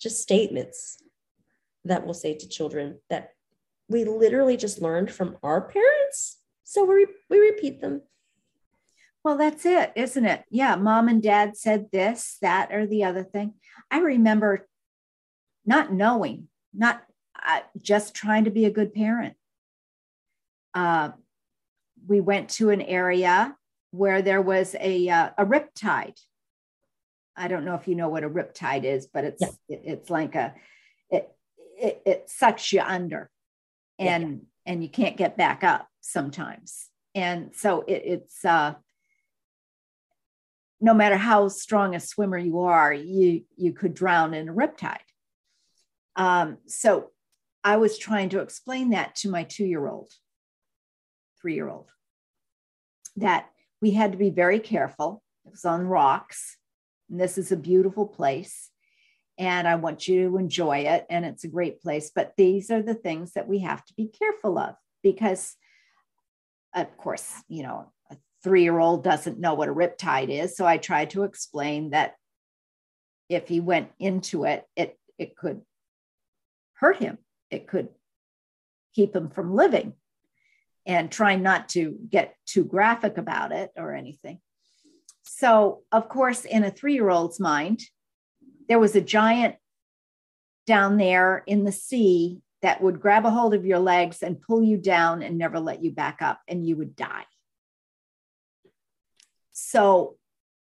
Just 0.00 0.22
statements 0.22 1.02
that 1.84 2.04
we'll 2.04 2.14
say 2.14 2.34
to 2.34 2.48
children 2.48 2.98
that 3.10 3.30
we 3.88 4.04
literally 4.04 4.56
just 4.56 4.80
learned 4.80 5.10
from 5.10 5.36
our 5.42 5.60
parents. 5.60 6.38
So 6.64 6.84
we, 6.84 7.06
we 7.28 7.38
repeat 7.38 7.80
them 7.80 8.02
well 9.24 9.36
that's 9.36 9.64
it 9.64 9.92
isn't 9.96 10.24
it 10.26 10.44
yeah 10.50 10.76
mom 10.76 11.08
and 11.08 11.22
dad 11.22 11.56
said 11.56 11.86
this 11.92 12.38
that 12.42 12.72
or 12.72 12.86
the 12.86 13.04
other 13.04 13.22
thing 13.22 13.54
i 13.90 13.98
remember 13.98 14.68
not 15.64 15.92
knowing 15.92 16.48
not 16.74 17.02
uh, 17.46 17.60
just 17.80 18.14
trying 18.14 18.44
to 18.44 18.50
be 18.50 18.64
a 18.64 18.70
good 18.70 18.92
parent 18.94 19.34
uh, 20.74 21.10
we 22.06 22.20
went 22.20 22.48
to 22.50 22.70
an 22.70 22.80
area 22.80 23.54
where 23.90 24.22
there 24.22 24.42
was 24.42 24.74
a, 24.80 25.08
uh, 25.08 25.30
a 25.38 25.46
riptide. 25.46 26.18
I 27.36 27.48
don't 27.48 27.64
know 27.64 27.74
if 27.74 27.86
you 27.86 27.94
know 27.94 28.08
what 28.08 28.24
a 28.24 28.30
riptide 28.30 28.84
is, 28.84 29.06
but 29.06 29.24
it's 29.24 29.40
yeah. 29.40 29.48
it, 29.68 29.82
it's 29.84 30.10
like 30.10 30.34
a 30.34 30.54
it, 31.10 31.30
it, 31.78 32.02
it 32.04 32.30
sucks 32.30 32.72
you 32.72 32.80
under, 32.80 33.30
and 33.98 34.22
yeah. 34.66 34.72
and 34.72 34.82
you 34.82 34.88
can't 34.90 35.16
get 35.16 35.36
back 35.36 35.64
up 35.64 35.88
sometimes. 36.00 36.88
And 37.14 37.54
so 37.54 37.84
it, 37.86 38.02
it's 38.04 38.44
uh, 38.44 38.74
no 40.82 40.92
matter 40.92 41.16
how 41.16 41.48
strong 41.48 41.94
a 41.94 42.00
swimmer 42.00 42.36
you 42.36 42.60
are, 42.60 42.92
you 42.92 43.44
you 43.56 43.72
could 43.72 43.94
drown 43.94 44.34
in 44.34 44.48
a 44.48 44.52
riptide. 44.52 44.98
Um, 46.16 46.58
so 46.66 47.10
I 47.64 47.76
was 47.76 47.96
trying 47.96 48.30
to 48.30 48.40
explain 48.40 48.90
that 48.90 49.14
to 49.16 49.30
my 49.30 49.44
two 49.44 49.64
year 49.64 49.86
old 49.86 50.12
three 51.42 51.54
year 51.54 51.68
old, 51.68 51.90
that 53.16 53.50
we 53.82 53.90
had 53.90 54.12
to 54.12 54.18
be 54.18 54.30
very 54.30 54.60
careful. 54.60 55.22
It 55.44 55.50
was 55.50 55.64
on 55.64 55.86
rocks. 55.86 56.56
And 57.10 57.20
this 57.20 57.36
is 57.36 57.52
a 57.52 57.56
beautiful 57.56 58.06
place. 58.06 58.70
And 59.38 59.66
I 59.66 59.74
want 59.74 60.06
you 60.06 60.28
to 60.28 60.36
enjoy 60.38 60.78
it. 60.78 61.04
And 61.10 61.24
it's 61.24 61.44
a 61.44 61.48
great 61.48 61.82
place. 61.82 62.12
But 62.14 62.34
these 62.36 62.70
are 62.70 62.82
the 62.82 62.94
things 62.94 63.32
that 63.32 63.48
we 63.48 63.58
have 63.60 63.84
to 63.86 63.94
be 63.94 64.06
careful 64.06 64.56
of 64.56 64.76
because, 65.02 65.56
of 66.74 66.96
course, 66.96 67.34
you 67.48 67.64
know, 67.64 67.92
three 68.42 68.62
year 68.62 68.78
old 68.78 69.04
doesn't 69.04 69.38
know 69.38 69.54
what 69.54 69.68
a 69.68 69.74
riptide 69.74 70.28
is. 70.28 70.56
So 70.56 70.66
I 70.66 70.76
tried 70.76 71.10
to 71.10 71.24
explain 71.24 71.90
that 71.90 72.14
if 73.28 73.48
he 73.48 73.60
went 73.60 73.90
into 73.98 74.44
it, 74.44 74.64
it, 74.76 74.98
it 75.18 75.36
could 75.36 75.62
hurt 76.74 76.96
him, 76.98 77.18
it 77.50 77.66
could 77.66 77.88
keep 78.94 79.14
him 79.14 79.30
from 79.30 79.54
living 79.54 79.94
and 80.84 81.10
trying 81.10 81.42
not 81.42 81.68
to 81.70 81.96
get 82.10 82.34
too 82.46 82.64
graphic 82.64 83.16
about 83.18 83.52
it 83.52 83.70
or 83.76 83.94
anything. 83.94 84.40
So, 85.24 85.82
of 85.92 86.08
course, 86.08 86.44
in 86.44 86.64
a 86.64 86.70
three 86.70 86.94
year 86.94 87.08
old's 87.08 87.38
mind, 87.38 87.82
there 88.68 88.80
was 88.80 88.96
a 88.96 89.00
giant 89.00 89.56
down 90.66 90.96
there 90.96 91.42
in 91.46 91.64
the 91.64 91.72
sea 91.72 92.40
that 92.62 92.80
would 92.80 93.00
grab 93.00 93.26
a 93.26 93.30
hold 93.30 93.54
of 93.54 93.66
your 93.66 93.78
legs 93.78 94.22
and 94.22 94.40
pull 94.40 94.62
you 94.62 94.76
down 94.76 95.22
and 95.22 95.36
never 95.36 95.58
let 95.58 95.82
you 95.82 95.90
back 95.90 96.22
up, 96.22 96.40
and 96.46 96.64
you 96.66 96.76
would 96.76 96.94
die. 96.94 97.24
So, 99.52 100.16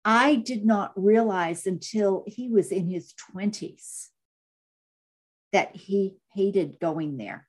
I 0.06 0.36
did 0.36 0.66
not 0.66 0.94
realize 0.96 1.68
until 1.68 2.24
he 2.28 2.48
was 2.48 2.72
in 2.72 2.88
his 2.88 3.14
20s 3.36 4.08
that 5.52 5.76
he 5.76 6.16
hated 6.34 6.80
going 6.80 7.18
there 7.18 7.48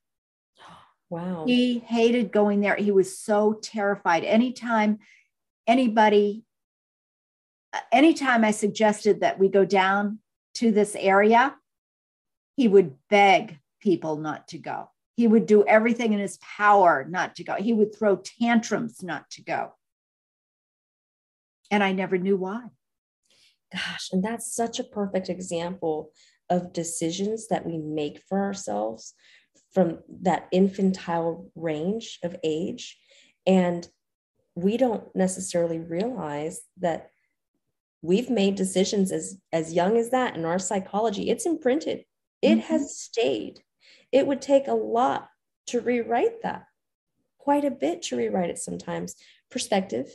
Wow. 1.11 1.45
He 1.47 1.78
hated 1.78 2.32
going 2.32 2.61
there. 2.61 2.76
He 2.76 2.91
was 2.91 3.18
so 3.18 3.55
terrified. 3.55 4.24
Anytime 4.24 4.99
anybody, 5.66 6.45
uh, 7.72 7.80
anytime 7.91 8.45
I 8.45 8.51
suggested 8.51 9.20
that 9.20 9.39
we 9.39 9.49
go 9.49 9.64
down 9.64 10.18
to 10.57 10.70
this 10.70 10.95
area, 10.99 11.55
he 12.57 12.68
would 12.68 12.95
beg 13.09 13.59
people 13.80 14.16
not 14.16 14.49
to 14.49 14.59
go. 14.59 14.91
He 15.16 15.26
would 15.26 15.47
do 15.47 15.64
everything 15.64 16.12
in 16.12 16.18
his 16.18 16.39
power 16.39 17.07
not 17.09 17.36
to 17.36 17.45
go. 17.45 17.55
He 17.55 17.72
would 17.72 17.97
throw 17.97 18.16
tantrums 18.16 19.03
not 19.03 19.30
to 19.30 19.43
go. 19.43 19.72
And 21.70 21.82
I 21.82 21.92
never 21.92 22.18
knew 22.18 22.36
why. 22.36 22.62
Gosh, 23.72 24.10
and 24.12 24.24
that's 24.24 24.54
such 24.54 24.78
a 24.78 24.84
perfect 24.84 25.28
example 25.28 26.12
of 26.48 26.72
decisions 26.72 27.48
that 27.48 27.66
we 27.66 27.76
make 27.76 28.22
for 28.28 28.40
ourselves 28.40 29.14
from 29.72 29.98
that 30.22 30.48
infantile 30.50 31.50
range 31.54 32.18
of 32.22 32.36
age. 32.42 32.98
And 33.46 33.86
we 34.54 34.76
don't 34.76 35.04
necessarily 35.14 35.78
realize 35.78 36.60
that 36.78 37.10
we've 38.00 38.30
made 38.30 38.54
decisions 38.54 39.12
as, 39.12 39.38
as 39.52 39.74
young 39.74 39.96
as 39.96 40.10
that 40.10 40.36
in 40.36 40.44
our 40.44 40.58
psychology. 40.58 41.30
It's 41.30 41.46
imprinted, 41.46 42.04
it 42.42 42.58
mm-hmm. 42.58 42.60
has 42.60 42.96
stayed. 42.96 43.60
It 44.10 44.26
would 44.26 44.40
take 44.40 44.68
a 44.68 44.74
lot 44.74 45.28
to 45.66 45.80
rewrite 45.80 46.42
that, 46.42 46.64
quite 47.36 47.64
a 47.64 47.70
bit 47.70 48.02
to 48.02 48.16
rewrite 48.16 48.50
it 48.50 48.58
sometimes. 48.58 49.14
Perspective, 49.50 50.10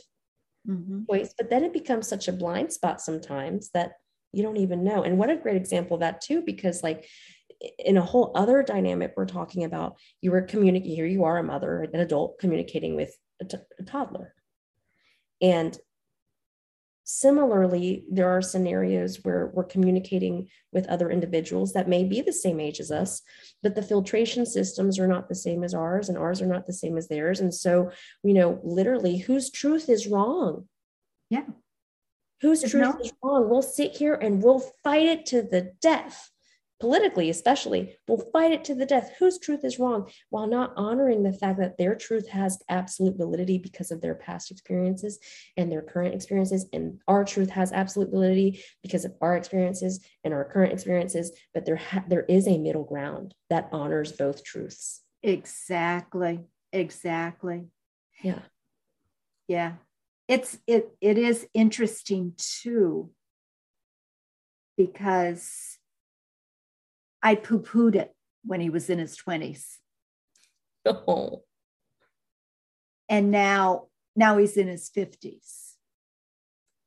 mm-hmm. 0.68 1.02
but 1.06 1.50
then 1.50 1.64
it 1.64 1.72
becomes 1.72 2.08
such 2.08 2.28
a 2.28 2.32
blind 2.32 2.72
spot 2.72 3.00
sometimes 3.00 3.70
that 3.70 3.92
you 4.32 4.42
don't 4.42 4.56
even 4.56 4.84
know. 4.84 5.02
And 5.02 5.18
what 5.18 5.30
a 5.30 5.36
great 5.36 5.56
example 5.56 5.94
of 5.94 6.00
that 6.00 6.20
too, 6.20 6.42
because 6.42 6.82
like 6.82 7.06
in 7.78 7.96
a 7.96 8.02
whole 8.02 8.32
other 8.34 8.62
dynamic 8.62 9.14
we're 9.16 9.26
talking 9.26 9.64
about, 9.64 9.96
you 10.20 10.30
were 10.30 10.42
communicating, 10.42 10.96
here 10.96 11.06
you 11.06 11.24
are 11.24 11.38
a 11.38 11.42
mother, 11.42 11.82
an 11.82 12.00
adult 12.00 12.38
communicating 12.38 12.96
with 12.96 13.16
a, 13.40 13.44
t- 13.44 13.56
a 13.78 13.82
toddler. 13.84 14.34
And 15.40 15.76
Similarly, 17.06 18.04
there 18.10 18.30
are 18.30 18.40
scenarios 18.40 19.22
where 19.22 19.50
we're 19.52 19.64
communicating 19.64 20.48
with 20.72 20.88
other 20.88 21.10
individuals 21.10 21.74
that 21.74 21.88
may 21.88 22.02
be 22.02 22.22
the 22.22 22.32
same 22.32 22.58
age 22.60 22.80
as 22.80 22.90
us, 22.90 23.20
but 23.62 23.74
the 23.74 23.82
filtration 23.82 24.46
systems 24.46 24.98
are 24.98 25.06
not 25.06 25.28
the 25.28 25.34
same 25.34 25.64
as 25.64 25.74
ours, 25.74 26.08
and 26.08 26.16
ours 26.16 26.40
are 26.40 26.46
not 26.46 26.66
the 26.66 26.72
same 26.72 26.96
as 26.96 27.08
theirs. 27.08 27.40
And 27.40 27.54
so, 27.54 27.90
you 28.22 28.32
know, 28.32 28.58
literally, 28.64 29.18
whose 29.18 29.50
truth 29.50 29.90
is 29.90 30.06
wrong? 30.06 30.66
Yeah. 31.28 31.44
Whose 32.40 32.62
truth 32.62 32.96
is 33.02 33.12
wrong? 33.22 33.50
We'll 33.50 33.62
sit 33.62 33.96
here 33.96 34.14
and 34.14 34.42
we'll 34.42 34.60
fight 34.82 35.06
it 35.06 35.26
to 35.26 35.42
the 35.42 35.72
death 35.82 36.30
politically 36.84 37.30
especially 37.30 37.96
will 38.06 38.18
fight 38.30 38.52
it 38.52 38.62
to 38.62 38.74
the 38.74 38.84
death. 38.84 39.12
Whose 39.18 39.38
truth 39.38 39.64
is 39.64 39.78
wrong? 39.78 40.10
While 40.28 40.46
not 40.46 40.74
honoring 40.76 41.22
the 41.22 41.32
fact 41.32 41.58
that 41.58 41.78
their 41.78 41.94
truth 41.94 42.28
has 42.28 42.62
absolute 42.68 43.16
validity 43.16 43.56
because 43.56 43.90
of 43.90 44.02
their 44.02 44.14
past 44.14 44.50
experiences 44.50 45.18
and 45.56 45.72
their 45.72 45.80
current 45.80 46.14
experiences 46.14 46.66
and 46.74 47.00
our 47.08 47.24
truth 47.24 47.48
has 47.48 47.72
absolute 47.72 48.10
validity 48.10 48.62
because 48.82 49.06
of 49.06 49.14
our 49.22 49.34
experiences 49.34 50.04
and 50.24 50.34
our 50.34 50.44
current 50.44 50.74
experiences 50.74 51.32
but 51.54 51.64
there 51.64 51.76
ha- 51.76 52.04
there 52.06 52.26
is 52.28 52.46
a 52.46 52.58
middle 52.58 52.84
ground 52.84 53.34
that 53.48 53.70
honors 53.72 54.12
both 54.12 54.44
truths. 54.44 55.00
Exactly. 55.22 56.40
Exactly. 56.70 57.64
Yeah. 58.22 58.40
Yeah. 59.48 59.76
It's 60.28 60.58
it 60.66 60.94
it 61.00 61.16
is 61.16 61.46
interesting 61.54 62.34
too 62.36 63.10
because 64.76 65.73
I 67.24 67.36
poo 67.36 67.60
pooed 67.60 67.96
it 67.96 68.14
when 68.44 68.60
he 68.60 68.68
was 68.68 68.90
in 68.90 68.98
his 68.98 69.16
20s. 69.16 69.64
Oh. 70.86 71.42
And 73.06 73.30
now, 73.30 73.88
now 74.16 74.38
he's 74.38 74.56
in 74.56 74.66
his 74.66 74.88
50s. 74.88 75.72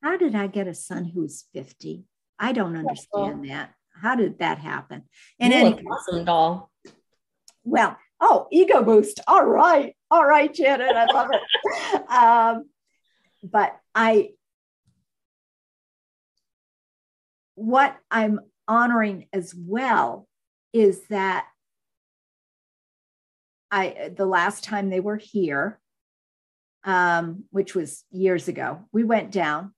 How 0.02 0.18
did 0.18 0.34
I 0.34 0.48
get 0.48 0.68
a 0.68 0.74
son 0.74 1.06
who's 1.06 1.46
50? 1.54 2.06
I 2.40 2.54
don't 2.54 2.76
understand 2.76 3.42
oh. 3.44 3.48
that. 3.48 3.76
How 4.02 4.16
did 4.16 4.40
that 4.40 4.58
happen? 4.58 5.04
And 5.40 5.54
any 5.54 5.80
awesome 5.86 6.26
doll. 6.26 6.72
Well, 7.64 7.98
oh, 8.20 8.48
ego 8.52 8.84
boost. 8.84 9.20
All 9.28 9.46
right. 9.46 9.96
All 10.10 10.26
right, 10.26 10.52
Janet. 10.52 10.96
I 10.96 11.06
love 11.06 11.30
it. 11.32 12.10
um, 12.10 12.70
but 13.44 13.78
I, 13.94 14.32
what 17.54 17.96
I'm 18.10 18.40
honoring 18.68 19.28
as 19.32 19.54
well 19.56 20.27
is 20.80 21.02
that 21.10 21.48
I 23.72 24.12
the 24.16 24.26
last 24.26 24.64
time 24.64 24.90
they 24.90 25.00
were 25.00 25.18
here, 25.18 25.80
um, 26.84 27.44
which 27.52 27.76
was 27.76 28.04
years 28.12 28.48
ago, 28.48 28.86
we 28.92 29.04
went 29.04 29.32
down. 29.32 29.74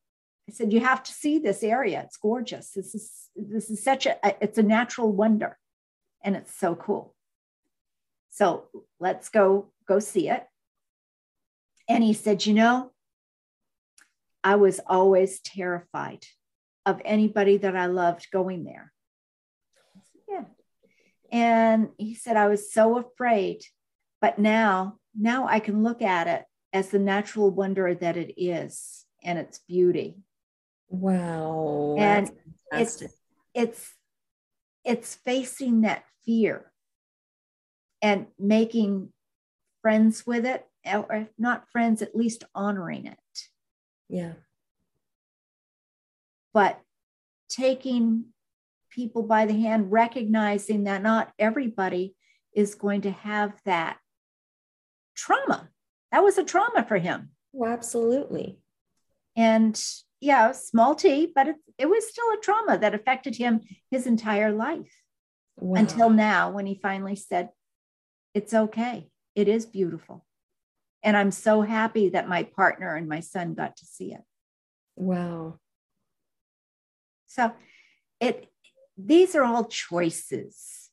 I 0.47 0.51
said, 0.51 0.73
"You 0.73 0.81
have 0.81 1.03
to 1.03 1.11
see 1.11 1.39
this 1.39 1.63
area. 1.63 2.01
It's 2.05 2.17
gorgeous. 2.17 2.71
This 2.71 2.93
is 2.93 3.29
this 3.35 3.69
is 3.69 3.83
such 3.83 4.05
a 4.05 4.17
it's 4.43 4.57
a 4.57 4.63
natural 4.63 5.11
wonder, 5.11 5.57
and 6.23 6.35
it's 6.35 6.53
so 6.53 6.75
cool. 6.75 7.15
So 8.29 8.67
let's 8.99 9.29
go 9.29 9.71
go 9.87 9.99
see 9.99 10.29
it." 10.29 10.45
And 11.87 12.03
he 12.03 12.13
said, 12.13 12.45
"You 12.45 12.53
know, 12.53 12.91
I 14.43 14.55
was 14.55 14.79
always 14.85 15.39
terrified 15.39 16.25
of 16.85 17.01
anybody 17.05 17.57
that 17.57 17.75
I 17.75 17.87
loved 17.87 18.31
going 18.31 18.63
there. 18.63 18.91
And 21.31 21.89
he 21.97 22.15
said, 22.15 22.37
I 22.37 22.47
was 22.47 22.71
so 22.71 22.97
afraid, 22.97 23.61
but 24.21 24.39
now, 24.39 24.97
now 25.17 25.47
I 25.47 25.59
can 25.59 25.83
look 25.83 26.01
at 26.01 26.27
it 26.27 26.45
as 26.73 26.89
the 26.89 26.99
natural 26.99 27.51
wonder 27.51 27.93
that 27.93 28.17
it 28.17 28.33
is 28.41 29.05
and 29.23 29.37
its 29.37 29.59
beauty. 29.67 30.17
Wow. 30.89 31.95
And 31.97 32.31
it's, 32.71 33.03
it's, 33.53 33.93
it's 34.83 35.15
facing 35.15 35.81
that 35.81 36.03
fear 36.25 36.71
and 38.01 38.27
making 38.39 39.11
friends 39.81 40.25
with 40.25 40.45
it, 40.45 40.65
or 40.85 41.05
if 41.11 41.27
not 41.37 41.69
friends, 41.71 42.01
at 42.01 42.15
least 42.15 42.43
honoring 42.55 43.05
it. 43.05 43.17
Yeah 44.07 44.33
but 46.53 46.79
taking 47.49 48.25
people 48.89 49.23
by 49.23 49.45
the 49.45 49.53
hand, 49.53 49.91
recognizing 49.91 50.85
that 50.85 51.01
not 51.01 51.31
everybody 51.39 52.15
is 52.53 52.75
going 52.75 53.01
to 53.01 53.11
have 53.11 53.53
that 53.65 53.97
trauma. 55.15 55.69
That 56.11 56.23
was 56.23 56.37
a 56.37 56.43
trauma 56.43 56.85
for 56.87 56.97
him. 56.97 57.29
Oh, 57.55 57.65
absolutely. 57.65 58.59
And 59.35 59.79
yeah, 60.19 60.51
small 60.51 60.95
t, 60.95 61.31
but 61.33 61.47
it, 61.47 61.55
it 61.77 61.89
was 61.89 62.09
still 62.09 62.25
a 62.33 62.41
trauma 62.41 62.77
that 62.77 62.93
affected 62.93 63.35
him 63.35 63.61
his 63.89 64.05
entire 64.07 64.51
life 64.51 64.93
wow. 65.57 65.79
until 65.79 66.09
now 66.09 66.51
when 66.51 66.65
he 66.65 66.79
finally 66.81 67.15
said, 67.15 67.49
It's 68.33 68.53
okay. 68.53 69.09
It 69.35 69.47
is 69.47 69.65
beautiful. 69.65 70.25
And 71.03 71.15
I'm 71.15 71.31
so 71.31 71.61
happy 71.61 72.09
that 72.09 72.27
my 72.27 72.43
partner 72.43 72.95
and 72.95 73.07
my 73.07 73.21
son 73.21 73.53
got 73.53 73.77
to 73.77 73.85
see 73.85 74.13
it. 74.13 74.21
Wow. 74.95 75.59
So 77.27 77.53
it 78.19 78.48
these 79.05 79.35
are 79.35 79.43
all 79.43 79.65
choices 79.65 80.89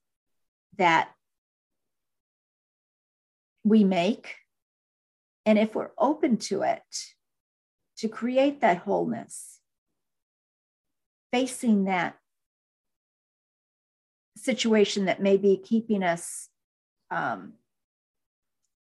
that 0.79 1.11
we 3.65 3.85
make. 3.85 4.37
And 5.45 5.59
if 5.59 5.75
we're 5.75 5.91
open 5.99 6.37
to 6.39 6.63
it, 6.63 6.83
to 7.99 8.09
create 8.09 8.61
that 8.61 8.79
wholeness, 8.79 9.61
facing 11.33 11.85
that 11.85 12.17
situation 14.37 15.07
that 15.07 15.21
may 15.21 15.37
be 15.37 15.57
keeping 15.57 16.03
us 16.03 16.49
um, 17.11 17.55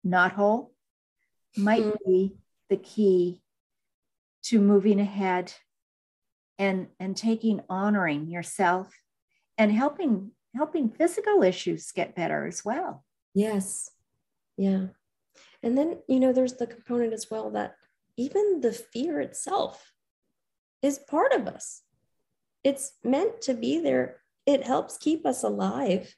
not 0.02 0.32
whole, 0.32 0.72
might 1.56 1.82
mm-hmm. 1.82 2.10
be 2.10 2.36
the 2.70 2.76
key 2.76 3.40
to 4.44 4.60
moving 4.60 5.00
ahead 5.00 5.52
and 6.58 6.88
and 7.00 7.16
taking 7.16 7.60
honoring 7.68 8.28
yourself 8.28 8.92
and 9.58 9.72
helping 9.72 10.30
helping 10.54 10.88
physical 10.88 11.42
issues 11.42 11.90
get 11.92 12.14
better 12.14 12.46
as 12.46 12.64
well. 12.64 13.04
Yes. 13.34 13.90
Yeah. 14.56 14.86
And 15.62 15.76
then 15.76 15.98
you 16.08 16.20
know 16.20 16.32
there's 16.32 16.54
the 16.54 16.66
component 16.66 17.12
as 17.12 17.30
well 17.30 17.50
that 17.50 17.74
even 18.16 18.60
the 18.60 18.72
fear 18.72 19.20
itself 19.20 19.92
is 20.82 20.98
part 20.98 21.32
of 21.32 21.48
us. 21.48 21.82
It's 22.62 22.92
meant 23.02 23.42
to 23.42 23.54
be 23.54 23.80
there. 23.80 24.20
It 24.46 24.64
helps 24.64 24.96
keep 24.98 25.26
us 25.26 25.42
alive. 25.42 26.14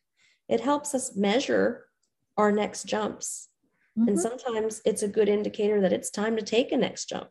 It 0.49 0.61
helps 0.61 0.95
us 0.95 1.17
measure 1.17 1.87
our 2.37 2.53
next 2.53 2.85
jumps. 2.85 3.49
Mm-hmm. 3.99 4.09
and 4.09 4.21
sometimes 4.21 4.83
it's 4.85 5.03
a 5.03 5.09
good 5.09 5.27
indicator 5.27 5.81
that 5.81 5.93
it's 5.93 6.11
time 6.11 6.37
to 6.37 6.43
take 6.43 6.71
a 6.71 6.77
next 6.77 7.09
jump. 7.09 7.29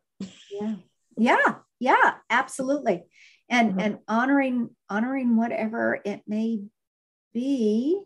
Yeah. 0.51 0.75
Yeah. 1.15 1.55
Yeah. 1.79 2.15
Absolutely 2.31 3.03
and 3.49 3.71
mm-hmm. 3.71 3.79
and 3.79 3.99
honoring 4.07 4.69
honoring 4.89 5.35
whatever 5.35 5.99
it 6.03 6.21
may 6.27 6.61
be 7.33 7.99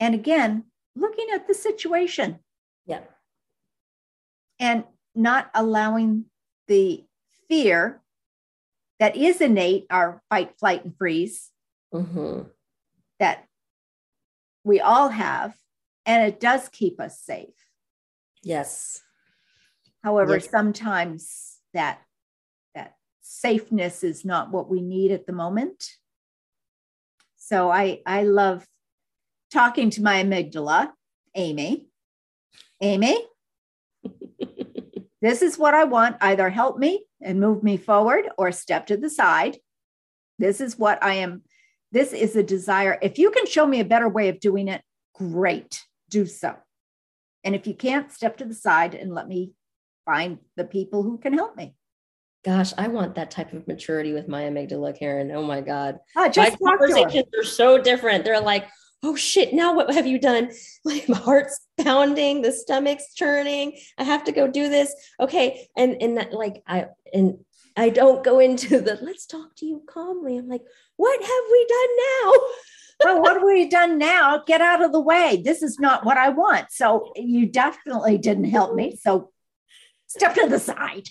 and 0.00 0.14
again 0.14 0.64
looking 0.94 1.28
at 1.32 1.46
the 1.46 1.54
situation 1.54 2.38
yeah 2.86 3.00
and 4.58 4.84
not 5.14 5.50
allowing 5.54 6.24
the 6.66 7.04
fear 7.48 8.00
that 8.98 9.16
is 9.16 9.40
innate 9.40 9.86
our 9.90 10.22
fight 10.28 10.58
flight 10.58 10.84
and 10.84 10.96
freeze 10.96 11.50
mm-hmm. 11.94 12.42
that 13.18 13.44
we 14.64 14.80
all 14.80 15.08
have 15.08 15.54
and 16.04 16.26
it 16.26 16.40
does 16.40 16.68
keep 16.68 17.00
us 17.00 17.20
safe 17.20 17.54
yes 18.42 19.02
However, 20.02 20.34
yes. 20.34 20.50
sometimes 20.50 21.58
that 21.74 21.98
that 21.98 21.98
safeness 23.28 24.02
is 24.02 24.24
not 24.24 24.50
what 24.50 24.70
we 24.70 24.80
need 24.80 25.12
at 25.12 25.26
the 25.26 25.32
moment. 25.34 25.84
So 27.36 27.70
I 27.70 28.00
I 28.06 28.22
love 28.22 28.66
talking 29.52 29.90
to 29.90 30.02
my 30.02 30.22
amygdala, 30.24 30.90
Amy. 31.34 31.86
Amy, 32.80 33.18
this 35.20 35.42
is 35.42 35.58
what 35.58 35.74
I 35.74 35.84
want. 35.84 36.16
Either 36.20 36.48
help 36.48 36.78
me 36.78 37.04
and 37.20 37.40
move 37.40 37.62
me 37.62 37.76
forward 37.76 38.28
or 38.38 38.50
step 38.50 38.86
to 38.86 38.96
the 38.96 39.10
side. 39.10 39.58
This 40.38 40.60
is 40.60 40.78
what 40.78 41.02
I 41.02 41.14
am. 41.14 41.42
This 41.92 42.12
is 42.12 42.34
a 42.34 42.42
desire. 42.42 42.98
If 43.02 43.18
you 43.18 43.30
can 43.30 43.46
show 43.46 43.66
me 43.66 43.80
a 43.80 43.84
better 43.84 44.08
way 44.08 44.28
of 44.28 44.40
doing 44.40 44.68
it, 44.68 44.82
great, 45.14 45.84
do 46.08 46.24
so. 46.24 46.56
And 47.44 47.54
if 47.54 47.66
you 47.66 47.74
can't, 47.74 48.12
step 48.12 48.38
to 48.38 48.44
the 48.44 48.54
side 48.54 48.94
and 48.94 49.14
let 49.14 49.28
me 49.28 49.52
find 50.06 50.38
the 50.56 50.64
people 50.64 51.02
who 51.02 51.18
can 51.18 51.32
help 51.32 51.56
me. 51.56 51.74
Gosh, 52.44 52.72
I 52.78 52.88
want 52.88 53.16
that 53.16 53.30
type 53.30 53.52
of 53.52 53.66
maturity 53.66 54.12
with 54.12 54.28
my 54.28 54.42
amygdala, 54.42 54.96
Karen. 54.96 55.30
Oh 55.32 55.42
my 55.42 55.60
God. 55.60 55.98
Ah, 56.16 56.28
just 56.28 56.56
my 56.60 56.70
conversations 56.70 57.26
are 57.36 57.44
so 57.44 57.82
different. 57.82 58.24
They're 58.24 58.40
like, 58.40 58.68
oh 59.02 59.16
shit, 59.16 59.52
now 59.52 59.74
what 59.74 59.92
have 59.92 60.06
you 60.06 60.18
done? 60.18 60.50
My 60.84 60.98
heart's 61.08 61.66
pounding, 61.82 62.42
the 62.42 62.52
stomach's 62.52 63.14
churning. 63.14 63.78
I 63.96 64.04
have 64.04 64.24
to 64.24 64.32
go 64.32 64.48
do 64.48 64.68
this. 64.68 64.94
Okay. 65.20 65.68
And 65.76 66.00
and 66.00 66.16
that 66.16 66.32
like 66.32 66.62
I 66.66 66.86
and 67.12 67.38
I 67.76 67.90
don't 67.90 68.24
go 68.24 68.38
into 68.38 68.80
the 68.80 68.98
let's 69.02 69.26
talk 69.26 69.54
to 69.56 69.66
you 69.66 69.82
calmly. 69.88 70.36
I'm 70.36 70.48
like, 70.48 70.62
what 70.96 71.20
have 71.20 71.44
we 71.50 71.66
done 71.66 71.96
now? 71.96 72.32
well, 73.04 73.22
what 73.22 73.34
have 73.34 73.42
we 73.44 73.68
done 73.68 73.98
now? 73.98 74.42
Get 74.46 74.60
out 74.60 74.82
of 74.82 74.92
the 74.92 75.00
way. 75.00 75.42
This 75.44 75.62
is 75.62 75.78
not 75.78 76.04
what 76.04 76.16
I 76.16 76.30
want. 76.30 76.70
So 76.70 77.12
you 77.16 77.46
definitely 77.46 78.18
didn't 78.18 78.50
help 78.50 78.74
me. 78.74 78.96
So 79.00 79.30
step 80.06 80.34
to 80.34 80.48
the 80.48 80.58
side 80.58 81.08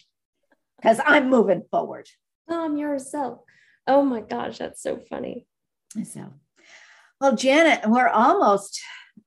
because 0.77 0.99
I'm 1.05 1.29
moving 1.29 1.63
forward. 1.69 2.07
Calm 2.49 2.77
yourself. 2.77 3.39
Oh 3.85 4.03
my 4.03 4.21
gosh, 4.21 4.57
that's 4.57 4.81
so 4.81 4.99
funny. 5.09 5.47
So 6.03 6.33
well, 7.19 7.35
Janet, 7.35 7.89
we're 7.89 8.07
almost 8.09 8.79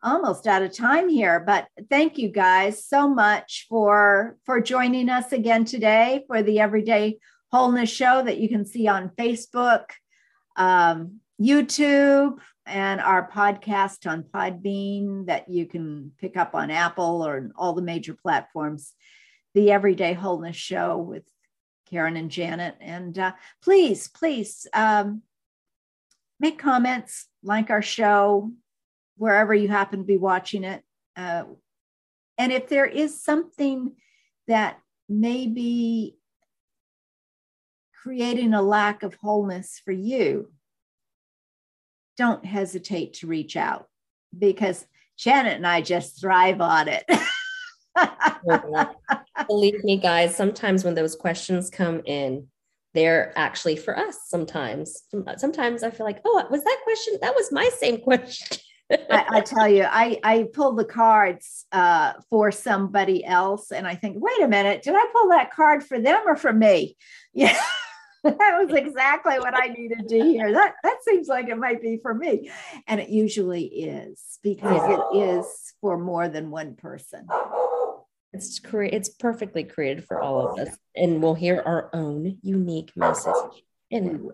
almost 0.03 0.46
out 0.46 0.62
of 0.62 0.72
time 0.72 1.09
here, 1.09 1.40
but 1.40 1.66
thank 1.90 2.16
you 2.16 2.28
guys 2.28 2.86
so 2.86 3.09
much 3.09 3.66
for 3.68 4.36
for 4.44 4.61
joining 4.61 5.09
us 5.09 5.32
again 5.32 5.64
today 5.64 6.24
for 6.28 6.42
the 6.42 6.61
Everyday 6.61 7.18
Wholeness 7.51 7.90
Show 7.90 8.22
that 8.22 8.38
you 8.38 8.48
can 8.48 8.64
see 8.64 8.86
on 8.86 9.11
Facebook, 9.11 9.86
um, 10.57 11.20
YouTube, 11.40 12.38
and 12.64 13.01
our 13.01 13.28
podcast 13.28 14.09
on 14.09 14.22
Podbean 14.22 15.26
that 15.26 15.48
you 15.48 15.66
can 15.66 16.12
pick 16.20 16.36
up 16.36 16.55
on 16.55 16.70
Apple 16.70 17.26
or 17.26 17.51
all 17.57 17.72
the 17.72 17.82
major 17.82 18.14
platforms. 18.14 18.92
The 19.55 19.72
Everyday 19.72 20.12
Wholeness 20.12 20.55
Show 20.55 20.98
with 20.98 21.24
Karen 21.91 22.16
and 22.16 22.30
Janet, 22.30 22.76
and 22.80 23.18
uh, 23.18 23.32
please, 23.62 24.09
please. 24.09 24.66
Um, 24.72 25.22
make 26.38 26.59
comments, 26.59 27.26
like 27.43 27.70
our 27.70 27.82
show, 27.82 28.51
wherever 29.16 29.55
you 29.55 29.68
happen 29.68 30.01
to 30.01 30.05
be 30.05 30.16
watching 30.16 30.64
it. 30.64 30.82
Uh, 31.16 31.45
and 32.38 32.53
if 32.53 32.68
there 32.68 32.86
is 32.86 33.22
something 33.22 33.93
that 34.49 34.78
may 35.09 35.47
be 35.47 36.16
creating 38.03 38.55
a 38.55 38.62
lack 38.62 39.03
of 39.03 39.14
wholeness 39.16 39.80
for 39.84 39.93
you, 39.93 40.51
don't 42.16 42.45
hesitate 42.45 43.14
to 43.14 43.26
reach 43.26 43.57
out 43.57 43.88
because 44.36 44.86
Janet 45.18 45.57
and 45.57 45.66
I 45.66 45.82
just 45.82 46.18
thrive 46.20 46.62
on 46.62 46.88
it. 46.88 47.05
Believe 49.46 49.82
me, 49.84 49.96
guys, 49.96 50.34
sometimes 50.34 50.84
when 50.84 50.94
those 50.94 51.16
questions 51.16 51.70
come 51.70 52.03
in, 52.05 52.46
they're 52.94 53.32
actually 53.36 53.76
for 53.76 53.96
us 53.96 54.18
sometimes. 54.26 55.05
Sometimes 55.36 55.82
I 55.82 55.90
feel 55.90 56.07
like, 56.07 56.20
oh, 56.24 56.44
was 56.51 56.64
that 56.64 56.78
question? 56.84 57.18
That 57.20 57.34
was 57.34 57.53
my 57.53 57.68
same 57.78 57.98
question. 57.98 58.59
I, 58.90 59.26
I, 59.30 59.40
tell 59.44 59.68
you, 59.68 59.84
I, 59.88 60.18
I 60.22 60.48
pull 60.53 60.74
the 60.74 60.84
cards 60.84 61.66
uh, 61.72 62.14
for 62.28 62.51
somebody 62.51 63.24
else, 63.24 63.70
and 63.70 63.86
I 63.86 63.94
think, 63.94 64.16
wait 64.18 64.42
a 64.42 64.48
minute, 64.48 64.82
did 64.82 64.94
I 64.96 65.07
pull 65.12 65.30
that 65.30 65.53
card 65.53 65.84
for 65.84 66.01
them 66.01 66.22
or 66.26 66.36
for 66.36 66.53
me? 66.53 66.96
Yeah, 67.32 67.57
that 68.24 68.59
was 68.61 68.76
exactly 68.76 69.38
what 69.38 69.55
I 69.55 69.68
needed 69.68 70.09
to 70.09 70.20
hear. 70.20 70.53
That 70.53 70.74
that 70.82 70.96
seems 71.05 71.28
like 71.28 71.48
it 71.48 71.57
might 71.57 71.80
be 71.80 71.98
for 72.03 72.12
me, 72.12 72.51
and 72.88 73.01
it 73.01 73.09
usually 73.09 73.64
is 73.64 74.38
because 74.42 74.82
it 74.90 75.16
is 75.16 75.46
for 75.80 75.96
more 75.96 76.28
than 76.28 76.51
one 76.51 76.74
person. 76.74 77.28
It's 78.32 78.58
cre- 78.60 78.84
it's 78.84 79.08
perfectly 79.08 79.64
created 79.64 80.04
for 80.04 80.20
all 80.20 80.48
of 80.48 80.58
us, 80.58 80.76
and 80.94 81.22
we'll 81.22 81.34
hear 81.34 81.62
our 81.64 81.90
own 81.92 82.38
unique 82.42 82.92
message. 82.96 83.34
And 83.90 84.30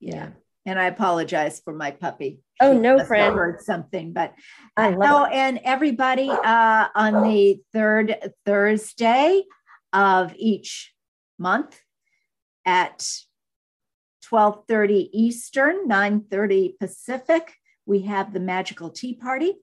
yeah, 0.00 0.30
and 0.66 0.78
I 0.78 0.86
apologize 0.86 1.60
for 1.64 1.72
my 1.72 1.92
puppy. 1.92 2.40
Oh 2.60 2.74
she 2.74 2.80
no, 2.80 3.04
friend, 3.04 3.36
heard 3.36 3.60
something, 3.60 4.12
but 4.12 4.34
I 4.76 4.90
know. 4.90 5.24
And 5.24 5.60
everybody, 5.62 6.28
uh, 6.30 6.88
on 6.94 7.22
the 7.22 7.60
third 7.72 8.32
Thursday 8.44 9.44
of 9.92 10.34
each 10.36 10.92
month 11.38 11.80
at 12.66 13.08
12:30 14.28 15.10
Eastern, 15.12 15.88
9:30 15.88 16.78
Pacific, 16.78 17.54
we 17.86 18.00
have 18.00 18.32
the 18.32 18.40
magical 18.40 18.90
tea 18.90 19.14
party, 19.14 19.54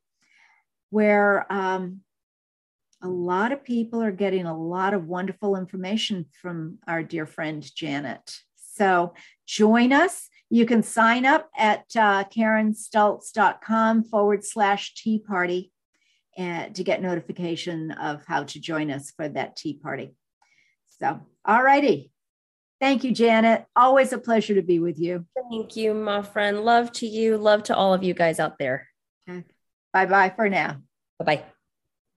where 0.89 1.45
um, 1.51 2.01
a 3.01 3.07
lot 3.07 3.51
of 3.51 3.63
people 3.63 4.01
are 4.01 4.11
getting 4.11 4.45
a 4.45 4.57
lot 4.57 4.93
of 4.93 5.07
wonderful 5.07 5.55
information 5.55 6.25
from 6.41 6.79
our 6.87 7.03
dear 7.03 7.25
friend 7.25 7.63
Janet. 7.75 8.37
So 8.55 9.13
join 9.47 9.93
us. 9.93 10.29
You 10.49 10.65
can 10.65 10.83
sign 10.83 11.25
up 11.25 11.49
at 11.57 11.85
uh, 11.95 12.25
karenstultz.com 12.25 14.03
forward 14.05 14.43
slash 14.43 14.93
tea 14.93 15.19
party 15.19 15.71
uh, 16.37 16.69
to 16.69 16.83
get 16.83 17.01
notification 17.01 17.91
of 17.91 18.23
how 18.27 18.43
to 18.43 18.59
join 18.59 18.91
us 18.91 19.11
for 19.11 19.27
that 19.29 19.55
tea 19.55 19.73
party. 19.73 20.15
So, 20.99 21.19
all 21.45 21.63
righty. 21.63 22.11
Thank 22.79 23.03
you, 23.03 23.11
Janet. 23.11 23.65
Always 23.75 24.11
a 24.13 24.17
pleasure 24.17 24.55
to 24.55 24.61
be 24.61 24.79
with 24.79 24.99
you. 24.99 25.25
Thank 25.49 25.75
you, 25.75 25.93
my 25.93 26.21
friend. 26.21 26.61
Love 26.61 26.91
to 26.93 27.07
you. 27.07 27.37
Love 27.37 27.63
to 27.63 27.75
all 27.75 27.93
of 27.93 28.03
you 28.03 28.13
guys 28.13 28.39
out 28.39 28.59
there. 28.59 28.87
Okay. 29.29 29.43
Bye 29.93 30.05
bye 30.05 30.33
for 30.35 30.49
now. 30.49 30.81
Bye 31.19 31.25
bye. 31.25 31.54